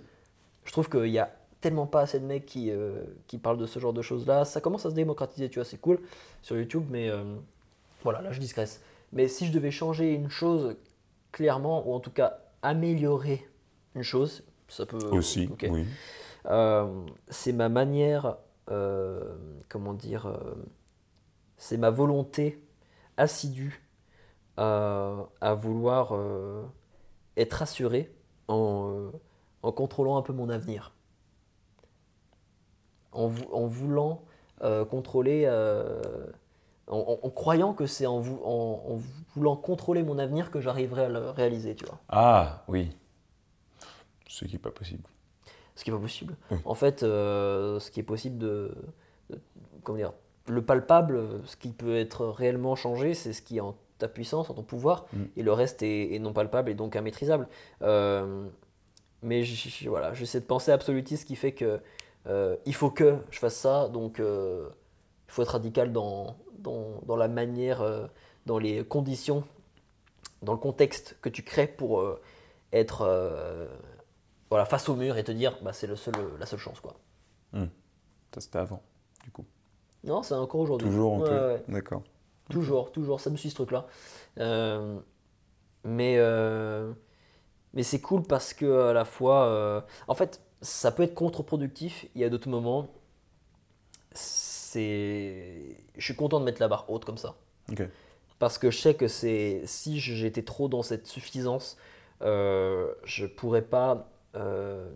je 0.64 0.72
trouve 0.72 0.88
qu'il 0.88 1.08
y 1.08 1.18
a 1.18 1.30
tellement 1.62 1.86
pas 1.86 2.02
assez 2.02 2.20
de 2.20 2.26
mecs 2.26 2.44
qui, 2.44 2.70
euh, 2.70 3.04
qui 3.26 3.38
parlent 3.38 3.56
de 3.56 3.66
ce 3.66 3.78
genre 3.78 3.94
de 3.94 4.02
choses-là. 4.02 4.44
Ça 4.44 4.60
commence 4.60 4.84
à 4.84 4.90
se 4.90 4.94
démocratiser, 4.94 5.48
tu 5.48 5.58
vois, 5.58 5.64
c'est 5.64 5.80
cool 5.80 6.00
sur 6.42 6.58
YouTube, 6.58 6.84
mais 6.90 7.08
euh, 7.08 7.22
voilà, 8.02 8.20
là 8.20 8.32
je 8.32 8.40
discrète. 8.40 8.82
Mais 9.12 9.28
si 9.28 9.46
je 9.46 9.52
devais 9.52 9.70
changer 9.70 10.12
une 10.12 10.28
chose 10.28 10.76
clairement, 11.30 11.88
ou 11.88 11.94
en 11.94 12.00
tout 12.00 12.10
cas 12.10 12.40
améliorer 12.60 13.48
une 13.94 14.02
chose, 14.02 14.42
ça 14.68 14.84
peut... 14.84 14.98
Aussi, 15.12 15.48
ok. 15.50 15.66
oui. 15.70 15.86
Euh, 16.46 17.04
c'est 17.28 17.52
ma 17.52 17.68
manière, 17.68 18.36
euh, 18.70 19.22
comment 19.68 19.94
dire, 19.94 20.26
euh, 20.26 20.54
c'est 21.56 21.76
ma 21.76 21.90
volonté 21.90 22.62
assidue 23.16 23.82
à, 24.56 25.54
vouloir 25.54 26.14
euh, 26.14 26.64
être 27.36 27.62
assuré 27.62 28.12
en, 28.48 28.90
euh, 28.92 29.10
en 29.62 29.72
contrôlant 29.72 30.16
un 30.16 30.22
peu 30.22 30.32
mon 30.32 30.48
avenir. 30.48 30.92
En, 33.12 33.26
vou- 33.28 33.48
en 33.52 33.66
voulant 33.66 34.22
euh, 34.62 34.84
contrôler, 34.84 35.44
euh, 35.46 36.00
en, 36.86 36.96
en- 36.98 37.26
en 37.26 37.30
croyant 37.30 37.72
que 37.74 37.86
c'est 37.86 38.06
en, 38.06 38.18
vou- 38.20 38.40
en- 38.44 38.82
en 38.94 38.98
voulant 39.34 39.56
contrôler 39.56 40.02
mon 40.02 40.18
avenir 40.18 40.50
que 40.50 40.60
j'arriverai 40.60 41.04
à 41.04 41.08
le 41.08 41.30
réaliser, 41.30 41.74
tu 41.74 41.84
vois. 41.84 41.98
Ah, 42.08 42.62
oui. 42.68 42.90
Ce 44.28 44.44
qui 44.44 44.52
n'est 44.54 44.58
pas 44.58 44.70
possible. 44.70 45.04
Ce 45.74 45.84
qui 45.84 45.90
n'est 45.90 45.96
pas 45.96 46.02
possible. 46.02 46.36
Oui. 46.50 46.58
En 46.64 46.74
fait, 46.74 47.02
euh, 47.02 47.78
ce 47.80 47.90
qui 47.90 48.00
est 48.00 48.04
possible 48.04 48.38
de, 48.38 48.74
de- 49.30 49.40
Comment 49.84 49.98
dire 49.98 50.12
Le 50.48 50.62
palpable, 50.62 51.20
ce 51.44 51.56
qui 51.56 51.70
peut 51.70 51.96
être 51.96 52.26
réellement 52.26 52.74
changé, 52.76 53.14
c'est 53.14 53.32
ce 53.32 53.42
qui 53.42 53.56
est 53.58 53.60
en 53.60 53.74
ta 53.98 54.08
puissance, 54.08 54.48
en 54.50 54.54
ton 54.54 54.62
pouvoir, 54.62 55.06
Mm. 55.12 55.22
et 55.36 55.42
le 55.42 55.52
reste 55.52 55.82
est, 55.82 56.14
est 56.14 56.18
non 56.18 56.32
palpable 56.32 56.70
et 56.70 56.74
donc 56.74 56.94
immaîtrisable. 56.94 57.46
Mais 59.22 59.44
voilà, 59.86 60.14
j'essaie 60.14 60.40
de 60.40 60.44
penser 60.44 60.72
absolutiste, 60.72 61.22
ce 61.22 61.26
qui 61.26 61.36
fait 61.36 61.52
que 61.52 61.80
euh, 62.26 62.56
il 62.66 62.74
faut 62.74 62.90
que 62.90 63.18
je 63.30 63.38
fasse 63.38 63.56
ça, 63.56 63.88
donc 63.88 64.20
euh, 64.20 64.68
il 65.28 65.32
faut 65.32 65.42
être 65.42 65.48
radical 65.48 65.92
dans, 65.92 66.36
dans, 66.58 67.00
dans 67.06 67.16
la 67.16 67.28
manière, 67.28 67.80
euh, 67.82 68.06
dans 68.46 68.58
les 68.58 68.84
conditions, 68.84 69.44
dans 70.42 70.52
le 70.52 70.58
contexte 70.58 71.16
que 71.20 71.28
tu 71.28 71.42
crées 71.42 71.66
pour 71.66 72.04
être 72.72 73.68
voilà, 74.50 74.64
face 74.64 74.88
au 74.88 74.96
mur 74.96 75.16
et 75.16 75.24
te 75.24 75.32
dire 75.32 75.58
bah, 75.62 75.72
c'est 75.72 75.94
seul, 75.96 76.14
la 76.38 76.46
seule 76.46 76.58
chance. 76.58 76.80
quoi. 76.80 76.94
Ça, 77.52 78.40
c'était 78.40 78.58
avant, 78.58 78.82
du 79.24 79.30
coup. 79.30 79.44
Non, 80.04 80.22
c'est 80.22 80.34
encore 80.34 80.60
aujourd'hui. 80.62 80.88
Toujours 80.88 81.12
en 81.12 81.20
Ouais, 81.20 81.30
ouais. 81.30 81.64
D'accord. 81.68 82.02
Toujours, 82.50 82.90
toujours, 82.90 83.20
ça 83.20 83.30
me 83.30 83.36
suit 83.36 83.50
ce 83.50 83.54
truc-là. 83.54 83.86
Mais 85.84 86.18
mais 87.74 87.82
c'est 87.82 88.00
cool 88.00 88.22
parce 88.22 88.52
que 88.52 88.88
à 88.88 88.92
la 88.92 89.04
fois, 89.04 89.84
en 90.08 90.14
fait, 90.14 90.40
ça 90.62 90.92
peut 90.92 91.02
être 91.02 91.14
contre-productif. 91.14 92.06
Il 92.14 92.20
y 92.20 92.24
a 92.24 92.30
d'autres 92.30 92.48
moments, 92.48 92.88
c'est, 94.12 95.76
je 95.96 96.04
suis 96.04 96.16
content 96.16 96.40
de 96.40 96.44
mettre 96.44 96.60
la 96.60 96.68
barre 96.68 96.86
haute 96.88 97.04
comme 97.04 97.18
ça. 97.18 97.34
Ok. 97.70 97.82
Parce 98.38 98.58
que 98.58 98.70
je 98.70 98.78
sais 98.78 98.94
que 98.94 99.06
c'est 99.06 99.62
si 99.66 100.00
j'étais 100.00 100.42
trop 100.42 100.68
dans 100.68 100.82
cette 100.82 101.06
suffisance, 101.06 101.76
euh, 102.22 102.92
je 103.04 103.26
pourrais 103.26 103.62
pas, 103.62 104.08
euh, 104.34 104.90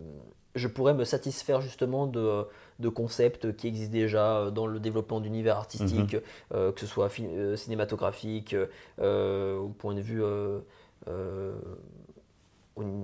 je 0.55 0.67
pourrais 0.67 0.93
me 0.93 1.05
satisfaire 1.05 1.61
justement 1.61 2.07
de, 2.07 2.45
de 2.79 2.89
concepts 2.89 3.55
qui 3.55 3.67
existent 3.67 3.93
déjà 3.93 4.51
dans 4.51 4.67
le 4.67 4.79
développement 4.79 5.21
d'univers 5.21 5.57
artistique, 5.57 6.17
euh, 6.53 6.71
que 6.71 6.79
ce 6.81 6.87
soit 6.87 7.09
cinématographique, 7.55 8.55
au 8.99 9.69
point 9.77 9.95
de 9.95 10.01
vue 10.01 10.21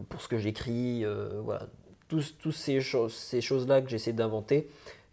pour 0.09 0.21
ce 0.21 0.27
que 0.27 0.37
j'écris, 0.37 1.05
voilà, 1.41 1.67
tous, 2.13 2.37
tous 2.37 2.51
ces 2.51 2.79
choses, 2.79 3.11
ces 3.11 3.41
choses-là 3.41 3.81
que 3.81 3.89
j'essaie 3.89 4.13
d'inventer, 4.13 4.69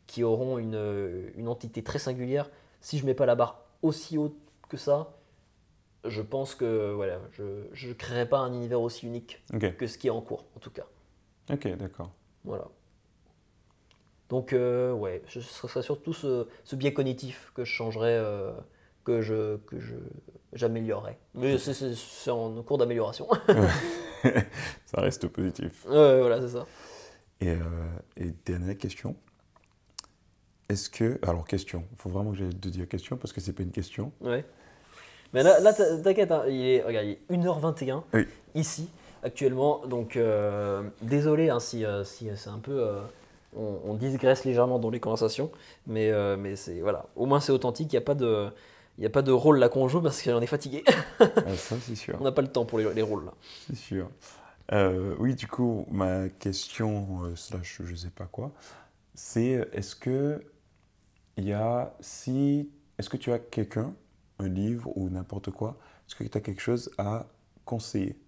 qui 0.07 0.23
auront 0.23 0.59
une, 0.59 1.31
une 1.35 1.49
entité 1.49 1.83
très 1.83 1.99
singulière. 1.99 2.51
Si 2.83 2.99
je 2.99 3.07
mets 3.07 3.15
pas 3.15 3.25
la 3.25 3.35
barre 3.35 3.65
aussi 3.81 4.19
haute 4.19 4.37
que 4.69 4.77
ça, 4.77 5.15
je 6.05 6.21
pense 6.21 6.55
que 6.55 6.93
voilà, 6.93 7.19
je 7.33 7.89
ne 7.89 7.93
créerai 7.95 8.29
pas 8.29 8.41
un 8.41 8.53
univers 8.53 8.83
aussi 8.83 9.07
unique 9.07 9.43
que 9.79 9.87
ce 9.87 9.97
qui 9.97 10.09
est 10.09 10.11
en 10.11 10.21
cours, 10.21 10.45
en 10.57 10.61
tout 10.61 10.71
cas. 10.71 10.85
ok, 11.51 11.75
d'accord. 11.79 12.11
Voilà. 12.45 12.69
Donc, 14.29 14.53
euh, 14.53 14.93
ouais, 14.93 15.23
ce 15.27 15.41
serait 15.41 15.83
surtout 15.83 16.13
ce, 16.13 16.47
ce 16.65 16.77
biais 16.77 16.93
cognitif 16.93 17.51
que 17.55 17.65
je 17.65 17.73
changerais, 17.73 18.19
euh, 18.19 18.53
que 19.05 19.23
je 19.23 19.57
que 19.57 19.81
je 19.81 19.95
j'améliorerais. 20.53 21.19
Mais 21.35 21.57
c'est 21.57 22.31
en 22.31 22.63
cours 22.63 22.77
d'amélioration. 22.77 23.27
Ça 24.85 25.01
reste 25.01 25.29
positif. 25.29 25.87
ouais, 25.87 26.21
voilà, 26.21 26.41
c'est 26.43 26.49
ça. 26.49 26.67
Et, 27.41 27.49
euh, 27.49 27.57
et 28.17 28.33
dernière 28.45 28.77
question. 28.77 29.17
Est-ce 30.69 30.89
que. 30.91 31.19
Alors, 31.27 31.47
question. 31.47 31.85
Il 31.93 31.99
faut 32.01 32.11
vraiment 32.11 32.31
que 32.33 32.37
j'aille 32.39 32.51
te 32.55 32.69
dire 32.69 32.87
question 32.89 33.17
parce 33.17 33.33
que 33.33 33.41
c'est 33.41 33.53
pas 33.53 33.63
une 33.63 33.73
question. 33.73 34.13
Ouais. 34.21 34.45
Mais 35.33 35.43
là, 35.43 35.73
t'inquiète, 35.73 36.33
hein, 36.33 36.43
il, 36.49 36.67
est, 36.67 36.83
regarde, 36.83 37.07
il 37.07 37.13
est 37.13 37.39
1h21 37.39 38.03
Oui. 38.15 38.27
ici, 38.55 38.89
actuellement. 39.23 39.87
Donc, 39.87 40.17
euh, 40.17 40.83
désolé 41.03 41.51
hein, 41.51 41.61
si, 41.61 41.85
euh, 41.85 42.05
si 42.05 42.29
c'est 42.37 42.51
un 42.51 42.59
peu. 42.59 42.73
euh, 42.81 43.01
on, 43.57 43.81
on 43.85 43.95
digresse 43.95 44.45
légèrement 44.45 44.79
dans 44.79 44.91
les 44.91 45.01
conversations. 45.01 45.51
Mais, 45.87 46.13
mais 46.37 46.57
c'est. 46.57 46.81
Voilà. 46.81 47.07
Au 47.17 47.27
moins, 47.27 47.41
c'est 47.41 47.53
authentique. 47.53 47.93
Il 47.93 47.97
n'y 47.97 48.03
a, 48.03 48.05
pas 48.05 48.15
de- 48.15 48.49
il 48.99 49.03
y 49.03 49.07
a 49.07 49.11
pas 49.11 49.23
de 49.23 49.33
rôle 49.33 49.59
là 49.59 49.69
qu'on 49.69 49.89
joue 49.89 50.01
parce 50.03 50.21
que 50.23 50.31
j'en 50.31 50.41
ai 50.41 50.47
fatigué. 50.47 50.85
Ah, 51.19 51.27
ça, 51.57 51.77
c'est 51.81 51.95
sûr. 51.97 52.17
on 52.21 52.25
n'a 52.25 52.33
pas 52.33 52.43
le 52.43 52.49
temps 52.49 52.65
pour 52.65 52.79
les, 52.79 52.93
les 52.95 53.03
rôles 53.03 53.25
là. 53.25 53.33
C'est 53.67 53.77
sûr. 53.77 54.09
Euh, 54.73 55.17
oui, 55.19 55.35
du 55.35 55.47
coup, 55.49 55.85
ma 55.91 56.29
question, 56.29 57.25
euh, 57.25 57.35
slash 57.37 57.83
je 57.85 57.95
sais 57.95 58.11
pas 58.11 58.27
quoi, 58.27 58.53
c'est 59.15 59.69
est-ce 59.73 59.97
que 59.97 60.45
il 61.37 61.45
y 61.47 61.53
a 61.55 61.95
si 62.01 62.71
est-ce 62.99 63.11
que 63.11 63.17
tu 63.19 63.33
as 63.33 63.39
quelqu'un, 63.41 63.95
un 64.41 64.49
livre 64.49 64.93
ou 64.97 65.11
n'importe 65.11 65.51
quoi, 65.51 65.79
est-ce 66.09 66.17
que 66.17 66.25
tu 66.25 66.39
as 66.39 66.41
quelque 66.43 66.63
chose 66.63 66.91
à 66.99 67.27
conseiller? 67.67 68.19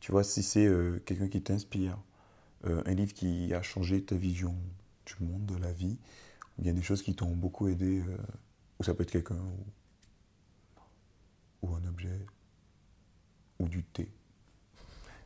Tu 0.00 0.12
vois, 0.12 0.24
si 0.24 0.42
c'est 0.42 0.66
euh, 0.66 1.00
quelqu'un 1.06 1.28
qui 1.28 1.42
t'inspire, 1.42 1.98
un 2.64 2.94
livre 2.94 3.14
qui 3.14 3.54
a 3.54 3.62
changé 3.62 4.02
ta 4.04 4.16
vision 4.16 4.54
du 5.06 5.14
monde, 5.24 5.46
de 5.46 5.56
la 5.56 5.72
vie, 5.72 5.98
ou 6.58 6.62
bien 6.62 6.74
des 6.74 6.82
choses 6.82 7.02
qui 7.02 7.14
t'ont 7.14 7.34
beaucoup 7.36 7.68
aidé, 7.68 8.02
ou 8.80 8.84
ça 8.84 8.94
peut 8.94 9.04
être 9.04 9.12
quelqu'un, 9.12 9.38
ou 11.62 11.74
un 11.74 11.84
objet, 11.86 12.26
ou 13.58 13.68
du 13.68 13.82
thé? 13.84 14.15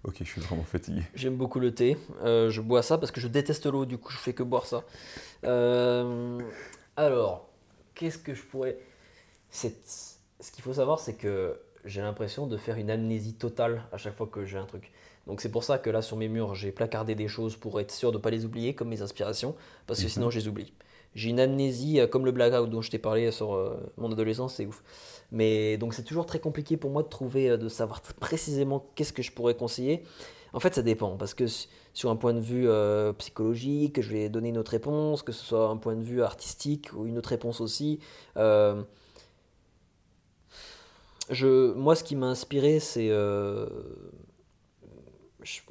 Ok, 0.05 0.17
je 0.21 0.25
suis 0.25 0.41
vraiment 0.41 0.63
fatigué. 0.65 1.03
J'aime 1.15 1.37
beaucoup 1.37 1.61
le 1.61 1.75
thé. 1.75 1.97
Euh, 2.23 2.51
je 2.51 2.61
bois 2.61 2.83
ça 2.83 2.97
parce 2.99 3.13
que 3.13 3.21
je 3.21 3.29
déteste 3.29 3.67
l'eau, 3.67 3.85
du 3.85 3.99
coup 3.99 4.11
je 4.13 4.17
fais 4.19 4.33
que 4.33 4.43
boire 4.43 4.65
ça. 4.67 4.83
Euh, 5.45 6.39
alors, 6.97 7.49
qu'est-ce 7.95 8.19
que 8.19 8.35
je 8.35 8.43
pourrais... 8.43 8.79
C'est- 9.51 10.17
Ce 10.41 10.51
qu'il 10.53 10.63
faut 10.65 10.73
savoir, 10.73 11.01
c'est 11.01 11.15
que 11.15 11.61
j'ai 11.85 12.01
l'impression 12.01 12.47
de 12.47 12.57
faire 12.57 12.77
une 12.79 12.91
amnésie 12.91 13.35
totale 13.35 13.83
à 13.93 13.99
chaque 13.99 14.17
fois 14.17 14.27
que 14.27 14.45
j'ai 14.47 14.57
un 14.57 14.65
truc. 14.65 14.91
Donc 15.27 15.43
c'est 15.43 15.51
pour 15.51 15.65
ça 15.65 15.77
que 15.79 15.91
là 15.91 16.01
sur 16.01 16.17
mes 16.17 16.29
murs, 16.29 16.55
j'ai 16.55 16.73
placardé 16.73 17.15
des 17.15 17.29
choses 17.29 17.57
pour 17.57 17.79
être 17.79 17.91
sûr 17.91 18.11
de 18.11 18.17
ne 18.17 18.23
pas 18.23 18.31
les 18.31 18.47
oublier, 18.47 18.75
comme 18.75 18.89
mes 18.89 19.03
inspirations, 19.03 19.55
parce 19.87 20.01
que 20.01 20.07
Mhm. 20.07 20.11
sinon 20.11 20.31
je 20.31 20.39
les 20.39 20.49
oublie. 20.49 20.73
J'ai 21.15 21.31
une 21.31 21.41
amnésie 21.41 22.01
euh, 22.01 22.07
comme 22.07 22.25
le 22.25 22.33
blackout 22.33 22.71
dont 22.71 22.83
je 22.83 22.91
t'ai 22.91 22.99
parlé 22.99 23.31
sur 23.33 23.55
euh, 23.55 23.77
mon 23.97 24.13
adolescence, 24.13 24.55
c'est 24.55 24.67
ouf. 24.67 24.83
Mais 25.33 25.77
donc 25.79 25.95
c'est 25.95 26.05
toujours 26.05 26.27
très 26.27 26.39
compliqué 26.41 26.77
pour 26.77 26.91
moi 26.91 27.03
de 27.03 27.09
trouver, 27.09 27.51
euh, 27.51 27.57
de 27.57 27.69
savoir 27.69 28.01
précisément 28.01 28.87
qu'est-ce 28.95 29.13
que 29.13 29.23
je 29.23 29.33
pourrais 29.33 29.55
conseiller. 29.55 30.05
En 30.53 30.61
fait, 30.61 30.75
ça 30.75 30.83
dépend, 30.83 31.17
parce 31.17 31.35
que 31.35 31.45
sur 31.95 32.11
un 32.11 32.17
point 32.17 32.35
de 32.35 32.41
vue 32.41 32.69
euh, 32.69 33.13
psychologique, 33.15 34.01
je 34.01 34.11
vais 34.11 34.29
donner 34.29 34.49
une 34.49 34.59
autre 34.59 34.73
réponse, 34.73 35.23
que 35.23 35.33
ce 35.33 35.45
soit 35.45 35.69
un 35.69 35.77
point 35.77 35.95
de 35.95 36.03
vue 36.03 36.23
artistique 36.23 36.93
ou 36.93 37.07
une 37.07 37.19
autre 37.19 37.29
réponse 37.29 37.61
aussi. 37.61 38.01
Euh, 38.37 38.83
je, 41.31 41.73
moi, 41.75 41.95
ce 41.95 42.03
qui 42.03 42.17
m'a 42.17 42.27
inspiré, 42.27 42.81
c'est... 42.81 43.11
euh, 43.11 43.67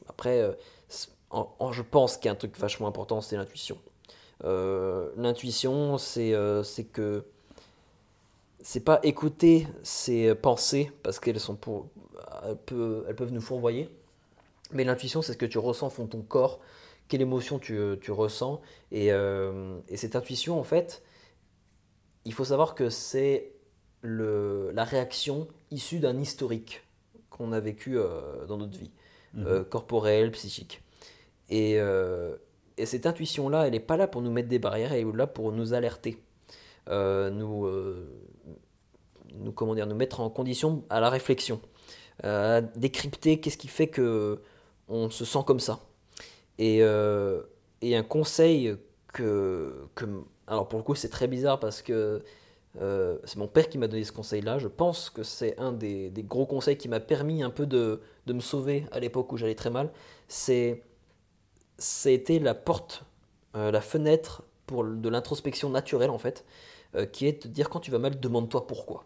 après, 0.07 0.41
euh, 0.41 0.53
je 1.71 1.81
pense 1.81 2.17
qu'il 2.17 2.25
y 2.25 2.29
a 2.29 2.31
un 2.31 2.35
truc 2.35 2.57
vachement 2.57 2.87
important, 2.87 3.19
c'est 3.21 3.35
l'intuition. 3.35 3.77
Euh, 4.43 5.09
l'intuition, 5.17 5.97
c'est 5.97 6.33
euh, 6.33 6.63
c'est 6.63 6.85
que 6.85 7.25
c'est 8.61 8.83
pas 8.83 8.99
écouter 9.03 9.67
ses 9.83 10.35
pensées 10.35 10.91
parce 11.03 11.19
qu'elles 11.19 11.39
sont 11.39 11.55
pour 11.55 11.87
elles 12.45 12.57
peuvent, 12.57 13.05
elles 13.07 13.15
peuvent 13.15 13.33
nous 13.33 13.41
fourvoyer. 13.41 13.89
Mais 14.71 14.83
l'intuition 14.83 15.21
c'est 15.21 15.33
ce 15.33 15.37
que 15.37 15.45
tu 15.45 15.57
ressens 15.57 15.87
au 15.87 15.89
fond 15.89 16.05
de 16.05 16.09
ton 16.09 16.21
corps 16.21 16.59
quelle 17.07 17.21
émotion 17.21 17.57
tu, 17.57 17.79
tu 18.01 18.11
ressens. 18.11 18.61
Et, 18.91 19.11
euh, 19.11 19.79
et 19.87 19.97
cette 19.97 20.15
intuition 20.15 20.59
en 20.59 20.63
fait 20.63 21.01
il 22.25 22.33
faut 22.33 22.45
savoir 22.45 22.75
que 22.75 22.89
c'est 22.89 23.51
le, 24.01 24.71
la 24.73 24.83
réaction 24.83 25.47
issue 25.71 25.99
d'un 25.99 26.19
historique 26.19 26.83
qu'on 27.29 27.51
a 27.51 27.59
vécu 27.59 27.97
euh, 27.97 28.45
dans 28.45 28.57
notre 28.57 28.77
vie 28.77 28.91
euh, 29.37 29.63
corporelle 29.63 30.31
psychique. 30.31 30.83
Et, 31.49 31.79
et 32.79 32.85
cette 32.85 33.05
intuition 33.05 33.49
là 33.49 33.65
elle 33.65 33.73
n'est 33.73 33.79
pas 33.79 33.97
là 33.97 34.07
pour 34.07 34.21
nous 34.21 34.31
mettre 34.31 34.49
des 34.49 34.59
barrières 34.59 34.93
elle 34.93 35.07
est 35.07 35.15
là 35.15 35.27
pour 35.27 35.51
nous 35.51 35.73
alerter 35.73 36.17
euh, 36.89 37.29
nous, 37.29 37.65
euh, 37.65 38.07
nous, 39.35 39.51
comment 39.51 39.75
dire, 39.75 39.85
nous 39.85 39.95
mettre 39.95 40.21
en 40.21 40.29
condition 40.29 40.83
à 40.89 40.99
la 40.99 41.09
réflexion, 41.09 41.61
à 42.23 42.61
décrypter 42.61 43.39
qu'est-ce 43.39 43.57
qui 43.57 43.67
fait 43.67 43.87
que 43.87 44.41
on 44.87 45.09
se 45.09 45.23
sent 45.23 45.39
comme 45.45 45.59
ça. 45.59 45.81
Et, 46.57 46.83
un 46.83 48.03
conseil 48.03 48.75
que, 49.13 49.87
alors 50.47 50.67
pour 50.67 50.79
le 50.79 50.83
coup 50.83 50.95
c'est 50.95 51.09
très 51.09 51.27
bizarre 51.27 51.59
parce 51.59 51.81
que 51.81 52.23
c'est 52.75 53.37
mon 53.37 53.47
père 53.47 53.69
qui 53.69 53.77
m'a 53.77 53.87
donné 53.87 54.03
ce 54.03 54.11
conseil-là. 54.11 54.57
Je 54.57 54.67
pense 54.67 55.09
que 55.09 55.21
c'est 55.23 55.57
un 55.59 55.71
des, 55.71 56.09
des, 56.09 56.23
gros 56.23 56.45
conseils 56.47 56.77
qui 56.77 56.89
m'a 56.89 56.99
permis 56.99 57.43
un 57.43 57.49
peu 57.51 57.67
de, 57.67 58.01
de 58.25 58.33
me 58.33 58.39
sauver 58.39 58.85
à 58.91 58.99
l'époque 58.99 59.31
où 59.31 59.37
j'allais 59.37 59.55
très 59.55 59.69
mal. 59.69 59.91
C'est 60.27 60.83
c'était 61.79 62.39
la 62.39 62.53
porte, 62.53 63.03
la 63.53 63.81
fenêtre 63.81 64.43
pour 64.69 64.83
de 64.83 65.09
l'introspection 65.09 65.69
naturelle 65.69 66.11
en 66.11 66.19
fait, 66.19 66.45
euh, 66.95 67.05
qui 67.05 67.25
est 67.25 67.47
de 67.47 67.51
dire 67.51 67.69
quand 67.69 67.79
tu 67.79 67.89
vas 67.89 67.97
mal, 67.97 68.19
demande-toi 68.19 68.67
pourquoi. 68.67 69.05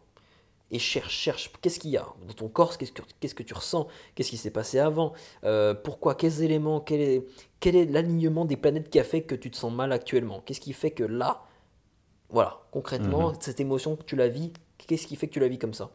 Et 0.72 0.80
cherche, 0.80 1.14
cherche, 1.16 1.52
qu'est-ce 1.62 1.80
qu'il 1.80 1.92
y 1.92 1.98
a 1.98 2.06
dans 2.28 2.34
ton 2.34 2.50
corps, 2.50 2.78
qu'est-ce 2.78 2.92
que, 2.92 3.02
qu'est-ce 3.20 3.36
que 3.36 3.44
tu 3.44 3.54
ressens, 3.54 3.88
qu'est-ce 4.16 4.30
qui 4.30 4.38
s'est 4.38 4.52
passé 4.52 4.80
avant, 4.80 5.14
euh, 5.46 5.74
pourquoi, 5.74 6.16
quels 6.16 6.42
éléments, 6.42 6.82
quel 6.82 7.00
est, 7.00 7.26
quel 7.62 7.76
est 7.78 7.86
l'alignement 7.86 8.44
des 8.44 8.58
planètes 8.58 8.90
qui 8.90 9.00
a 9.00 9.04
fait 9.06 9.22
que 9.22 9.36
tu 9.36 9.52
te 9.52 9.56
sens 9.56 9.72
mal 9.72 9.92
actuellement, 9.94 10.42
qu'est-ce 10.46 10.60
qui 10.60 10.74
fait 10.74 10.92
que 10.92 11.04
là, 11.04 11.44
voilà, 12.30 12.62
concrètement, 12.72 13.30
mhm. 13.30 13.38
cette 13.40 13.60
émotion 13.60 13.96
que 13.96 14.04
tu 14.04 14.16
la 14.18 14.28
vis, 14.28 14.52
qu'est-ce 14.78 15.08
qui 15.08 15.16
fait 15.16 15.28
que 15.28 15.34
tu 15.34 15.40
la 15.40 15.48
vis 15.48 15.60
comme 15.60 15.74
ça? 15.74 15.92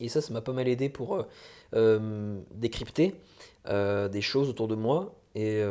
Et 0.00 0.08
ça, 0.08 0.20
ça 0.20 0.32
m'a 0.32 0.40
pas 0.40 0.52
mal 0.52 0.68
aidé 0.68 0.88
pour 0.88 1.26
euh, 1.74 2.40
décrypter 2.54 3.14
des 3.66 4.20
choses 4.22 4.48
autour 4.48 4.66
de 4.66 4.74
moi 4.74 5.17
et, 5.38 5.62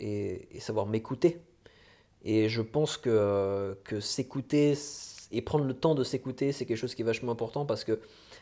et 0.00 0.60
savoir 0.60 0.86
m'écouter 0.86 1.40
et 2.24 2.48
je 2.48 2.62
pense 2.62 2.96
que, 2.96 3.76
que 3.84 4.00
s'écouter 4.00 4.74
et 5.30 5.42
prendre 5.42 5.64
le 5.64 5.74
temps 5.74 5.94
de 5.94 6.04
s'écouter, 6.04 6.52
c'est 6.52 6.66
quelque 6.66 6.76
chose 6.76 6.94
qui 6.94 7.02
est 7.02 7.04
vachement 7.04 7.32
important 7.32 7.64
parce 7.64 7.84
que 7.84 8.00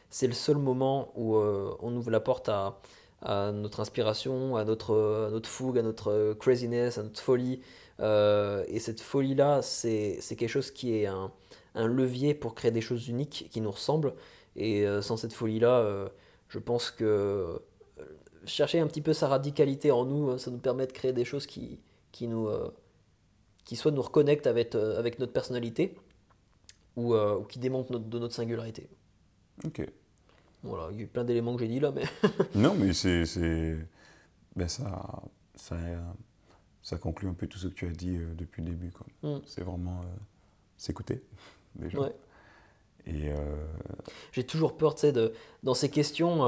c'est 0.09 0.27
le 0.27 0.33
seul 0.33 0.57
moment 0.57 1.12
où 1.16 1.37
euh, 1.37 1.74
on 1.81 1.95
ouvre 1.97 2.11
la 2.11 2.20
porte 2.20 2.49
à, 2.49 2.81
notre 3.53 3.81
inspiration, 3.81 4.57
à 4.57 4.64
notre, 4.64 5.31
notre 5.33 5.49
fougue, 5.49 5.79
à 5.79 5.83
notre 5.83 6.35
craziness, 6.35 6.99
à 6.99 7.03
notre 7.03 7.20
folie. 7.20 7.61
Euh, 8.01 8.64
et 8.68 8.79
cette 8.79 9.01
folie-là, 9.01 9.62
c'est 9.62 10.20
quelque 10.29 10.49
chose 10.49 10.70
qui 10.70 10.95
est 10.95 11.07
un, 11.07 11.31
levier 11.74 12.35
pour 12.35 12.55
créer 12.55 12.70
des 12.70 12.81
choses 12.81 13.09
uniques 13.09 13.49
qui 13.51 13.61
nous 13.61 13.70
ressemblent. 13.70 14.14
Et 14.55 14.87
euh, 14.87 15.03
sans 15.03 15.16
cette 15.16 15.33
folie-là, 15.33 16.09
je 16.49 16.59
pense 16.59 16.91
que 16.91 17.61
chercher 18.47 18.80
un 18.80 18.86
petit 18.86 19.03
peu 19.03 19.12
sa 19.12 19.28
radicalité 19.28 19.90
en 19.90 20.05
nous, 20.05 20.38
ça 20.38 20.51
nous 20.51 20.59
permet 20.59 20.86
de 20.86 20.92
créer 20.92 21.12
des 21.12 21.24
choses 21.24 21.47
qui, 21.47 21.78
qui 22.12 22.26
nous 22.28 22.49
qui 23.66 23.76
soit 23.76 23.90
nous 23.90 24.01
reconnecte 24.01 24.47
avec, 24.47 24.74
euh, 24.74 24.99
avec 24.99 25.18
notre 25.18 25.32
personnalité 25.32 25.94
ou, 26.94 27.14
euh, 27.14 27.36
ou 27.36 27.42
qui 27.42 27.59
démonte 27.59 27.90
notre, 27.90 28.07
de 28.07 28.18
notre 28.18 28.34
singularité. 28.34 28.88
Ok. 29.64 29.86
Voilà, 30.62 30.88
il 30.92 30.99
y 30.99 31.01
a 31.01 31.05
eu 31.05 31.09
plein 31.09 31.24
d'éléments 31.24 31.55
que 31.55 31.61
j'ai 31.61 31.68
dit 31.68 31.80
là, 31.80 31.92
mais. 31.92 32.05
non, 32.55 32.74
mais 32.74 32.92
c'est. 32.92 33.76
Ben 34.55 34.68
ça, 34.68 35.22
ça, 35.55 35.76
ça 36.82 36.97
conclut 36.97 37.28
un 37.28 37.34
peu 37.34 37.47
tout 37.47 37.59
ce 37.59 37.66
que 37.68 37.74
tu 37.74 37.86
as 37.86 37.90
dit 37.90 38.16
euh, 38.16 38.32
depuis 38.34 38.62
le 38.62 38.70
début. 38.70 38.92
Mm. 39.22 39.36
C'est 39.44 39.62
vraiment 39.62 40.01
s'écouter, 40.76 41.22
déjà. 41.74 42.01
Ouais. 42.01 42.14
Et. 43.07 43.32
J'ai 44.32 44.44
toujours 44.44 44.76
peur, 44.76 44.94
tu 44.94 45.03
sais, 45.03 45.14
dans 45.62 45.74
ces 45.74 45.90
questions, 45.90 46.38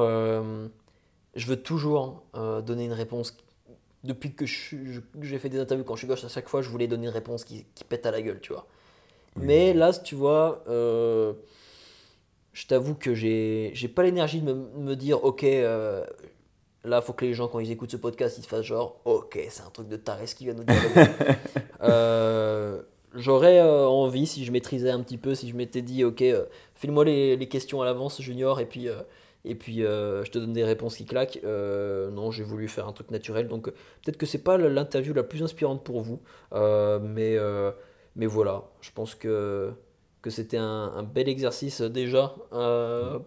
je 1.39 1.47
veux 1.47 1.57
toujours 1.57 2.24
donner 2.34 2.84
une 2.84 2.93
réponse 2.93 3.36
depuis 4.05 4.32
que 4.32 4.47
j'ai 4.47 5.39
fait 5.39 5.49
des 5.49 5.59
interviews 5.59 5.84
quand 5.84 5.95
je 5.95 6.01
suis 6.01 6.09
gauche, 6.09 6.24
à 6.24 6.28
chaque 6.28 6.49
fois, 6.49 6.62
je 6.62 6.68
voulais 6.68 6.86
donner 6.86 7.07
une 7.07 7.12
réponse 7.12 7.45
qui, 7.45 7.66
qui 7.74 7.84
pète 7.84 8.07
à 8.07 8.11
la 8.11 8.22
gueule, 8.22 8.41
tu 8.41 8.53
vois. 8.53 8.66
Mais 9.36 9.74
là, 9.74 9.93
tu 9.93 10.14
vois, 10.14 10.64
euh, 10.68 11.32
je 12.53 12.66
t'avoue 12.66 12.95
que 12.95 13.14
j'ai 13.14 13.72
pas 13.95 14.03
l'énergie 14.03 14.41
de 14.41 14.53
me, 14.53 14.97
dire, 14.97 15.22
ok, 15.24 15.45
euh, 15.45 16.05
là, 16.84 17.01
faut 17.01 17.12
que 17.12 17.24
les 17.24 17.34
gens, 17.34 17.49
quand 17.49 17.61
ils 17.61 17.70
écoutent 17.70 17.91
ce 17.91 17.97
podcast, 17.97 18.39
ils 18.39 18.43
se 18.43 18.49
fassent 18.49 18.64
genre, 18.64 19.01
ok, 19.05 19.39
c'est 19.49 19.62
un 19.62 19.70
truc 19.70 19.89
de 19.89 19.97
taré 19.97 20.26
ce 20.26 20.34
qui 20.34 20.45
vient 20.45 20.55
nous 20.55 20.64
dire. 20.64 20.76
euh, 21.82 22.82
J'aurais 23.14 23.59
euh, 23.61 23.86
envie, 23.86 24.26
si 24.26 24.45
je 24.45 24.53
maîtrisais 24.53 24.91
un 24.91 25.01
petit 25.03 25.18
peu, 25.18 25.34
si 25.34 25.49
je 25.49 25.57
m'étais 25.57 25.82
dit, 25.82 26.05
ok, 26.05 26.22
file-moi 26.74 27.05
les, 27.05 27.36
les, 27.36 27.49
questions 27.49 27.80
à 27.80 27.84
l'avance, 27.84 28.20
Junior, 28.20 28.61
et 28.61 28.66
puis 28.66 28.89
et 29.49 29.55
puis 29.55 29.82
euh, 29.82 30.24
je 30.24 30.30
te 30.30 30.38
donne 30.38 30.53
des 30.53 30.64
réponses 30.64 30.96
qui 30.96 31.07
claquent. 31.07 31.40
Euh, 31.44 32.11
non, 32.11 32.30
j'ai 32.30 32.44
voulu 32.44 32.68
faire 32.68 32.86
un 32.86 32.92
truc 32.92 33.11
naturel. 33.11 33.49
Donc 33.49 33.64
peut-être 33.64 34.18
que 34.18 34.26
c'est 34.26 34.42
pas 34.42 34.59
l'interview 34.59 35.14
la 35.14 35.22
plus 35.22 35.42
inspirante 35.42 35.82
pour 35.82 36.03
vous, 36.03 36.20
euh, 36.53 36.99
mais, 37.01 37.36
mais 38.14 38.26
voilà, 38.26 38.64
je 38.80 38.90
pense 38.92 39.14
que, 39.14 39.72
que 40.20 40.30
c'était 40.30 40.59
un, 40.59 41.03
bel 41.03 41.28
exercice 41.28 41.80
déjà 41.80 42.36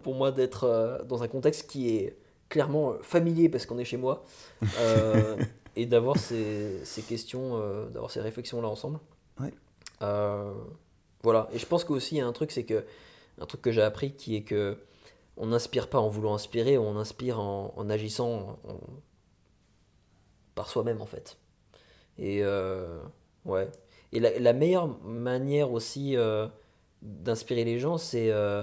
pour 0.03 0.15
moi 0.15 0.31
d'être 0.31 1.03
dans 1.07 1.23
un 1.23 1.27
contexte 1.27 1.69
qui 1.69 1.95
est 1.95 2.15
clairement 2.49 2.95
familier 3.01 3.49
parce 3.49 3.65
qu'on 3.65 3.79
est 3.79 3.85
chez 3.85 3.97
moi 3.97 4.23
et 5.75 5.85
d'avoir 5.87 6.17
ces, 6.17 6.83
ces, 6.83 7.01
questions, 7.01 7.59
d'avoir 7.89 8.11
ces 8.11 8.21
réflexions 8.21 8.61
là 8.61 8.67
ensemble. 8.67 8.99
voilà, 11.23 11.49
et 11.51 11.57
je 11.57 11.65
pense 11.65 11.83
qu'aussi 11.83 12.15
il 12.15 12.17
y 12.19 12.21
a 12.21 12.27
un 12.27 12.33
truc, 12.33 12.51
c'est 12.51 12.63
que 12.63 12.83
un 13.39 13.45
truc 13.47 13.61
que 13.61 13.71
j'ai 13.71 13.81
appris 13.81 14.11
qui 14.13 14.35
est 14.35 14.43
que 14.43 14.77
on 15.37 15.47
n'inspire 15.47 15.89
pas 15.89 15.99
en 15.99 16.09
voulant 16.09 16.33
inspirer, 16.35 16.77
on 16.77 16.97
inspire 16.97 17.39
en, 17.39 17.89
agissant 17.89 18.59
par 20.55 20.69
soi-même 20.69 21.01
en 21.01 21.05
fait. 21.05 21.37
Et 22.17 22.39
euh, 22.43 22.99
ouais. 23.45 23.69
Et 24.13 24.19
la, 24.19 24.53
meilleure 24.53 24.87
manière 25.03 25.71
aussi 25.71 26.17
euh, 26.17 26.47
d'inspirer 27.01 27.63
les 27.63 27.79
gens, 27.79 27.97
c'est 27.97 28.29
euh, 28.29 28.61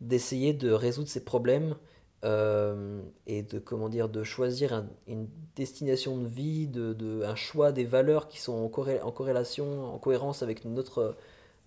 d'essayer 0.00 0.52
de 0.52 0.72
résoudre 0.72 1.08
ces 1.08 1.24
problèmes 1.24 1.76
et 2.24 3.42
de 3.44 3.60
comment 3.60 3.88
dire, 3.88 4.08
de 4.08 4.24
choisir 4.24 4.84
une 5.06 5.28
destination 5.54 6.18
de 6.18 6.26
vie, 6.26 6.66
de, 6.66 7.22
un 7.22 7.36
choix 7.36 7.70
des 7.70 7.84
valeurs 7.84 8.26
qui 8.26 8.40
sont 8.40 8.54
en, 8.54 8.64
en 8.64 9.12
corrélation, 9.12 9.94
en 9.94 9.98
cohérence 9.98 10.42
avec 10.42 10.64
notre, 10.64 11.16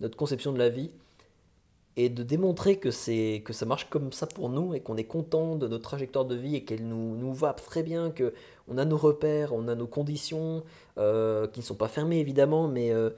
notre 0.00 0.18
conception 0.18 0.52
de 0.52 0.58
la 0.58 0.68
vie 0.68 0.90
et 1.96 2.08
de 2.08 2.22
démontrer 2.22 2.78
que, 2.78 2.88
que 3.38 3.52
ça 3.52 3.66
marche 3.66 3.88
comme 3.90 4.12
ça 4.12 4.26
pour 4.26 4.48
nous 4.48 4.74
et 4.74 4.80
qu'on 4.80 4.96
est 4.96 5.04
content 5.04 5.56
de 5.56 5.68
notre 5.68 5.84
trajectoire 5.84 6.24
de 6.24 6.34
vie 6.34 6.56
et 6.56 6.64
qu'elle 6.64 6.86
nous, 6.86 7.16
nous 7.16 7.34
va 7.34 7.52
très 7.52 7.82
bien, 7.82 8.10
qu'on 8.10 8.78
a 8.78 8.84
nos 8.84 8.96
repères, 8.96 9.52
on 9.52 9.68
a 9.68 9.74
nos 9.74 9.86
conditions 9.86 10.64
euh, 10.98 11.46
qui 11.48 11.60
ne 11.60 11.64
sont 11.64 11.74
pas 11.74 11.88
fermées 11.88 12.18
évidemment, 12.18 12.66
mais 12.66 12.92
euh, 12.92 13.10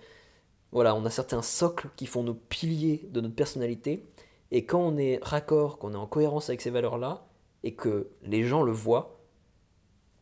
voilà, 0.72 0.94
on 0.96 1.04
a 1.04 1.10
certains 1.10 1.42
socles 1.42 1.88
qui 1.96 2.06
font 2.06 2.24
nos 2.24 2.34
piliers 2.34 3.08
de 3.12 3.20
notre 3.20 3.36
personnalité. 3.36 4.04
Et 4.50 4.64
quand 4.64 4.80
on 4.80 4.96
est 4.96 5.18
raccord, 5.22 5.78
qu'on 5.78 5.92
est 5.94 5.96
en 5.96 6.06
cohérence 6.06 6.48
avec 6.48 6.60
ces 6.60 6.70
valeurs-là 6.70 7.26
et 7.62 7.74
que 7.74 8.08
les 8.22 8.44
gens 8.44 8.62
le 8.62 8.72
voient, 8.72 9.20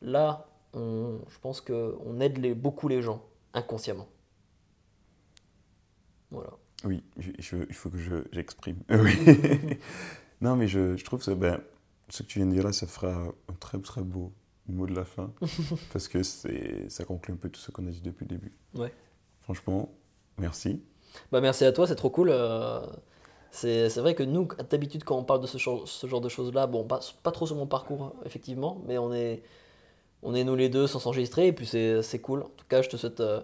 là, 0.03 0.47
on, 0.75 1.19
je 1.29 1.39
pense 1.41 1.61
qu'on 1.61 2.21
aide 2.21 2.59
beaucoup 2.61 2.89
les 2.89 3.03
gens 3.03 3.23
inconsciemment. 3.55 4.09
Voilà. 6.31 6.51
Oui, 6.85 7.03
je, 7.19 7.57
il 7.69 7.75
faut 7.75 7.91
que 7.91 7.99
j'exprime. 8.33 8.79
oui. 8.91 9.17
non, 10.41 10.57
mais 10.57 10.67
je, 10.67 10.97
je 10.97 11.05
trouve 11.05 11.25
que 11.25 11.31
ben, 11.33 11.61
ce 12.09 12.23
que 12.23 12.29
tu 12.29 12.39
viens 12.39 12.47
de 12.47 12.53
dire 12.53 12.65
là, 12.65 12.73
ça 12.73 12.87
fera 12.87 13.11
un 13.49 13.55
très 13.61 13.79
très 13.79 14.03
beau 14.03 14.33
mot 14.69 14.87
de 14.87 14.95
la 14.95 15.05
fin. 15.05 15.33
parce 15.93 16.09
que 16.09 16.23
ça 16.23 17.05
conclut 17.05 17.35
un 17.35 17.37
peu 17.37 17.49
tout 17.49 17.61
ce 17.61 17.71
qu'on 17.71 17.87
a 17.87 17.91
dit 17.91 18.01
depuis 18.01 18.25
le 18.25 18.37
début. 18.37 18.53
Ouais. 18.75 18.93
Franchement, 19.43 19.93
merci. 20.39 20.83
Bah, 21.31 21.41
merci 21.41 21.65
à 21.65 21.73
toi, 21.73 21.87
c'est 21.87 21.97
trop 21.97 22.11
cool. 22.11 22.31
Euh, 22.31 22.81
c'est 23.51 23.99
vrai 23.99 24.15
que 24.15 24.23
nous, 24.23 24.49
d'habitude, 24.71 25.05
quand 25.05 25.19
on 25.19 25.25
parle 25.25 25.41
de 25.43 25.47
ce, 25.47 25.59
ce 25.59 26.07
genre 26.07 26.21
de 26.21 26.29
choses-là, 26.29 26.67
bon, 26.67 26.85
pas, 26.85 27.01
pas 27.23 27.33
trop 27.33 27.47
sur 27.47 27.57
mon 27.57 27.67
parcours, 27.67 28.15
effectivement, 28.25 28.83
mais 28.87 28.99
on 28.99 29.13
est, 29.13 29.43
on 30.23 30.35
est 30.35 30.45
nous 30.45 30.57
les 30.57 30.69
deux 30.69 30.87
sans 30.87 31.01
s'enregistrer, 31.01 31.49
et 31.49 31.53
puis 31.53 31.67
c'est 31.67 32.21
cool. 32.23 32.43
En 32.43 32.49
tout 32.49 32.65
cas, 32.69 32.83
je 32.83 32.89
te 32.89 32.97
souhaite. 32.97 33.21
Euh, 33.21 33.41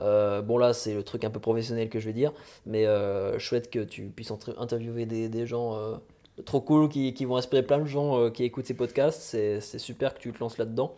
euh, 0.00 0.40
bon 0.40 0.58
là 0.58 0.72
c'est 0.72 0.94
le 0.94 1.02
truc 1.02 1.24
un 1.24 1.30
peu 1.30 1.40
professionnel 1.40 1.88
que 1.88 2.00
je 2.00 2.06
vais 2.06 2.12
dire, 2.12 2.32
mais 2.66 2.86
euh, 2.86 3.38
je 3.38 3.46
souhaite 3.46 3.70
que 3.70 3.80
tu 3.80 4.04
puisses 4.04 4.32
interviewer 4.58 5.06
des, 5.06 5.28
des 5.28 5.46
gens 5.46 5.76
euh, 5.76 5.96
trop 6.44 6.60
cool 6.60 6.88
qui, 6.88 7.12
qui, 7.12 7.24
vont 7.24 7.36
inspirer 7.36 7.62
plein 7.62 7.78
de 7.78 7.84
gens 7.84 8.30
qui 8.30 8.44
écoutent 8.44 8.66
ces 8.66 8.74
podcasts. 8.74 9.20
C'est 9.20 9.78
super 9.78 10.14
que 10.14 10.20
tu 10.20 10.32
te 10.32 10.40
lances 10.40 10.56
là-dedans. 10.58 10.94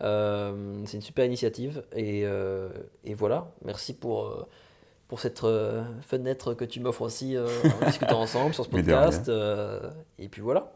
c'est 0.00 0.96
une 0.96 1.02
super 1.02 1.24
initiative 1.26 1.82
et, 1.94 2.22
et, 3.04 3.14
voilà, 3.14 3.52
merci 3.64 3.92
pour, 3.94 4.46
pour 5.06 5.20
cette 5.20 5.42
fenêtre 6.00 6.54
que 6.54 6.64
tu 6.64 6.80
m'offres 6.80 7.02
aussi 7.02 7.36
en 7.36 7.86
discutant 7.86 8.20
ensemble 8.22 8.54
sur 8.54 8.64
ce 8.64 8.70
podcast. 8.70 9.30
et 10.18 10.28
puis 10.28 10.40
voilà, 10.40 10.72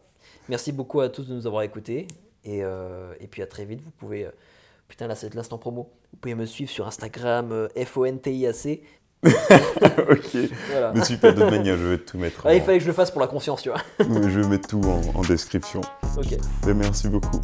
merci 0.51 0.73
beaucoup 0.73 1.01
à 1.01 1.09
tous 1.09 1.27
de 1.27 1.35
nous 1.35 1.47
avoir 1.47 1.63
écoutés 1.63 2.07
et, 2.45 2.59
et 2.59 3.27
puis 3.31 3.41
à 3.41 3.47
très 3.47 3.65
vite. 3.65 3.81
Vous 3.83 3.93
pouvez 3.93 4.29
Putain, 4.93 5.07
là, 5.07 5.15
c'est 5.15 5.31
de 5.31 5.37
l'instant 5.37 5.57
promo. 5.57 5.89
Vous 6.13 6.19
pouvez 6.21 6.35
me 6.35 6.45
suivre 6.45 6.71
sur 6.71 6.87
Instagram, 6.87 7.51
euh, 7.51 7.69
FONTIAC. 7.87 8.83
ok. 9.25 10.37
Voilà. 10.71 10.93
Mais 10.95 11.01
de 11.01 11.31
toute 11.31 11.51
manière, 11.51 11.79
je 11.79 11.87
vais 11.87 11.97
tout 11.97 12.19
mettre. 12.19 12.43
Ah, 12.45 12.55
Il 12.55 12.61
fallait 12.61 12.77
que 12.77 12.85
je 12.85 12.89
le 12.89 12.93
fasse 12.93 13.11
pour 13.11 13.23
la 13.23 13.27
conscience, 13.27 13.63
tu 13.63 13.71
vois. 13.71 13.81
je 14.01 14.41
vais 14.41 14.47
mettre 14.47 14.69
tout 14.69 14.83
en, 14.83 15.01
en 15.19 15.23
description. 15.23 15.81
Ok. 16.19 16.37
merci 16.77 17.09
beaucoup. 17.09 17.41